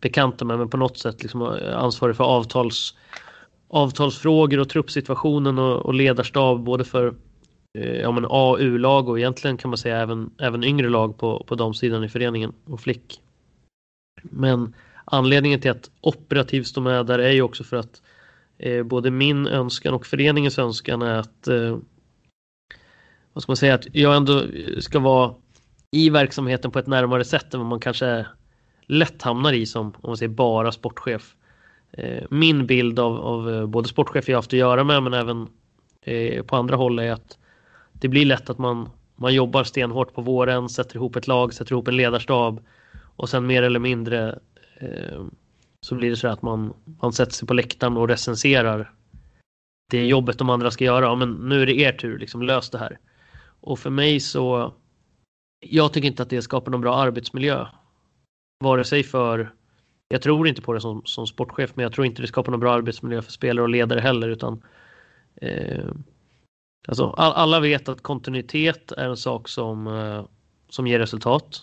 [0.00, 1.42] bekanta med, men på något sätt liksom
[1.74, 2.94] ansvarig för avtals,
[3.68, 7.14] avtalsfrågor och truppsituationen och, och ledarstab både för
[7.78, 11.44] Eh, ja, men A U-lag och egentligen kan man säga även, även yngre lag på,
[11.46, 13.20] på de sidan i föreningen och flick.
[14.22, 18.02] Men anledningen till att operativt stå med där är ju också för att
[18.58, 21.78] eh, både min önskan och föreningens önskan är att eh,
[23.32, 24.42] vad ska man säga, att jag ändå
[24.80, 25.34] ska vara
[25.90, 28.26] i verksamheten på ett närmare sätt än vad man kanske
[28.86, 31.36] lätt hamnar i som om man säger bara sportchef.
[31.92, 35.48] Eh, min bild av, av eh, både sportchef jag haft att göra med men även
[36.02, 37.38] eh, på andra håll är att
[38.04, 41.72] det blir lätt att man, man jobbar stenhårt på våren, sätter ihop ett lag, sätter
[41.72, 42.64] ihop en ledarstab
[43.16, 44.38] och sen mer eller mindre
[44.80, 45.22] eh,
[45.86, 48.92] så blir det så att man, man sätter sig på läktaren och recenserar
[49.90, 51.04] det jobbet de andra ska göra.
[51.04, 52.98] Ja, men nu är det er tur, liksom, lös det här.
[53.60, 54.74] Och för mig så,
[55.66, 57.66] jag tycker inte att det skapar någon bra arbetsmiljö.
[58.64, 59.52] Vare sig för,
[60.08, 62.60] jag tror inte på det som, som sportchef, men jag tror inte det skapar någon
[62.60, 64.62] bra arbetsmiljö för spelare och ledare heller, utan
[65.36, 65.84] eh,
[66.88, 70.24] Alltså, alla vet att kontinuitet är en sak som, eh,
[70.68, 71.62] som ger resultat.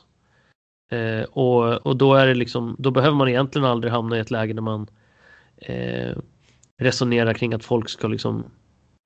[0.91, 4.32] Eh, och, och då, är det liksom, då behöver man egentligen aldrig hamna i ett
[4.32, 4.88] läge där man
[5.57, 6.17] eh,
[6.82, 8.43] resonerar kring att folk ska liksom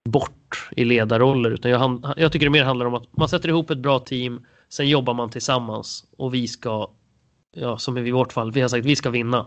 [0.10, 1.52] bort i ledarroller.
[1.52, 4.46] Utan jag, jag tycker det mer handlar om att man sätter ihop ett bra team,
[4.70, 6.90] sen jobbar man tillsammans och vi ska,
[7.56, 9.46] ja, som i vårt fall, vi har sagt vi ska vinna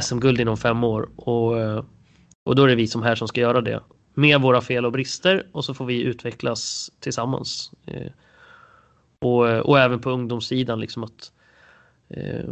[0.00, 1.08] SM-guld inom fem år.
[1.16, 1.84] Och, eh,
[2.44, 3.80] och då är det vi som här som ska göra det
[4.14, 7.72] med våra fel och brister och så får vi utvecklas tillsammans.
[7.86, 8.12] Eh,
[9.18, 11.32] och, och även på ungdomssidan liksom att
[12.08, 12.48] eh,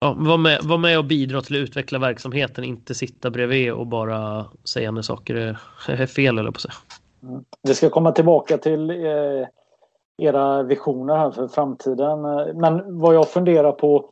[0.00, 3.86] ja, vara, med, var med och bidra till att utveckla verksamheten, inte sitta bredvid och
[3.86, 5.58] bara säga när saker är,
[5.88, 6.72] är fel eller på sig.
[7.22, 7.44] Mm.
[7.62, 9.46] Vi ska komma tillbaka till eh,
[10.18, 12.22] era visioner här för framtiden.
[12.60, 14.10] Men vad jag funderar på,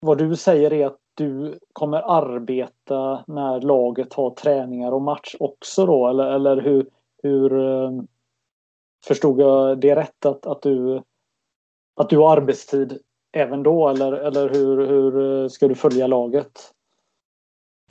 [0.00, 5.86] vad du säger är att du kommer arbeta när laget har träningar och match också
[5.86, 6.08] då?
[6.08, 6.86] Eller, eller hur,
[7.22, 7.90] hur eh,
[9.06, 11.02] förstod jag det rätt att, att, du,
[11.96, 12.98] att du har arbetstid
[13.32, 16.72] även då eller, eller hur, hur eh, ska du följa laget?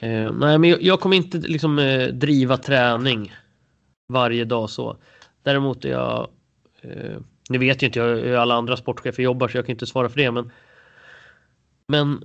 [0.02, 3.34] Eh, nej, men jag, jag, kommer inte liksom eh, driva träning
[4.14, 4.98] varje dag så.
[5.44, 6.28] Däremot är jag,
[6.82, 7.18] eh,
[7.50, 10.10] nu vet ju inte jag hur alla andra sportchefer jobbar så jag kan inte svara
[10.10, 10.52] för det men
[11.88, 12.24] men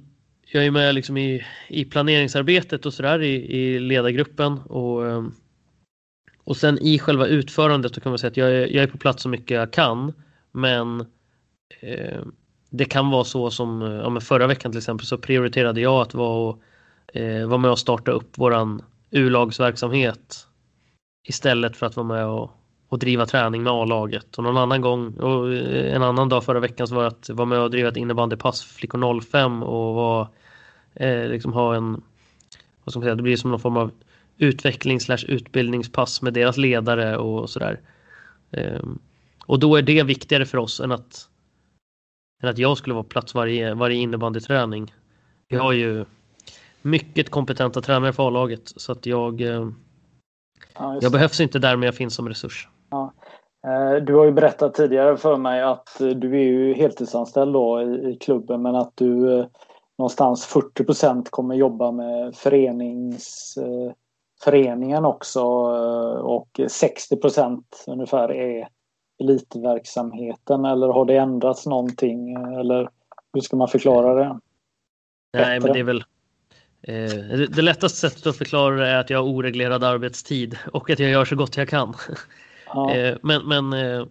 [0.55, 5.33] jag är med liksom i, i planeringsarbetet och sådär i, i ledargruppen och, ehm,
[6.45, 8.99] och sen i själva utförandet så kan man säga att jag är, jag är på
[8.99, 10.13] plats så mycket jag kan
[10.53, 11.01] men
[11.81, 12.21] eh,
[12.71, 16.49] det kan vara så som ja, förra veckan till exempel så prioriterade jag att vara
[16.49, 16.61] och
[17.17, 20.47] eh, vara med och starta upp våran U-lagsverksamhet
[21.29, 22.51] istället för att vara med och,
[22.89, 24.39] och driva träning med A-laget.
[24.39, 27.31] Och någon annan gång, och eh, en annan dag förra veckan så var jag att
[27.31, 30.29] vara med och driva ett innebandypass för flickor 05 och vara
[30.95, 32.03] eh, liksom ha en,
[32.85, 33.91] vad ska man säga, det blir som någon form av
[34.39, 37.81] utveckling slash utbildningspass med deras ledare och sådär.
[38.51, 38.83] Eh,
[39.47, 41.29] och då är det viktigare för oss än att,
[42.43, 44.95] än att jag skulle vara plats varje, varje innebandyträning.
[45.49, 46.05] Vi har ju
[46.83, 49.69] mycket kompetenta tränare för A-laget så att jag, eh,
[50.75, 52.69] ja, jag behövs inte där men jag finns som resurs.
[52.91, 53.13] Ja.
[53.67, 58.11] Eh, du har ju berättat tidigare för mig att du är ju heltidsanställd då i,
[58.11, 59.47] i klubben men att du eh,
[59.99, 63.59] någonstans 40% kommer jobba med förenings,
[64.45, 65.43] föreningen också
[66.23, 68.69] och 60% ungefär är
[69.23, 72.91] elitverksamheten eller har det ändrats någonting eller
[73.33, 74.41] hur ska man förklara det?
[75.33, 76.05] Nej, men det är väl
[76.87, 80.99] Eh, det lättaste sättet att förklara det är att jag har oreglerad arbetstid och att
[80.99, 81.95] jag gör så gott jag kan.
[81.95, 82.15] Ja.
[82.95, 84.07] Eh, men men eh,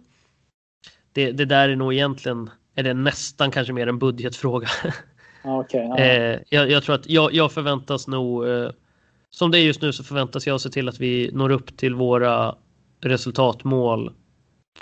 [1.12, 4.68] det, det, där är nog egentligen är det nästan kanske mer en budgetfråga.
[5.44, 5.98] Okay, ja.
[6.48, 8.44] jag, jag, tror att jag, jag förväntas nog
[9.30, 11.94] som det är just nu så förväntas jag se till att vi når upp till
[11.94, 12.54] våra
[13.00, 14.12] resultatmål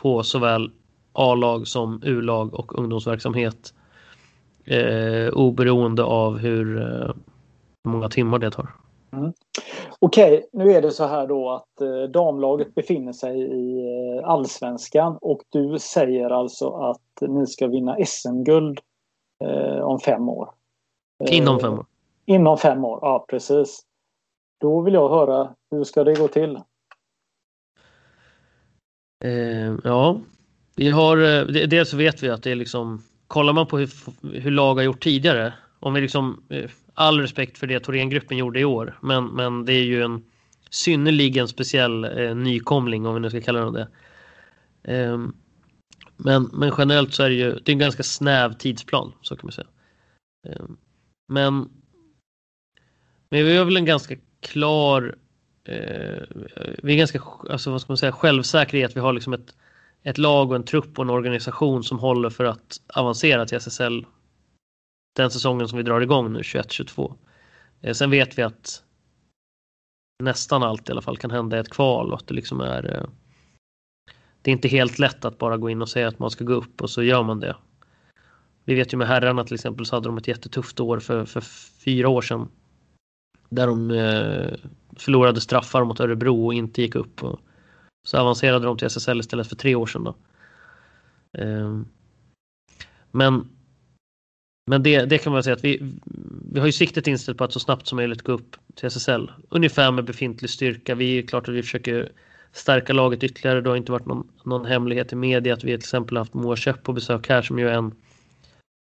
[0.02, 0.70] på såväl
[1.12, 3.74] A-lag som U-lag och ungdomsverksamhet.
[4.64, 6.64] Eh, oberoende av hur,
[7.84, 8.68] hur många timmar det tar.
[9.12, 9.32] Mm.
[9.98, 14.28] Okej, okay, nu är det så här då att eh, damlaget befinner sig i eh,
[14.28, 18.82] allsvenskan och du säger alltså att ni ska vinna SM-guld eh,
[19.82, 20.50] om fem år.
[21.30, 21.86] Inom fem år.
[22.26, 23.82] Inom fem år, ja precis.
[24.60, 26.58] Då vill jag höra, hur ska det gå till?
[29.24, 30.20] Eh, ja,
[30.76, 31.16] vi har,
[31.66, 33.90] dels så vet vi att det är liksom, kollar man på hur,
[34.40, 36.42] hur lag har gjort tidigare, om vi liksom
[36.94, 40.24] all respekt för det Thorengruppen gjorde i år, men, men det är ju en
[40.70, 43.88] synnerligen speciell eh, nykomling om vi nu ska kalla det det.
[44.94, 45.18] Eh,
[46.16, 49.46] men, men generellt så är det ju det är en ganska snäv tidsplan, så kan
[49.46, 49.68] man säga.
[50.48, 50.76] Ehm,
[51.28, 51.54] men,
[53.28, 55.16] men vi har väl en ganska klar
[55.64, 56.22] eh,
[56.82, 59.56] vi är ganska alltså, vad ska man säga, självsäkra i att vi har liksom ett,
[60.02, 64.06] ett lag och en trupp och en organisation som håller för att avancera till SSL
[65.16, 67.14] den säsongen som vi drar igång nu, 21-22.
[67.80, 68.82] Eh, sen vet vi att
[70.22, 72.96] nästan allt i alla fall kan hända i ett kval och att det liksom är
[72.96, 73.08] eh,
[74.42, 76.52] det är inte helt lätt att bara gå in och säga att man ska gå
[76.52, 77.56] upp och så gör man det.
[78.64, 81.40] Vi vet ju med herrarna till exempel så hade de ett jättetufft år för, för
[81.84, 82.48] fyra år sedan.
[83.48, 84.54] Där de eh,
[84.96, 87.22] förlorade straffar mot Örebro och inte gick upp.
[87.22, 87.40] Och
[88.06, 90.04] så avancerade de till SSL istället för tre år sedan.
[90.04, 90.14] Då.
[91.38, 91.80] Eh,
[93.10, 93.48] men
[94.66, 95.92] men det, det kan man säga att vi,
[96.52, 99.30] vi har ju siktet inställt på att så snabbt som möjligt gå upp till SSL.
[99.48, 100.94] Ungefär med befintlig styrka.
[100.94, 102.12] Vi är klart att vi försöker
[102.52, 103.60] stärka laget ytterligare.
[103.60, 106.56] Det har inte varit någon, någon hemlighet i media att vi till exempel haft Moa
[106.56, 107.94] Köpp på besök här som ju är en,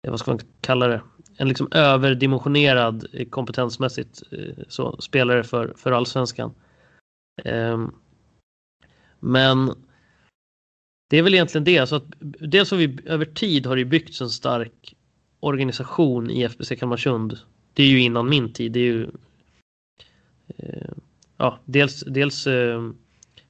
[0.09, 1.00] vad ska man kalla det,
[1.36, 6.54] en liksom överdimensionerad eh, kompetensmässigt eh, så, spelare för, för allsvenskan.
[7.44, 7.94] Um,
[9.20, 9.74] men
[11.11, 11.86] det är väl egentligen det.
[11.86, 14.94] Så att dels har vi över tid har det byggts en stark
[15.40, 17.38] organisation i FBC Kalmarsund.
[17.74, 18.72] Det är ju innan min tid.
[18.72, 19.11] Det är ju
[20.56, 20.92] eh,
[21.36, 22.90] ja, dels, dels eh,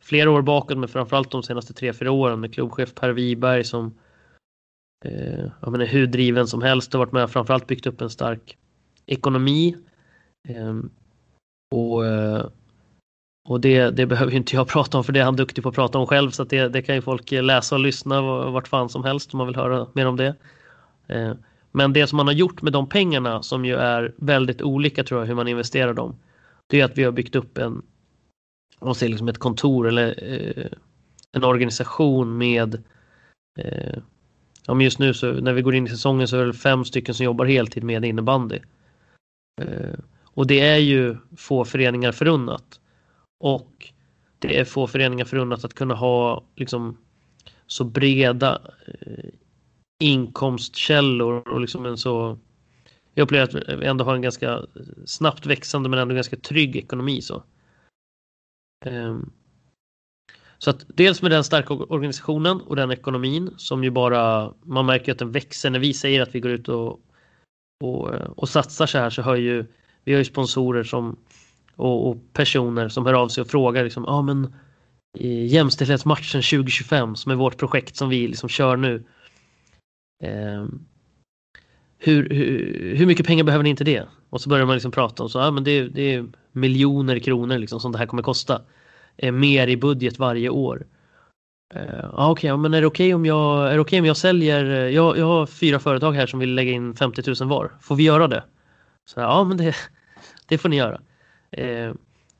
[0.08, 3.94] flera år bakåt men framförallt de senaste tre, fyra åren med klubbchef Per Wiberg som
[5.04, 8.56] eh, jag menar, hur driven som helst har varit med framförallt byggt upp en stark
[9.06, 9.76] ekonomi.
[10.48, 10.76] Eh,
[11.74, 12.46] och eh,
[13.48, 15.74] och det, det behöver inte jag prata om för det är han duktig på att
[15.74, 19.04] prata om själv så det, det kan ju folk läsa och lyssna vart fan som
[19.04, 20.34] helst om man vill höra mer om det.
[21.06, 21.32] Eh,
[21.72, 25.20] men det som man har gjort med de pengarna som ju är väldigt olika tror
[25.20, 26.16] jag hur man investerar dem.
[26.66, 27.82] Det är att vi har byggt upp en,
[28.80, 30.66] man ser liksom ett kontor eller eh,
[31.32, 32.82] en organisation med
[33.58, 33.98] Eh,
[34.66, 36.84] ja, men just nu så när vi går in i säsongen så är det fem
[36.84, 38.58] stycken som jobbar heltid med innebandy.
[39.60, 42.80] Eh, och det är ju få föreningar förunnat.
[43.40, 43.92] Och
[44.38, 46.98] det är få föreningar förunnat att kunna ha liksom
[47.66, 49.30] så breda eh,
[50.00, 52.38] inkomstkällor och liksom en så
[53.14, 54.62] jag upplever att vi ändå har en ganska
[55.06, 57.22] snabbt växande men ändå ganska trygg ekonomi.
[57.22, 57.42] Så,
[58.86, 59.30] Ehm,
[60.58, 65.12] så att dels med den starka organisationen och den ekonomin som ju bara man märker
[65.12, 67.00] att den växer när vi säger att vi går ut och,
[67.84, 69.66] och, eh, och satsar så här så har ju
[70.04, 71.16] vi har ju sponsorer som
[71.76, 74.54] och, och personer som hör av sig och frågar liksom, ja ah, men
[75.18, 79.04] jämställdhetsmatchen 2025 som är vårt projekt som vi liksom kör nu.
[80.24, 80.86] Ehm,
[81.98, 84.04] hur, hur, hur, mycket pengar behöver ni inte det?
[84.30, 87.58] Och så börjar man liksom prata om så, ja, men det, det är miljoner kronor
[87.58, 88.62] liksom som det här kommer kosta.
[89.16, 90.86] Eh, mer i budget varje år.
[91.74, 91.82] Eh,
[92.12, 94.16] ja, okej, okay, men är det okej okay om jag, är det okay om jag
[94.16, 97.72] säljer, eh, jag, jag har fyra företag här som vill lägga in 50 000 var.
[97.80, 98.44] Får vi göra det?
[99.04, 99.74] Så, ja, men det,
[100.46, 101.00] det får ni göra.
[101.50, 101.92] Eh,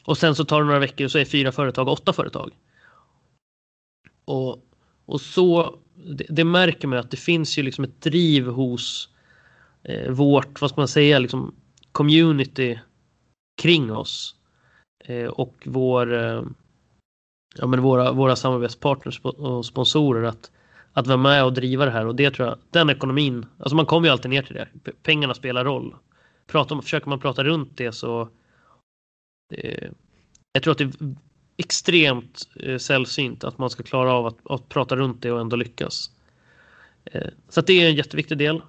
[0.05, 2.53] och sen så tar det några veckor och så är fyra företag åtta företag.
[4.25, 4.65] Och,
[5.07, 9.09] och så, det, det märker man att det finns ju liksom ett driv hos
[9.83, 11.55] eh, vårt, vad ska man säga, liksom
[11.93, 12.79] community
[13.63, 14.35] kring oss.
[15.05, 16.43] Eh, och vår, eh,
[17.57, 20.51] ja, men våra, våra samarbetspartners och sponsorer att,
[20.93, 22.07] att vara med och driva det här.
[22.07, 24.69] Och det tror jag, den ekonomin, alltså man kommer ju alltid ner till det.
[25.03, 25.95] Pengarna spelar roll.
[26.47, 28.29] Pratar, försöker man prata runt det så
[29.55, 29.89] eh,
[30.53, 31.17] jag tror att det är
[31.57, 35.57] extremt eh, sällsynt att man ska klara av att, att prata runt det och ändå
[35.57, 36.11] lyckas.
[37.05, 38.63] Eh, så det är en jätteviktig del.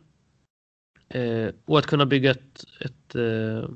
[1.09, 3.69] Eh, och att kunna bygga ett, ett, eh,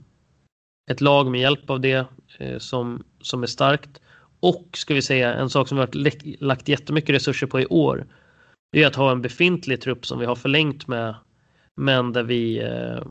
[0.92, 2.06] ett lag med hjälp av det
[2.38, 4.02] eh, som, som är starkt.
[4.40, 8.06] Och ska vi säga en sak som vi har lagt jättemycket resurser på i år.
[8.72, 11.16] Det är att ha en befintlig trupp som vi har förlängt med.
[11.76, 13.04] Men där vi eh,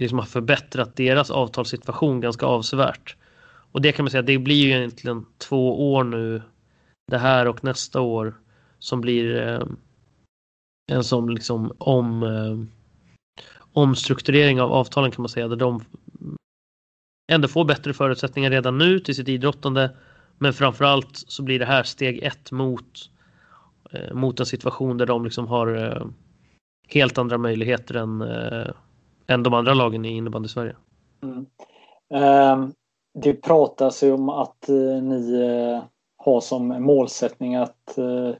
[0.00, 3.16] liksom har förbättrat deras avtalssituation ganska avsevärt.
[3.72, 6.42] Och det kan man säga, det blir ju egentligen två år nu.
[7.10, 8.34] Det här och nästa år
[8.78, 9.66] som blir eh,
[10.92, 12.83] en som liksom om eh,
[13.74, 15.80] omstrukturering av avtalen kan man säga, där de
[17.32, 19.90] ändå får bättre förutsättningar redan nu till sitt idrottande.
[20.38, 23.10] Men framförallt så blir det här steg ett mot,
[23.90, 26.06] eh, mot en situation där de liksom har eh,
[26.88, 28.70] helt andra möjligheter än, eh,
[29.26, 30.76] än de andra lagen i innebandy Sverige.
[31.22, 31.46] Mm.
[32.14, 32.72] Ehm,
[33.14, 35.84] det pratas ju om att eh, ni eh,
[36.16, 38.30] har som målsättning att eh,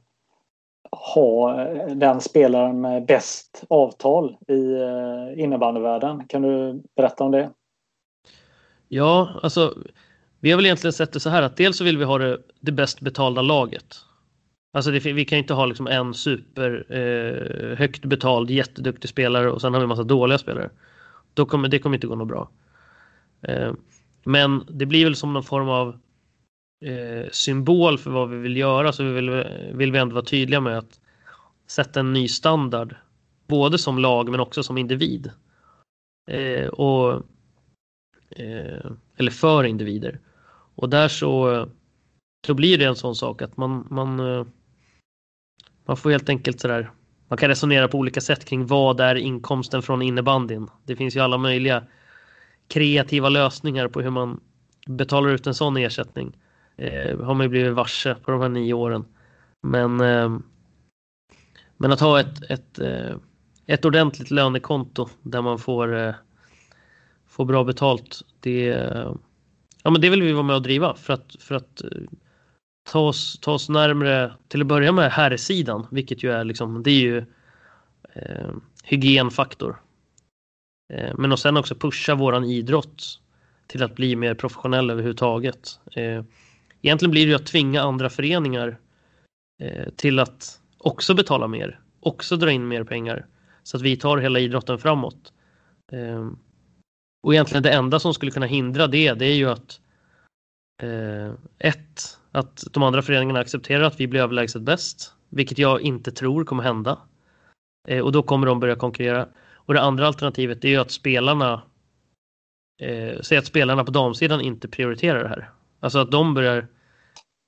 [0.95, 1.63] ha
[1.95, 6.27] den spelaren med bäst avtal i eh, innebandyvärlden.
[6.27, 7.49] Kan du berätta om det?
[8.87, 9.73] Ja, alltså
[10.39, 12.39] vi har väl egentligen sett det så här att dels så vill vi ha det,
[12.59, 13.95] det bäst betalda laget.
[14.73, 19.61] Alltså det, vi kan inte ha liksom en super eh, högt betald jätteduktig spelare och
[19.61, 20.69] sen har vi en massa dåliga spelare.
[21.33, 22.49] Då kommer, det kommer inte gå något bra.
[23.41, 23.73] Eh,
[24.23, 25.99] men det blir väl som någon form av
[26.85, 29.29] eh, symbol för vad vi vill göra så vi vill,
[29.73, 30.99] vill vi ändå vara tydliga med att
[31.67, 32.95] sätta en ny standard.
[33.47, 35.31] Både som lag men också som individ.
[36.31, 37.13] Eh, och,
[38.29, 40.19] eh, eller för individer.
[40.75, 41.65] Och där så,
[42.47, 44.45] så blir det en sån sak att man, man, eh,
[45.85, 46.91] man får helt enkelt sådär
[47.27, 50.67] man kan resonera på olika sätt kring vad är inkomsten från innebandyn.
[50.83, 51.83] Det finns ju alla möjliga
[52.67, 54.39] kreativa lösningar på hur man
[54.87, 56.37] betalar ut en sån ersättning
[56.77, 59.05] eh, har man ju blivit varse på de här nio åren.
[59.67, 60.37] Men, eh,
[61.77, 63.15] men att ha ett, ett, eh,
[63.65, 66.15] ett ordentligt lönekonto där man får, eh,
[67.27, 68.65] får bra betalt, det,
[69.83, 71.89] ja, men det vill vi vara med och driva för att, för att eh,
[72.91, 76.91] ta, oss, ta oss närmre, till att börja med herrsidan, vilket ju är liksom, det
[76.91, 77.17] är ju
[78.13, 78.49] eh,
[78.83, 79.81] hygienfaktor.
[80.93, 83.19] Eh, men och sen också pusha våran idrott
[83.67, 85.79] till att bli mer professionell överhuvudtaget.
[85.91, 86.23] Eh,
[86.85, 88.77] Egentligen blir det ju att tvinga andra föreningar
[89.61, 93.25] eh, till att också betala mer, också dra in mer pengar
[93.63, 95.33] så att vi tar hela idrotten framåt.
[95.91, 96.29] Eh,
[97.23, 99.79] och egentligen det enda som skulle kunna hindra det, det är ju att
[100.83, 106.11] eh, ett, att de andra föreningarna accepterar att vi blir överlägset bäst, vilket jag inte
[106.11, 106.99] tror kommer hända.
[107.87, 109.27] Eh, och då kommer de börja konkurrera.
[109.53, 111.61] Och det andra alternativet är ju att spelarna
[112.81, 115.49] eh, säg att spelarna på damsidan inte prioriterar det här.
[115.79, 116.67] Alltså att de börjar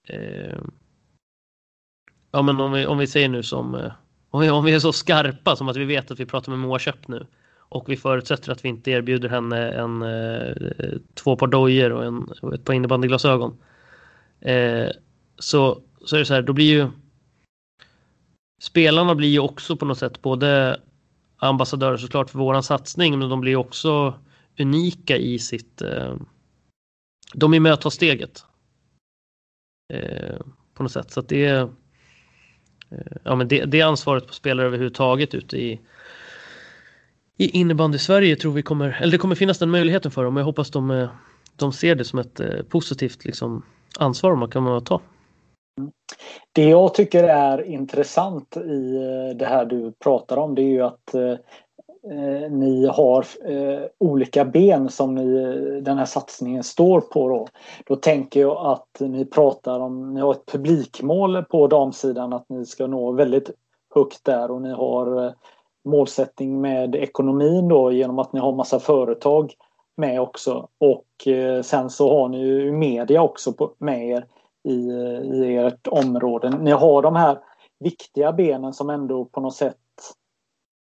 [0.08, 0.58] eh,
[2.32, 3.92] ja men om vi, om vi säger nu som eh,
[4.30, 6.60] om, vi, om vi är så skarpa som att vi vet att vi pratar med
[6.60, 7.28] Moa Köpp nu
[7.70, 12.30] och vi förutsätter att vi inte erbjuder henne en, eh, två par dojor och, en,
[12.42, 13.58] och ett par innebandyglasögon.
[14.40, 14.88] Eh,
[15.40, 16.90] så, så är det så här, då blir ju
[18.62, 20.80] spelarna blir ju också på något sätt både
[21.38, 24.14] ambassadörer såklart för våran satsning, men de blir också
[24.60, 25.82] unika i sitt...
[25.82, 26.16] Eh,
[27.34, 28.46] de är med att ta steget.
[29.94, 30.38] Eh,
[30.74, 31.12] på något sätt.
[31.12, 31.46] Så att det.
[31.46, 31.68] Eh,
[33.24, 35.80] ja, men det, det ansvaret på spelare överhuvudtaget ute i,
[37.38, 40.42] i innebandy Sverige tror vi kommer, eller det kommer finnas den möjligheten för dem och
[40.42, 41.10] jag hoppas de, eh,
[41.56, 43.66] de ser det som ett eh, positivt liksom,
[44.00, 45.02] ansvar man kan ta.
[46.52, 50.82] Det jag tycker är intressant i eh, det här du pratar om det är ju
[50.82, 51.16] att
[52.04, 55.52] eh, ni har eh, olika ben som ni,
[55.82, 57.30] den här satsningen står på.
[57.30, 57.48] Då.
[57.86, 62.66] då tänker jag att ni pratar om, ni har ett publikmål på damsidan att ni
[62.66, 63.52] ska nå väldigt
[63.96, 65.32] högt där och ni har eh,
[65.86, 69.54] målsättning med ekonomin då genom att ni har massa företag
[69.98, 74.26] med också och eh, sen så har ni ju media också på, med er
[74.64, 74.92] i,
[75.34, 76.50] i ert område.
[76.50, 77.40] Ni har de här
[77.80, 79.78] viktiga benen som ändå på något sätt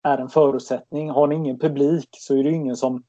[0.04, 1.10] är en förutsättning.
[1.10, 3.02] Har ni ingen publik så är det ingen som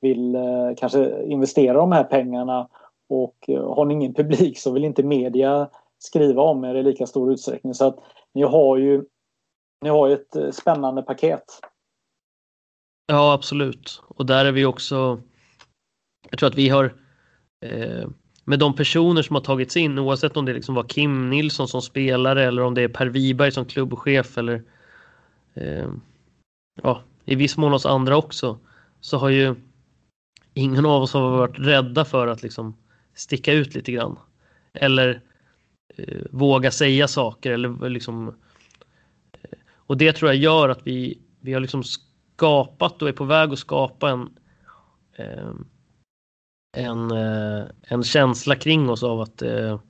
[0.00, 2.68] vill eh, kanske investera de här pengarna
[3.08, 5.68] och eh, har ni ingen publik så vill inte media
[5.98, 7.74] skriva om er i lika stor utsträckning.
[7.74, 7.98] Så att
[8.34, 9.04] ni har ju
[9.80, 11.44] ni har ett eh, spännande paket.
[13.06, 14.02] Ja, absolut.
[14.06, 15.20] Och där är vi också...
[16.30, 16.84] Jag tror att vi har
[17.60, 18.08] eh,
[18.44, 21.82] med de personer som har tagits in, oavsett om det liksom var Kim Nilsson som
[21.82, 24.62] spelare eller om det är Per Wiberg som klubbchef eller
[25.54, 25.88] eh,
[26.82, 28.58] ja, i viss mån oss andra också,
[29.00, 29.54] så har ju
[30.54, 32.76] ingen av oss har varit rädda för att liksom
[33.14, 34.18] sticka ut lite grann.
[34.72, 35.20] Eller
[35.96, 38.28] eh, våga säga saker eller liksom
[39.32, 43.24] eh, och det tror jag gör att vi, vi har liksom skapat och är på
[43.24, 44.30] väg att skapa en
[45.16, 45.52] eh,
[46.74, 49.80] en, eh, en känsla kring oss av att, eh,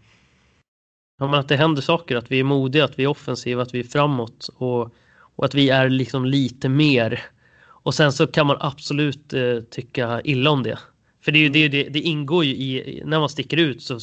[1.18, 3.80] ja, att det händer saker, att vi är modiga, att vi är offensiva, att vi
[3.80, 4.94] är framåt och
[5.36, 7.22] och att vi är liksom lite mer.
[7.66, 10.78] Och sen så kan man absolut eh, tycka illa om det.
[11.24, 13.98] För det, är ju, det, det, det ingår ju i, när man sticker ut så,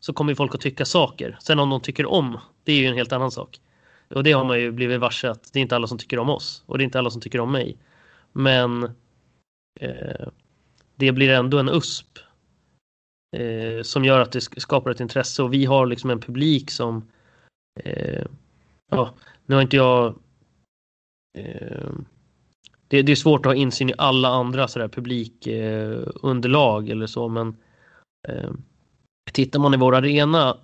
[0.00, 1.38] så kommer folk att tycka saker.
[1.40, 3.60] Sen om de tycker om, det är ju en helt annan sak.
[4.08, 6.30] Och det har man ju blivit varse att det är inte alla som tycker om
[6.30, 7.76] oss och det är inte alla som tycker om mig.
[8.32, 8.82] Men
[9.80, 10.28] eh,
[10.96, 12.18] det blir ändå en USP
[13.36, 17.08] eh, som gör att det skapar ett intresse och vi har liksom en publik som
[17.80, 18.24] eh,
[18.90, 19.14] ja,
[19.46, 20.14] nu har inte jag
[21.34, 22.04] Ehm,
[22.88, 27.56] det, det, är svårt att ha insyn i alla andra sådär publikunderlag eller så men
[28.28, 28.50] eh,
[29.32, 30.56] tittar man i vår arena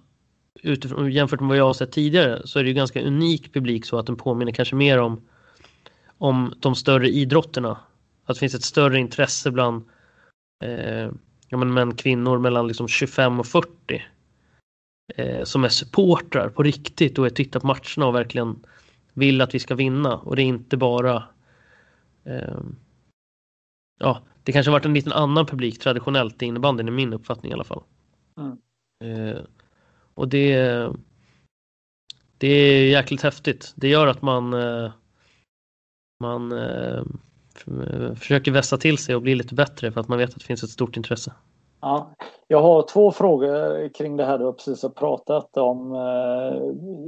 [0.62, 3.84] utifrån, jämfört med vad jag har sett tidigare så är det ju ganska unik publik
[3.84, 5.20] så att den påminner kanske mer om,
[6.18, 7.78] om de större idrotterna.
[8.24, 9.84] Att det finns ett större intresse bland
[10.64, 11.10] eh,
[11.48, 13.68] ja, men män kvinnor mellan liksom 25 och 40
[15.16, 18.60] eh, som är supportrar på riktigt och är tittar på matcherna och verkligen
[19.14, 21.22] vill att vi ska vinna och det är inte bara
[22.24, 22.60] eh,
[24.02, 27.54] Ja, det kanske varit en liten annan publik traditionellt i innebandyn i min uppfattning i
[27.54, 27.82] alla fall.
[28.38, 28.58] Mm.
[29.04, 29.38] Eh,
[30.14, 30.56] och det
[32.38, 33.72] Det är jäkligt häftigt.
[33.76, 34.92] Det gör att man eh,
[36.20, 37.02] Man eh,
[38.14, 40.62] försöker vässa till sig och bli lite bättre för att man vet att det finns
[40.62, 41.32] ett stort intresse.
[41.80, 42.14] Ja,
[42.48, 45.92] jag har två frågor kring det här du precis har pratat om.
[45.92, 46.62] Eh,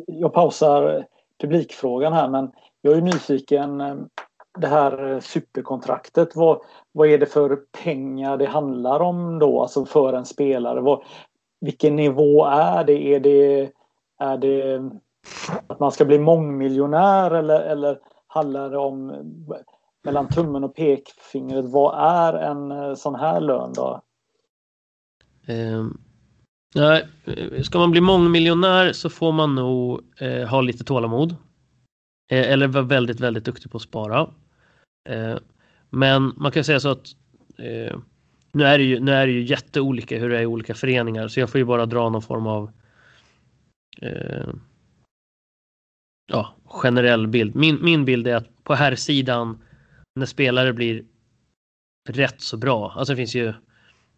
[0.06, 1.06] jag pausar
[1.42, 2.52] publikfrågan här men
[2.82, 3.80] jag är nyfiken.
[3.80, 3.96] Eh,
[4.58, 6.60] det här superkontraktet, vad,
[6.92, 10.80] vad är det för pengar det handlar om då, alltså för en spelare?
[10.80, 11.02] Vad,
[11.60, 13.14] vilken nivå är det?
[13.14, 13.72] Är det,
[14.18, 14.90] är det
[15.66, 19.14] att man ska bli mångmiljonär eller, eller handlar det om
[20.04, 21.64] mellan tummen och pekfingret?
[21.64, 24.00] Vad är en eh, sån här lön då?
[25.48, 26.00] Um,
[26.74, 27.08] Nej,
[27.62, 31.36] ska man bli mångmiljonär så får man nog eh, ha lite tålamod.
[32.30, 34.30] Eh, eller vara väldigt, väldigt duktig på att spara.
[35.08, 35.36] Eh,
[35.90, 37.06] men man kan säga så att
[37.58, 37.98] eh,
[38.52, 41.28] nu, är det ju, nu är det ju jätteolika hur det är i olika föreningar
[41.28, 42.70] så jag får ju bara dra någon form av
[44.02, 44.48] eh,
[46.32, 47.54] ja, generell bild.
[47.54, 49.62] Min, min bild är att på här sidan
[50.14, 51.04] när spelare blir
[52.08, 53.54] rätt så bra, alltså det finns ju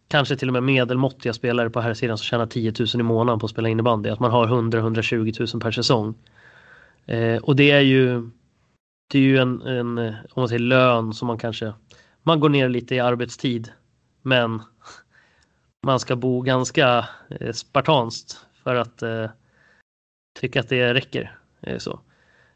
[0.07, 3.39] kanske till och med medelmåttiga spelare på här sidan som tjänar 10 000 i månaden
[3.39, 4.09] på att spela innebandy.
[4.09, 6.15] Att man har 100-120 000 per säsong.
[7.05, 8.29] Eh, och det är ju
[9.07, 11.73] det är ju en, en, om man säger lön som man kanske,
[12.23, 13.71] man går ner lite i arbetstid
[14.21, 14.61] men
[15.85, 19.29] man ska bo ganska eh, spartanskt för att eh,
[20.39, 21.37] tycka att det räcker.
[21.61, 21.99] Eh, så.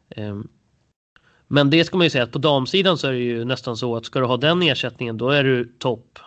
[0.08, 0.48] Ehm,
[1.46, 3.96] men det ska man ju säga att på damsidan så är det ju nästan så
[3.96, 6.18] att ska du ha den ersättningen då är du topp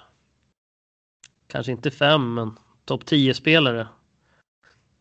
[1.53, 3.88] kanske inte fem, men topp 10 spelare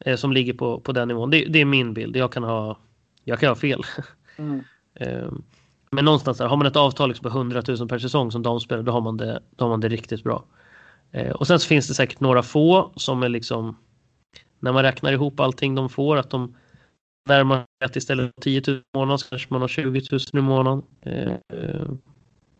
[0.04, 1.30] eh, som ligger på, på den nivån.
[1.30, 2.16] Det, det, är min bild.
[2.16, 2.78] Jag kan ha
[3.24, 3.82] Jag kan ha fel.
[4.36, 4.62] Mm.
[4.94, 5.42] Ehm,
[5.90, 8.82] men någonstans där, har man ett avtal liksom på 100 000 per säsong som damspelare
[8.82, 10.44] då har man det, då har man det riktigt bra.
[11.10, 13.76] Ehm, och sen så finns det säkert några få som är liksom
[14.60, 16.56] när man räknar ihop allting de får att de
[17.28, 20.20] närmar sig att istället för 10 000 i månaden så kanske man har 20 000
[20.32, 20.82] i månaden.
[21.02, 21.98] Ehm,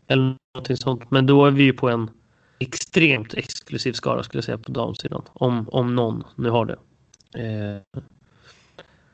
[0.07, 1.11] eller någonting sånt.
[1.11, 2.09] Men då är vi ju på en
[2.63, 5.21] extremt exklusiv skara skulle jag säga på damsidan.
[5.33, 6.77] Om, om någon nu har det.
[7.35, 8.01] Eh,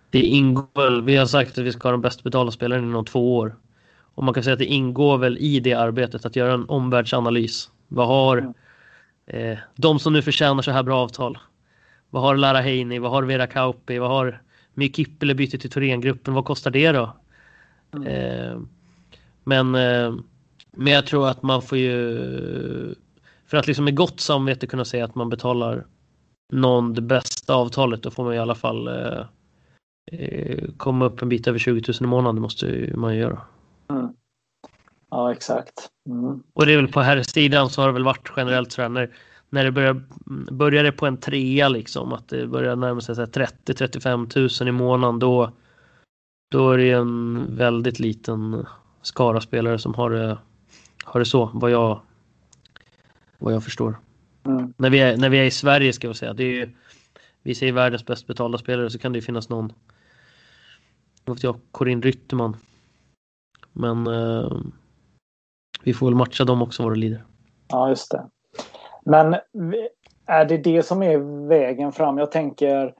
[0.09, 3.05] det ingår väl, vi har sagt att vi ska ha den bäst betalda spelaren inom
[3.05, 3.55] två år.
[4.15, 7.69] Och man kan säga att det ingår väl i det arbetet att göra en omvärldsanalys.
[7.87, 8.53] Vad har mm.
[9.27, 11.37] eh, de som nu förtjänar så här bra avtal?
[12.09, 12.99] Vad har Lara Heini?
[12.99, 13.97] Vad har Vera Kauppi?
[13.97, 14.41] Vad har
[14.73, 16.33] My Kippele bytte till Thorengruppen?
[16.33, 17.15] Vad kostar det då?
[17.93, 18.07] Mm.
[18.07, 18.59] Eh,
[19.43, 20.15] men, eh,
[20.71, 22.95] men jag tror att man får ju
[23.49, 25.85] för att liksom med gott samvete kunna säga att man betalar
[26.53, 29.25] någon det bästa avtalet då får man i alla fall eh,
[30.11, 32.41] eh komma upp en bit över 20 000 i månaden.
[32.41, 33.41] Måste man ju göra.
[33.89, 34.13] Mm.
[35.09, 35.89] Ja exakt.
[36.09, 36.43] Mm.
[36.53, 38.89] Och det är väl på här sidan så har det väl varit generellt så här
[38.89, 39.09] när,
[39.49, 40.01] när det börjar,
[40.51, 45.19] börjar det på en trea liksom att det börjar närma sig 30-35 000 i månaden
[45.19, 45.51] då
[46.51, 48.65] då är det en väldigt liten
[49.01, 50.37] skara spelare som har det,
[51.03, 52.01] har det så vad jag
[53.39, 53.99] vad jag förstår.
[54.45, 54.73] Mm.
[54.77, 56.69] När, vi är, när vi är i Sverige ska vi säga, det är ju,
[57.43, 59.73] vi säger världens bäst betalda spelare så kan det ju finnas någon,
[61.25, 62.57] vad vet jag, Corinne Rytterman.
[63.73, 64.51] Men eh,
[65.83, 67.23] vi får väl matcha dem också vad det lider.
[67.67, 68.27] Ja, just det.
[69.05, 69.35] Men
[70.25, 72.17] är det det som är vägen fram?
[72.17, 72.93] Jag tänker,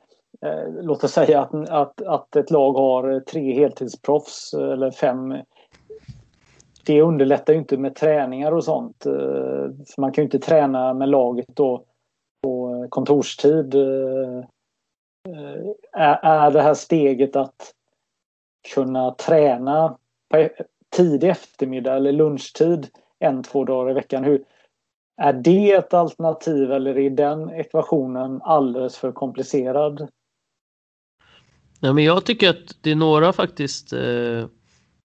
[0.46, 5.36] eh, låt oss säga att, att, att ett lag har tre heltidsproffs eller fem
[6.90, 9.06] det underlättar ju inte med träningar och sånt.
[9.06, 9.12] Eh,
[9.88, 11.86] för man kan ju inte träna med laget då
[12.44, 13.76] på kontorstid.
[13.76, 14.38] Eh,
[15.28, 17.74] eh, är det här steget att
[18.74, 19.98] kunna träna
[20.30, 22.88] på e- tidig eftermiddag eller lunchtid
[23.20, 24.24] en, två dagar i veckan.
[24.24, 24.44] Hur,
[25.22, 30.10] är det ett alternativ eller är den ekvationen alldeles för komplicerad?
[31.80, 34.46] Ja, men jag tycker att det är några faktiskt Eh,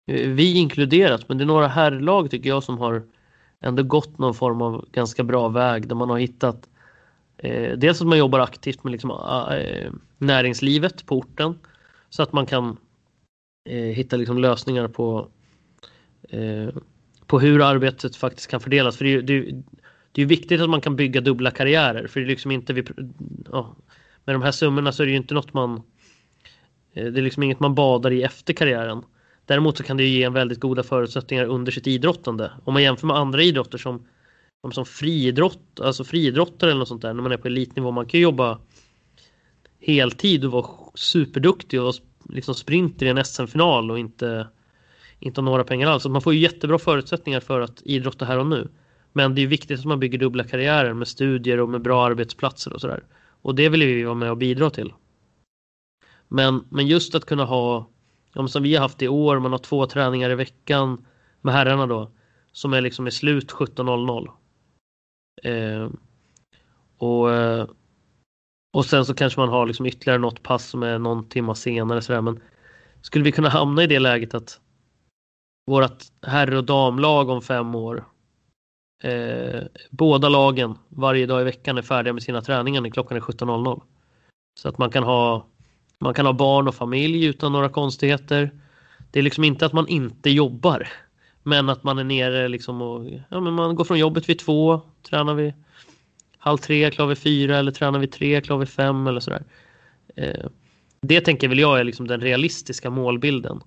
[0.05, 3.03] Eh, vi inkluderat, men det är några herrlag tycker jag som har
[3.61, 6.69] ändå gått någon form av ganska bra väg där man har hittat
[7.37, 11.59] eh, dels att man jobbar aktivt med liksom, ah, eh, näringslivet på orten
[12.09, 12.77] så att man kan
[13.69, 15.27] eh, hitta liksom, lösningar på
[16.29, 16.69] eh,
[17.27, 18.97] på hur arbetet faktiskt kan fördelas.
[18.97, 19.63] För det är, det,
[20.11, 22.83] det är viktigt att man kan bygga dubbla karriärer för det är liksom inte vi,
[23.51, 23.75] ja,
[24.25, 25.81] med de här summorna så är det ju inte något man
[26.93, 29.03] eh, det är liksom inget man badar i efter karriären.
[29.45, 32.51] Däremot så kan det ge en väldigt goda förutsättningar under sitt idrottande.
[32.63, 34.07] Om man jämför med andra idrotter som,
[34.71, 38.19] som friidrott, alltså friidrottare eller något sånt där, när man är på elitnivå, man kan
[38.19, 38.59] ju jobba
[39.79, 41.93] heltid och vara superduktig och
[42.29, 44.47] liksom sprinter i en SM-final och inte,
[45.19, 46.03] inte ha några pengar alls.
[46.03, 48.69] Så man får ju jättebra förutsättningar för att idrotta här och nu.
[49.13, 52.73] Men det är viktigt att man bygger dubbla karriärer med studier och med bra arbetsplatser
[52.73, 53.03] och sådär.
[53.41, 54.93] Och det vill vi vara med och bidra till.
[56.27, 57.89] Men, men just att kunna ha
[58.33, 61.05] ja, som vi har haft i år, man har två träningar i veckan
[61.41, 62.11] med herrarna då,
[62.51, 64.31] som är liksom i slut 17.00.
[65.43, 65.89] Eh,
[66.97, 67.67] och, eh,
[68.73, 72.01] och sen så kanske man har liksom ytterligare något pass som är någon timma senare
[72.01, 72.39] sådär, men
[73.01, 74.59] skulle vi kunna hamna i det läget att
[75.65, 78.05] vårat herr och damlag om fem år
[79.03, 83.21] eh, båda lagen varje dag i veckan är färdiga med sina träningar när klockan är
[83.21, 83.81] 17.00.
[84.59, 85.47] Så att man kan ha
[86.03, 88.51] man kan ha barn och familj utan några konstigheter.
[89.11, 90.87] Det är liksom inte att man inte jobbar.
[91.43, 94.81] Men att man är nere liksom och ja, men man går från jobbet vid två,
[95.09, 95.53] tränar vi
[96.37, 99.43] halv tre, klar vid fyra eller tränar vi tre, klar vid fem eller sådär.
[100.15, 100.45] Eh,
[101.01, 103.61] det tänker väl jag är liksom den realistiska målbilden.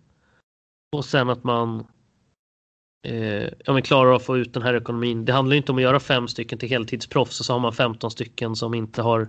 [0.97, 1.87] Och sen att man
[3.07, 5.25] eh, ja, men klarar att få ut den här ekonomin.
[5.25, 8.11] Det handlar inte om att göra fem stycken till heltidsproffs och så har man 15
[8.11, 9.29] stycken som inte har,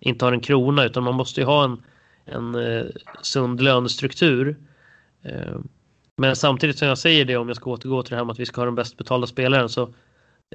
[0.00, 1.82] inte har en krona utan man måste ju ha en
[2.30, 2.86] en eh,
[3.22, 4.56] sund lönestruktur.
[5.22, 5.58] Eh,
[6.16, 8.40] men samtidigt som jag säger det, om jag ska återgå till det här med att
[8.40, 9.94] vi ska ha den bäst betalda spelaren, så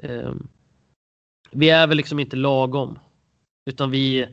[0.02, 0.32] eh,
[1.50, 2.98] vi är väl liksom inte lagom.
[3.70, 4.28] Utan vi,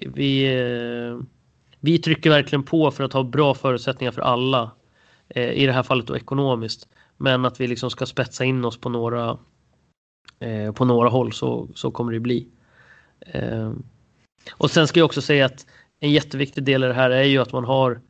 [0.00, 1.18] vi, eh,
[1.80, 4.70] vi trycker verkligen på för att ha bra förutsättningar för alla.
[5.28, 6.88] Eh, I det här fallet då ekonomiskt.
[7.16, 9.38] Men att vi liksom ska spetsa in oss på några,
[10.38, 12.48] eh, på några håll så, så kommer det bli.
[13.20, 13.72] Eh,
[14.52, 15.66] och sen ska jag också säga att
[16.00, 18.00] en jätteviktig del i det här är ju att man har,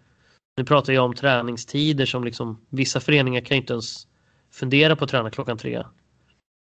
[0.56, 4.06] nu pratar jag om träningstider som liksom, vissa föreningar kan inte ens
[4.52, 5.84] fundera på att träna klockan tre.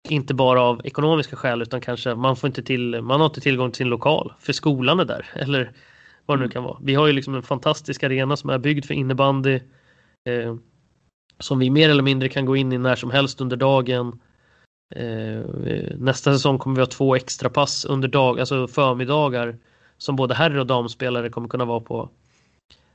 [0.08, 3.70] Inte bara av ekonomiska skäl utan kanske man får inte till, man har inte tillgång
[3.70, 5.26] till sin lokal för skolan är där.
[5.34, 5.72] Eller
[6.26, 6.78] vad det nu kan vara.
[6.82, 9.60] Vi har ju liksom en fantastisk arena som är byggd för innebandy.
[10.28, 10.56] Eh,
[11.38, 14.20] som vi mer eller mindre kan gå in i när som helst under dagen.
[14.94, 15.40] Eh,
[15.98, 19.58] nästa säsong kommer vi ha två extra pass under dag, alltså förmiddagar
[19.98, 22.08] som både herr och damspelare kommer kunna vara på.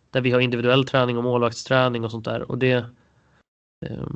[0.09, 2.51] Där vi har individuell träning och målvaktsträning och sånt där.
[2.51, 2.85] Och det,
[3.85, 4.07] eh,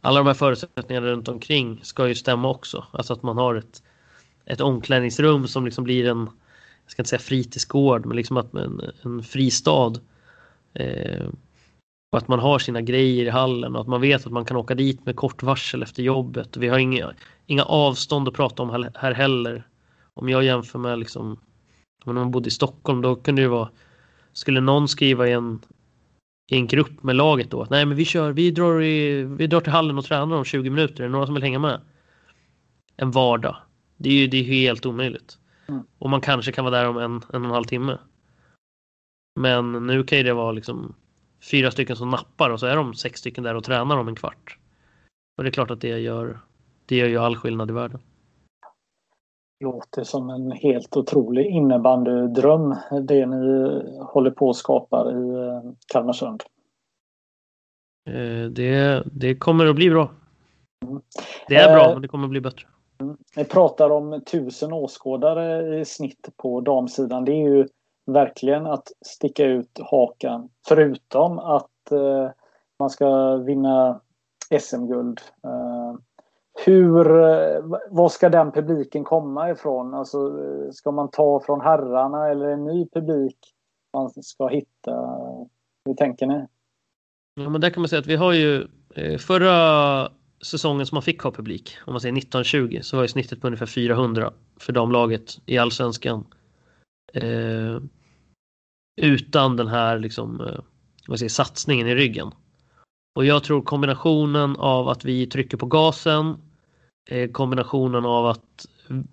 [0.00, 2.86] alla de här förutsättningarna runt omkring ska ju stämma också.
[2.90, 3.82] Alltså att man har ett,
[4.44, 6.18] ett omklädningsrum som liksom blir en,
[6.84, 9.92] jag ska inte säga fritidsgård, men liksom att en, en fristad.
[10.74, 11.26] Eh,
[12.12, 14.56] och att man har sina grejer i hallen och att man vet att man kan
[14.56, 16.56] åka dit med kort varsel efter jobbet.
[16.56, 17.12] Vi har inga,
[17.46, 19.66] inga avstånd att prata om här heller.
[20.14, 21.40] Om jag jämför med liksom,
[22.04, 23.70] om man bodde i Stockholm då kunde det vara,
[24.32, 25.60] skulle någon skriva i en,
[26.50, 29.60] i en grupp med laget då, nej men vi kör, vi drar, i, vi drar
[29.60, 31.80] till hallen och tränar om 20 minuter, är det några som vill hänga med?
[32.96, 33.56] En vardag.
[33.96, 35.38] Det är ju det är helt omöjligt.
[35.68, 35.82] Mm.
[35.98, 37.98] Och man kanske kan vara där om en, en och en halv timme.
[39.40, 40.94] Men nu kan ju det vara liksom
[41.50, 44.16] fyra stycken som nappar och så är de sex stycken där och tränar om en
[44.16, 44.58] kvart.
[45.36, 46.40] Och det är klart att det gör,
[46.86, 48.00] det gör ju all skillnad i världen.
[49.60, 56.42] Låter som en helt otrolig innebandydröm det ni håller på att skapa i eh, Kalmarsund.
[58.10, 60.10] Eh, det, det kommer att bli bra.
[60.86, 61.02] Mm.
[61.48, 62.66] Det är bra, eh, men det kommer att bli bättre.
[63.00, 63.16] Mm.
[63.36, 67.24] Ni pratar om tusen åskådare i snitt på damsidan.
[67.24, 67.68] Det är ju
[68.06, 70.48] verkligen att sticka ut hakan.
[70.68, 71.70] Förutom att
[72.78, 74.00] man ska vinna
[74.60, 75.20] SM-guld.
[76.64, 79.94] Hur, eh, Var ska den publiken komma ifrån?
[79.94, 83.36] Alltså, eh, ska man ta från herrarna eller en ny publik
[83.92, 84.92] man ska hitta?
[85.84, 86.46] Hur tänker ni?
[87.34, 90.08] Ja, men där kan man säga att vi har ju eh, förra
[90.42, 93.46] säsongen som man fick ha publik, om man säger 1920, så var ju snittet på
[93.46, 96.24] ungefär 400 för damlaget i allsvenskan.
[97.12, 97.80] Eh,
[99.02, 100.60] utan den här liksom, eh,
[101.08, 102.30] vad säger, satsningen i ryggen.
[103.14, 106.36] Och jag tror kombinationen av att vi trycker på gasen,
[107.10, 108.66] Eh, kombinationen av att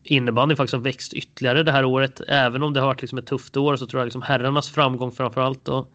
[0.03, 2.21] innebandy faktiskt har växt ytterligare det här året.
[2.27, 5.11] Även om det har varit liksom ett tufft år så tror jag liksom herrarnas framgång
[5.11, 5.87] framförallt då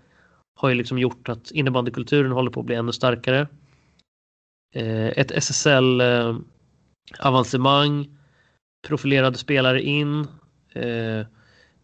[0.56, 3.46] har ju liksom gjort att innebandykulturen håller på att bli ännu starkare.
[4.74, 6.36] Eh, ett SSL eh,
[7.18, 8.18] avancemang,
[8.88, 10.26] profilerade spelare in,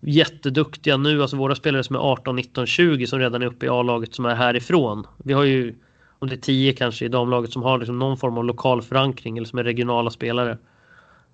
[0.01, 3.69] jätteduktiga nu, alltså våra spelare som är 18, 19, 20 som redan är uppe i
[3.69, 5.07] A-laget som är härifrån.
[5.25, 5.75] Vi har ju,
[6.19, 9.37] om det är tio kanske i damlaget som har liksom någon form av lokal förankring
[9.37, 10.59] eller som är regionala spelare.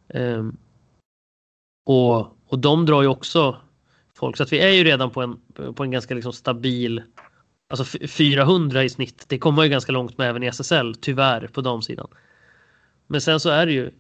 [0.09, 0.57] Um,
[1.87, 3.57] och, och de drar ju också
[4.15, 5.41] folk, så att vi är ju redan på en,
[5.75, 7.03] på en ganska liksom stabil,
[7.69, 9.25] alltså 400 i snitt.
[9.29, 12.09] Det kommer ju ganska långt med även i SSL, tyvärr, på damsidan.
[13.07, 13.91] Men sen så är det ju,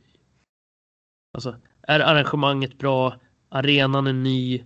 [1.34, 3.14] alltså är arrangemanget bra,
[3.48, 4.64] arenan är ny,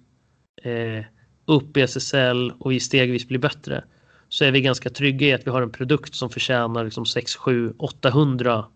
[0.62, 1.04] eh,
[1.44, 3.84] upp i SSL och vi stegvis blir bättre
[4.28, 7.36] så är vi ganska trygga i att vi har en produkt som förtjänar liksom 6,
[7.36, 8.66] 7, 800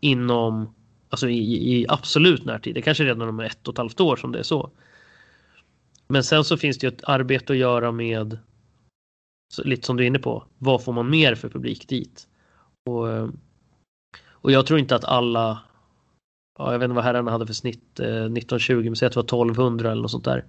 [0.00, 0.74] inom
[1.08, 2.74] alltså i, i absolut närtid.
[2.74, 4.70] Det kanske redan om ett och ett halvt år som det är så.
[6.08, 8.38] Men sen så finns det ju ett arbete att göra med
[9.62, 10.44] lite som du är inne på.
[10.58, 12.28] Vad får man mer för publik dit?
[12.86, 13.08] Och,
[14.28, 15.60] och jag tror inte att alla
[16.58, 19.16] ja, jag vet inte vad herrarna hade för snitt eh, 1920, men säg att det
[19.16, 20.44] var 1200 eller något sånt där.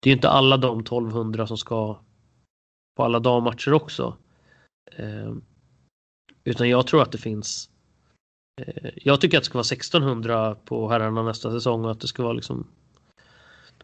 [0.00, 1.98] Det är ju inte alla de 1200 som ska
[2.98, 4.16] på alla dammatcher också.
[4.96, 5.32] Eh,
[6.44, 7.70] utan jag tror att det finns
[8.60, 12.06] eh, Jag tycker att det ska vara 1600 på herrarna nästa säsong och att det
[12.06, 12.66] ska vara liksom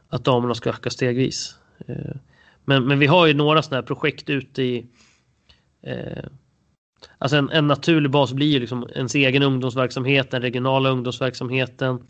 [0.08, 1.58] att damerna ska öka stegvis.
[1.86, 2.16] Eh,
[2.64, 4.86] men, men vi har ju några sådana här projekt ute i
[5.82, 6.24] eh,
[7.18, 12.06] Alltså en, en naturlig bas blir ju liksom ens egen ungdomsverksamhet, den regionala ungdomsverksamheten,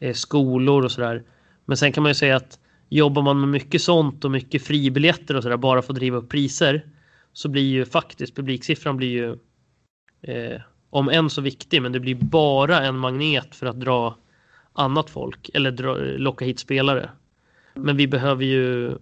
[0.00, 1.22] eh, skolor och sådär.
[1.64, 2.58] Men sen kan man ju säga att
[2.90, 6.28] jobbar man med mycket sånt och mycket fribiljetter och sådär bara för att driva upp
[6.28, 6.86] priser
[7.32, 9.38] så blir ju faktiskt publiksiffran blir ju
[10.22, 10.60] eh,
[10.90, 14.16] om än så viktig men det blir bara en magnet för att dra
[14.72, 17.10] annat folk eller dra, locka hit spelare.
[17.74, 18.96] Men vi behöver ju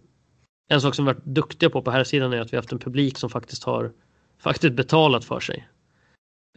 [0.69, 2.73] en sak som vi varit duktiga på på här sidan är att vi har haft
[2.73, 3.93] en publik som faktiskt har
[4.39, 5.69] faktiskt betalat för sig.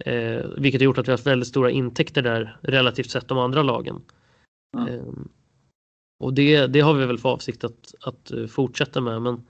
[0.06, 3.38] Eh, vilket har gjort att vi har haft väldigt stora intäkter där relativt sett de
[3.38, 4.02] andra lagen.
[4.78, 5.30] Mm.
[6.22, 9.22] Och det, det har vi väl för avsikt att, att eh, fortsätta med.
[9.22, 9.44] Men,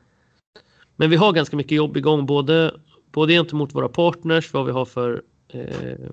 [0.95, 2.79] men vi har ganska mycket jobb igång både,
[3.11, 6.09] både gentemot våra partners, vad vi har för eh,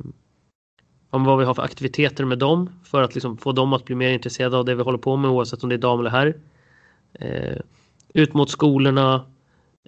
[1.11, 3.95] om vad vi har för aktiviteter med dem för att liksom få dem att bli
[3.95, 6.37] mer intresserade av det vi håller på med oavsett om det är dam eller herr.
[7.13, 7.59] Eh,
[8.15, 9.25] ut mot skolorna,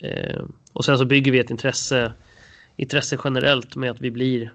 [0.02, 0.42] Eh,
[0.72, 2.12] och sen så bygger vi ett intresse,
[2.76, 4.52] intresse generellt med att vi blir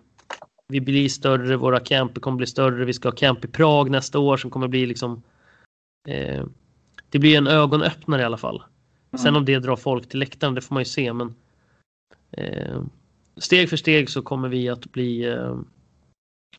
[0.67, 4.19] vi blir större, våra camper kommer bli större, vi ska ha camp i Prag nästa
[4.19, 5.23] år som kommer bli liksom
[6.05, 6.43] eh,
[7.09, 8.55] det blir en ögonöppnare i alla fall.
[8.55, 9.23] Mm.
[9.23, 11.13] Sen om det drar folk till läktaren, det får man ju se.
[11.13, 11.35] Men
[12.31, 12.81] eh,
[13.37, 15.55] steg för steg så kommer vi att bli eh,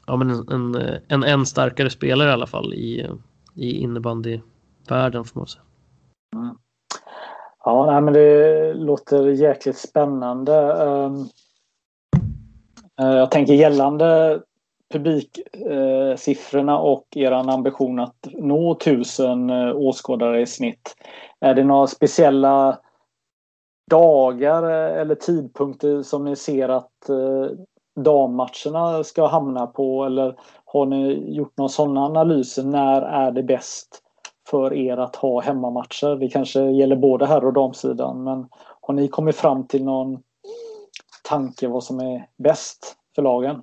[0.06, 3.06] ja, men en, en, en än starkare spelare i alla fall i,
[3.55, 5.62] i innebandyvärlden får man säga.
[6.35, 6.56] Mm.
[7.64, 10.52] Ja, nej, men det låter jäkligt spännande.
[10.52, 11.28] Um,
[12.97, 14.40] jag tänker gällande
[14.98, 20.97] publiksiffrorna och er ambition att nå tusen eh, åskådare i snitt.
[21.40, 22.78] Är det några speciella
[23.90, 27.47] dagar eh, eller tidpunkter som ni ser att eh,
[28.01, 32.62] dammatcherna ska hamna på eller har ni gjort några sådana analyser?
[32.62, 34.02] När är det bäst
[34.51, 36.16] för er att ha hemmamatcher?
[36.16, 38.48] Det kanske gäller både herr och damsidan men
[38.81, 40.18] har ni kommit fram till någon
[41.28, 43.62] tanke vad som är bäst för lagen?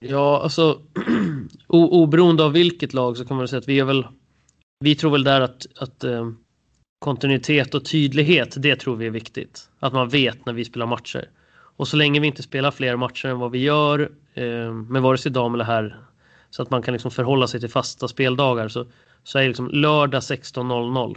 [0.00, 0.82] Ja, alltså
[1.66, 4.06] oberoende av vilket lag så kan man säga att vi är väl
[4.84, 6.30] vi tror väl där att, att eh,
[6.98, 9.68] kontinuitet och tydlighet, det tror vi är viktigt.
[9.78, 11.28] Att man vet när vi spelar matcher.
[11.76, 15.18] Och så länge vi inte spelar fler matcher än vad vi gör eh, med vare
[15.18, 16.00] sig dam eller här
[16.50, 18.86] så att man kan liksom förhålla sig till fasta speldagar så,
[19.22, 21.16] så är liksom lördag 16.00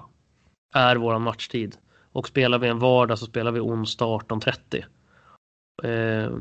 [0.73, 1.77] är våran matchtid.
[2.11, 4.83] Och spelar vi en vardag så spelar vi onsdag 18.30.
[5.83, 6.37] Eh,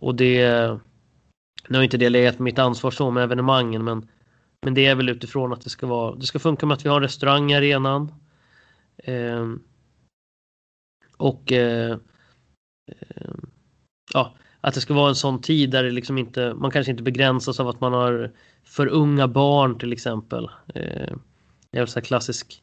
[0.00, 0.78] och det
[1.68, 4.08] nu har inte det legat på mitt ansvar så med evenemangen men,
[4.62, 6.88] men det är väl utifrån att det ska vara, det ska funka med att vi
[6.88, 8.12] har restaurang i arenan.
[8.96, 9.48] Eh,
[11.16, 11.90] och eh,
[12.92, 13.34] eh,
[14.14, 17.02] ja, att det ska vara en sån tid där det liksom inte, man kanske inte
[17.02, 18.30] begränsas av att man har
[18.64, 20.44] för unga barn till exempel.
[20.74, 21.16] Eh,
[21.70, 22.62] det är en sån klassisk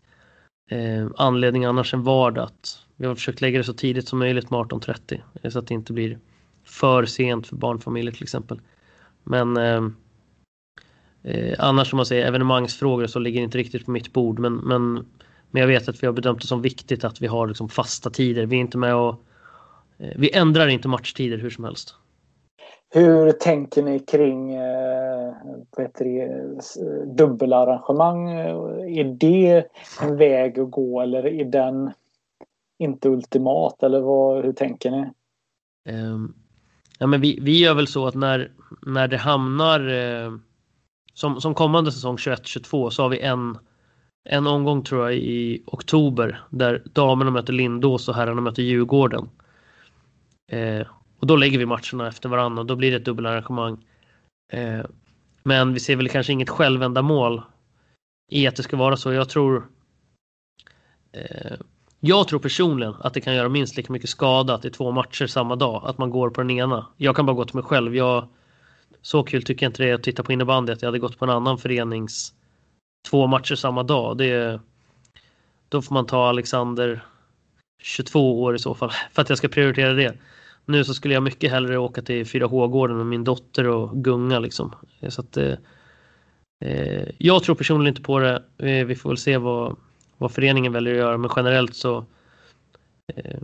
[0.71, 4.49] eh, anledning annars än vardag att vi har försökt lägga det så tidigt som möjligt
[4.49, 6.19] med 18.30 så att det inte blir
[6.63, 8.61] för sent för barnfamiljer till exempel.
[9.29, 9.83] Men eh,
[11.23, 14.39] eh, annars som man säger evenemangsfrågor så ligger inte riktigt på mitt bord.
[14.39, 14.93] Men, men,
[15.51, 18.09] men jag vet att vi har bedömt det som viktigt att vi har liksom fasta
[18.09, 18.45] tider.
[18.45, 19.15] Vi är inte med och
[19.97, 21.95] eh, vi ändrar inte matchtider hur som helst.
[22.89, 25.33] Hur tänker ni kring eh,
[27.05, 28.29] dubbelarrangemang?
[28.29, 29.65] Är det
[30.01, 31.91] en väg att gå eller är den
[32.77, 33.83] inte ultimat?
[33.83, 35.09] Eller vad, hur tänker ni?
[35.89, 36.35] Um,
[37.01, 38.51] Ja, men vi, vi gör väl så att när,
[38.81, 40.33] när det hamnar eh,
[41.13, 43.57] som, som kommande säsong 21-22 så har vi en,
[44.29, 49.29] en omgång tror jag i oktober där damerna möter Lindås och herrarna möter Djurgården.
[50.51, 50.87] Eh,
[51.19, 53.85] och då lägger vi matcherna efter varandra och då blir det ett dubbelarrangemang.
[54.51, 54.85] Eh,
[55.43, 57.41] men vi ser väl kanske inget självändamål
[58.31, 59.13] i att det ska vara så.
[59.13, 59.67] Jag tror
[61.11, 61.57] eh,
[61.99, 64.91] jag tror personligen att det kan göra minst lika mycket skada att det är två
[64.91, 66.87] matcher samma dag, att man går på den ena.
[66.97, 67.95] Jag kan bara gå till mig själv.
[67.95, 68.27] Jag,
[69.01, 71.19] så kul tycker jag inte det är att titta på innebandy, att jag hade gått
[71.19, 72.33] på en annan förenings
[73.09, 74.17] två matcher samma dag.
[74.17, 74.59] Det,
[75.69, 77.05] då får man ta Alexander
[77.81, 80.17] 22 år i så fall, för att jag ska prioritera det.
[80.65, 84.75] Nu så skulle jag mycket hellre åka till 4H-gården med min dotter och gunga liksom.
[85.09, 85.53] Så att, eh,
[86.65, 88.43] eh jag tror personligen inte på det.
[88.85, 89.75] Vi får väl se vad,
[90.19, 91.17] vad föreningen väljer att göra.
[91.17, 91.97] Men generellt så
[93.15, 93.39] eh,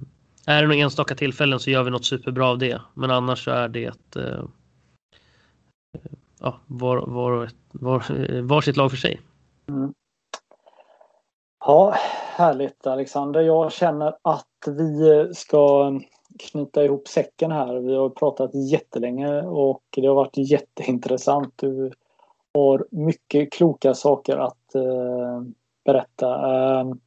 [0.46, 2.82] är det några enstaka tillfällen så gör vi något superbra av det.
[2.94, 4.44] Men annars så är det eh,
[6.40, 9.22] ja, var, var, var, eh, var sitt lag för sig.
[9.70, 9.94] Mm.
[11.66, 11.96] Ja,
[12.36, 13.42] härligt Alexander.
[13.42, 15.94] Jag känner att vi ska
[16.40, 17.76] knyta ihop säcken här.
[17.80, 21.54] Vi har pratat jättelänge och det har varit jätteintressant.
[21.56, 21.92] Du
[22.54, 25.42] har mycket kloka saker att eh,
[25.86, 26.54] berätta.
[26.54, 27.00] Ehm,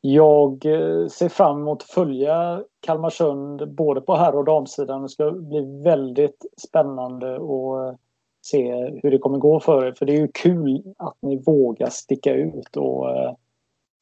[0.00, 5.02] jag eh, ser fram emot att följa Kalmarsund både på herr och damsidan.
[5.02, 7.98] Det ska bli väldigt spännande att eh,
[8.42, 9.92] se hur det kommer gå för er.
[9.92, 13.34] För det är ju kul att ni vågar sticka ut och, eh,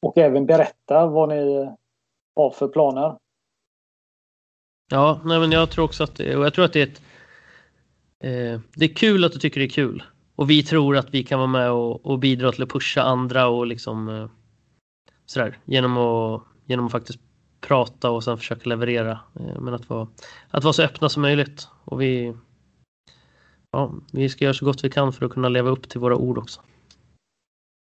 [0.01, 1.69] och även berätta vad ni
[2.35, 3.15] har för planer.
[4.91, 7.01] Ja, nej men jag tror också att det, och jag tror att det är ett,
[8.19, 10.03] eh, det är kul att du tycker det är kul.
[10.41, 13.47] Och vi tror att vi kan vara med och, och bidra till att pusha andra
[13.47, 14.29] och liksom eh,
[15.25, 17.19] sådär genom att, genom att faktiskt
[17.59, 19.11] prata och sen försöka leverera.
[19.11, 20.07] Eh, men att vara,
[20.49, 21.67] att vara så öppna som möjligt.
[21.85, 22.33] Och vi,
[23.71, 26.15] ja, vi ska göra så gott vi kan för att kunna leva upp till våra
[26.15, 26.61] ord också.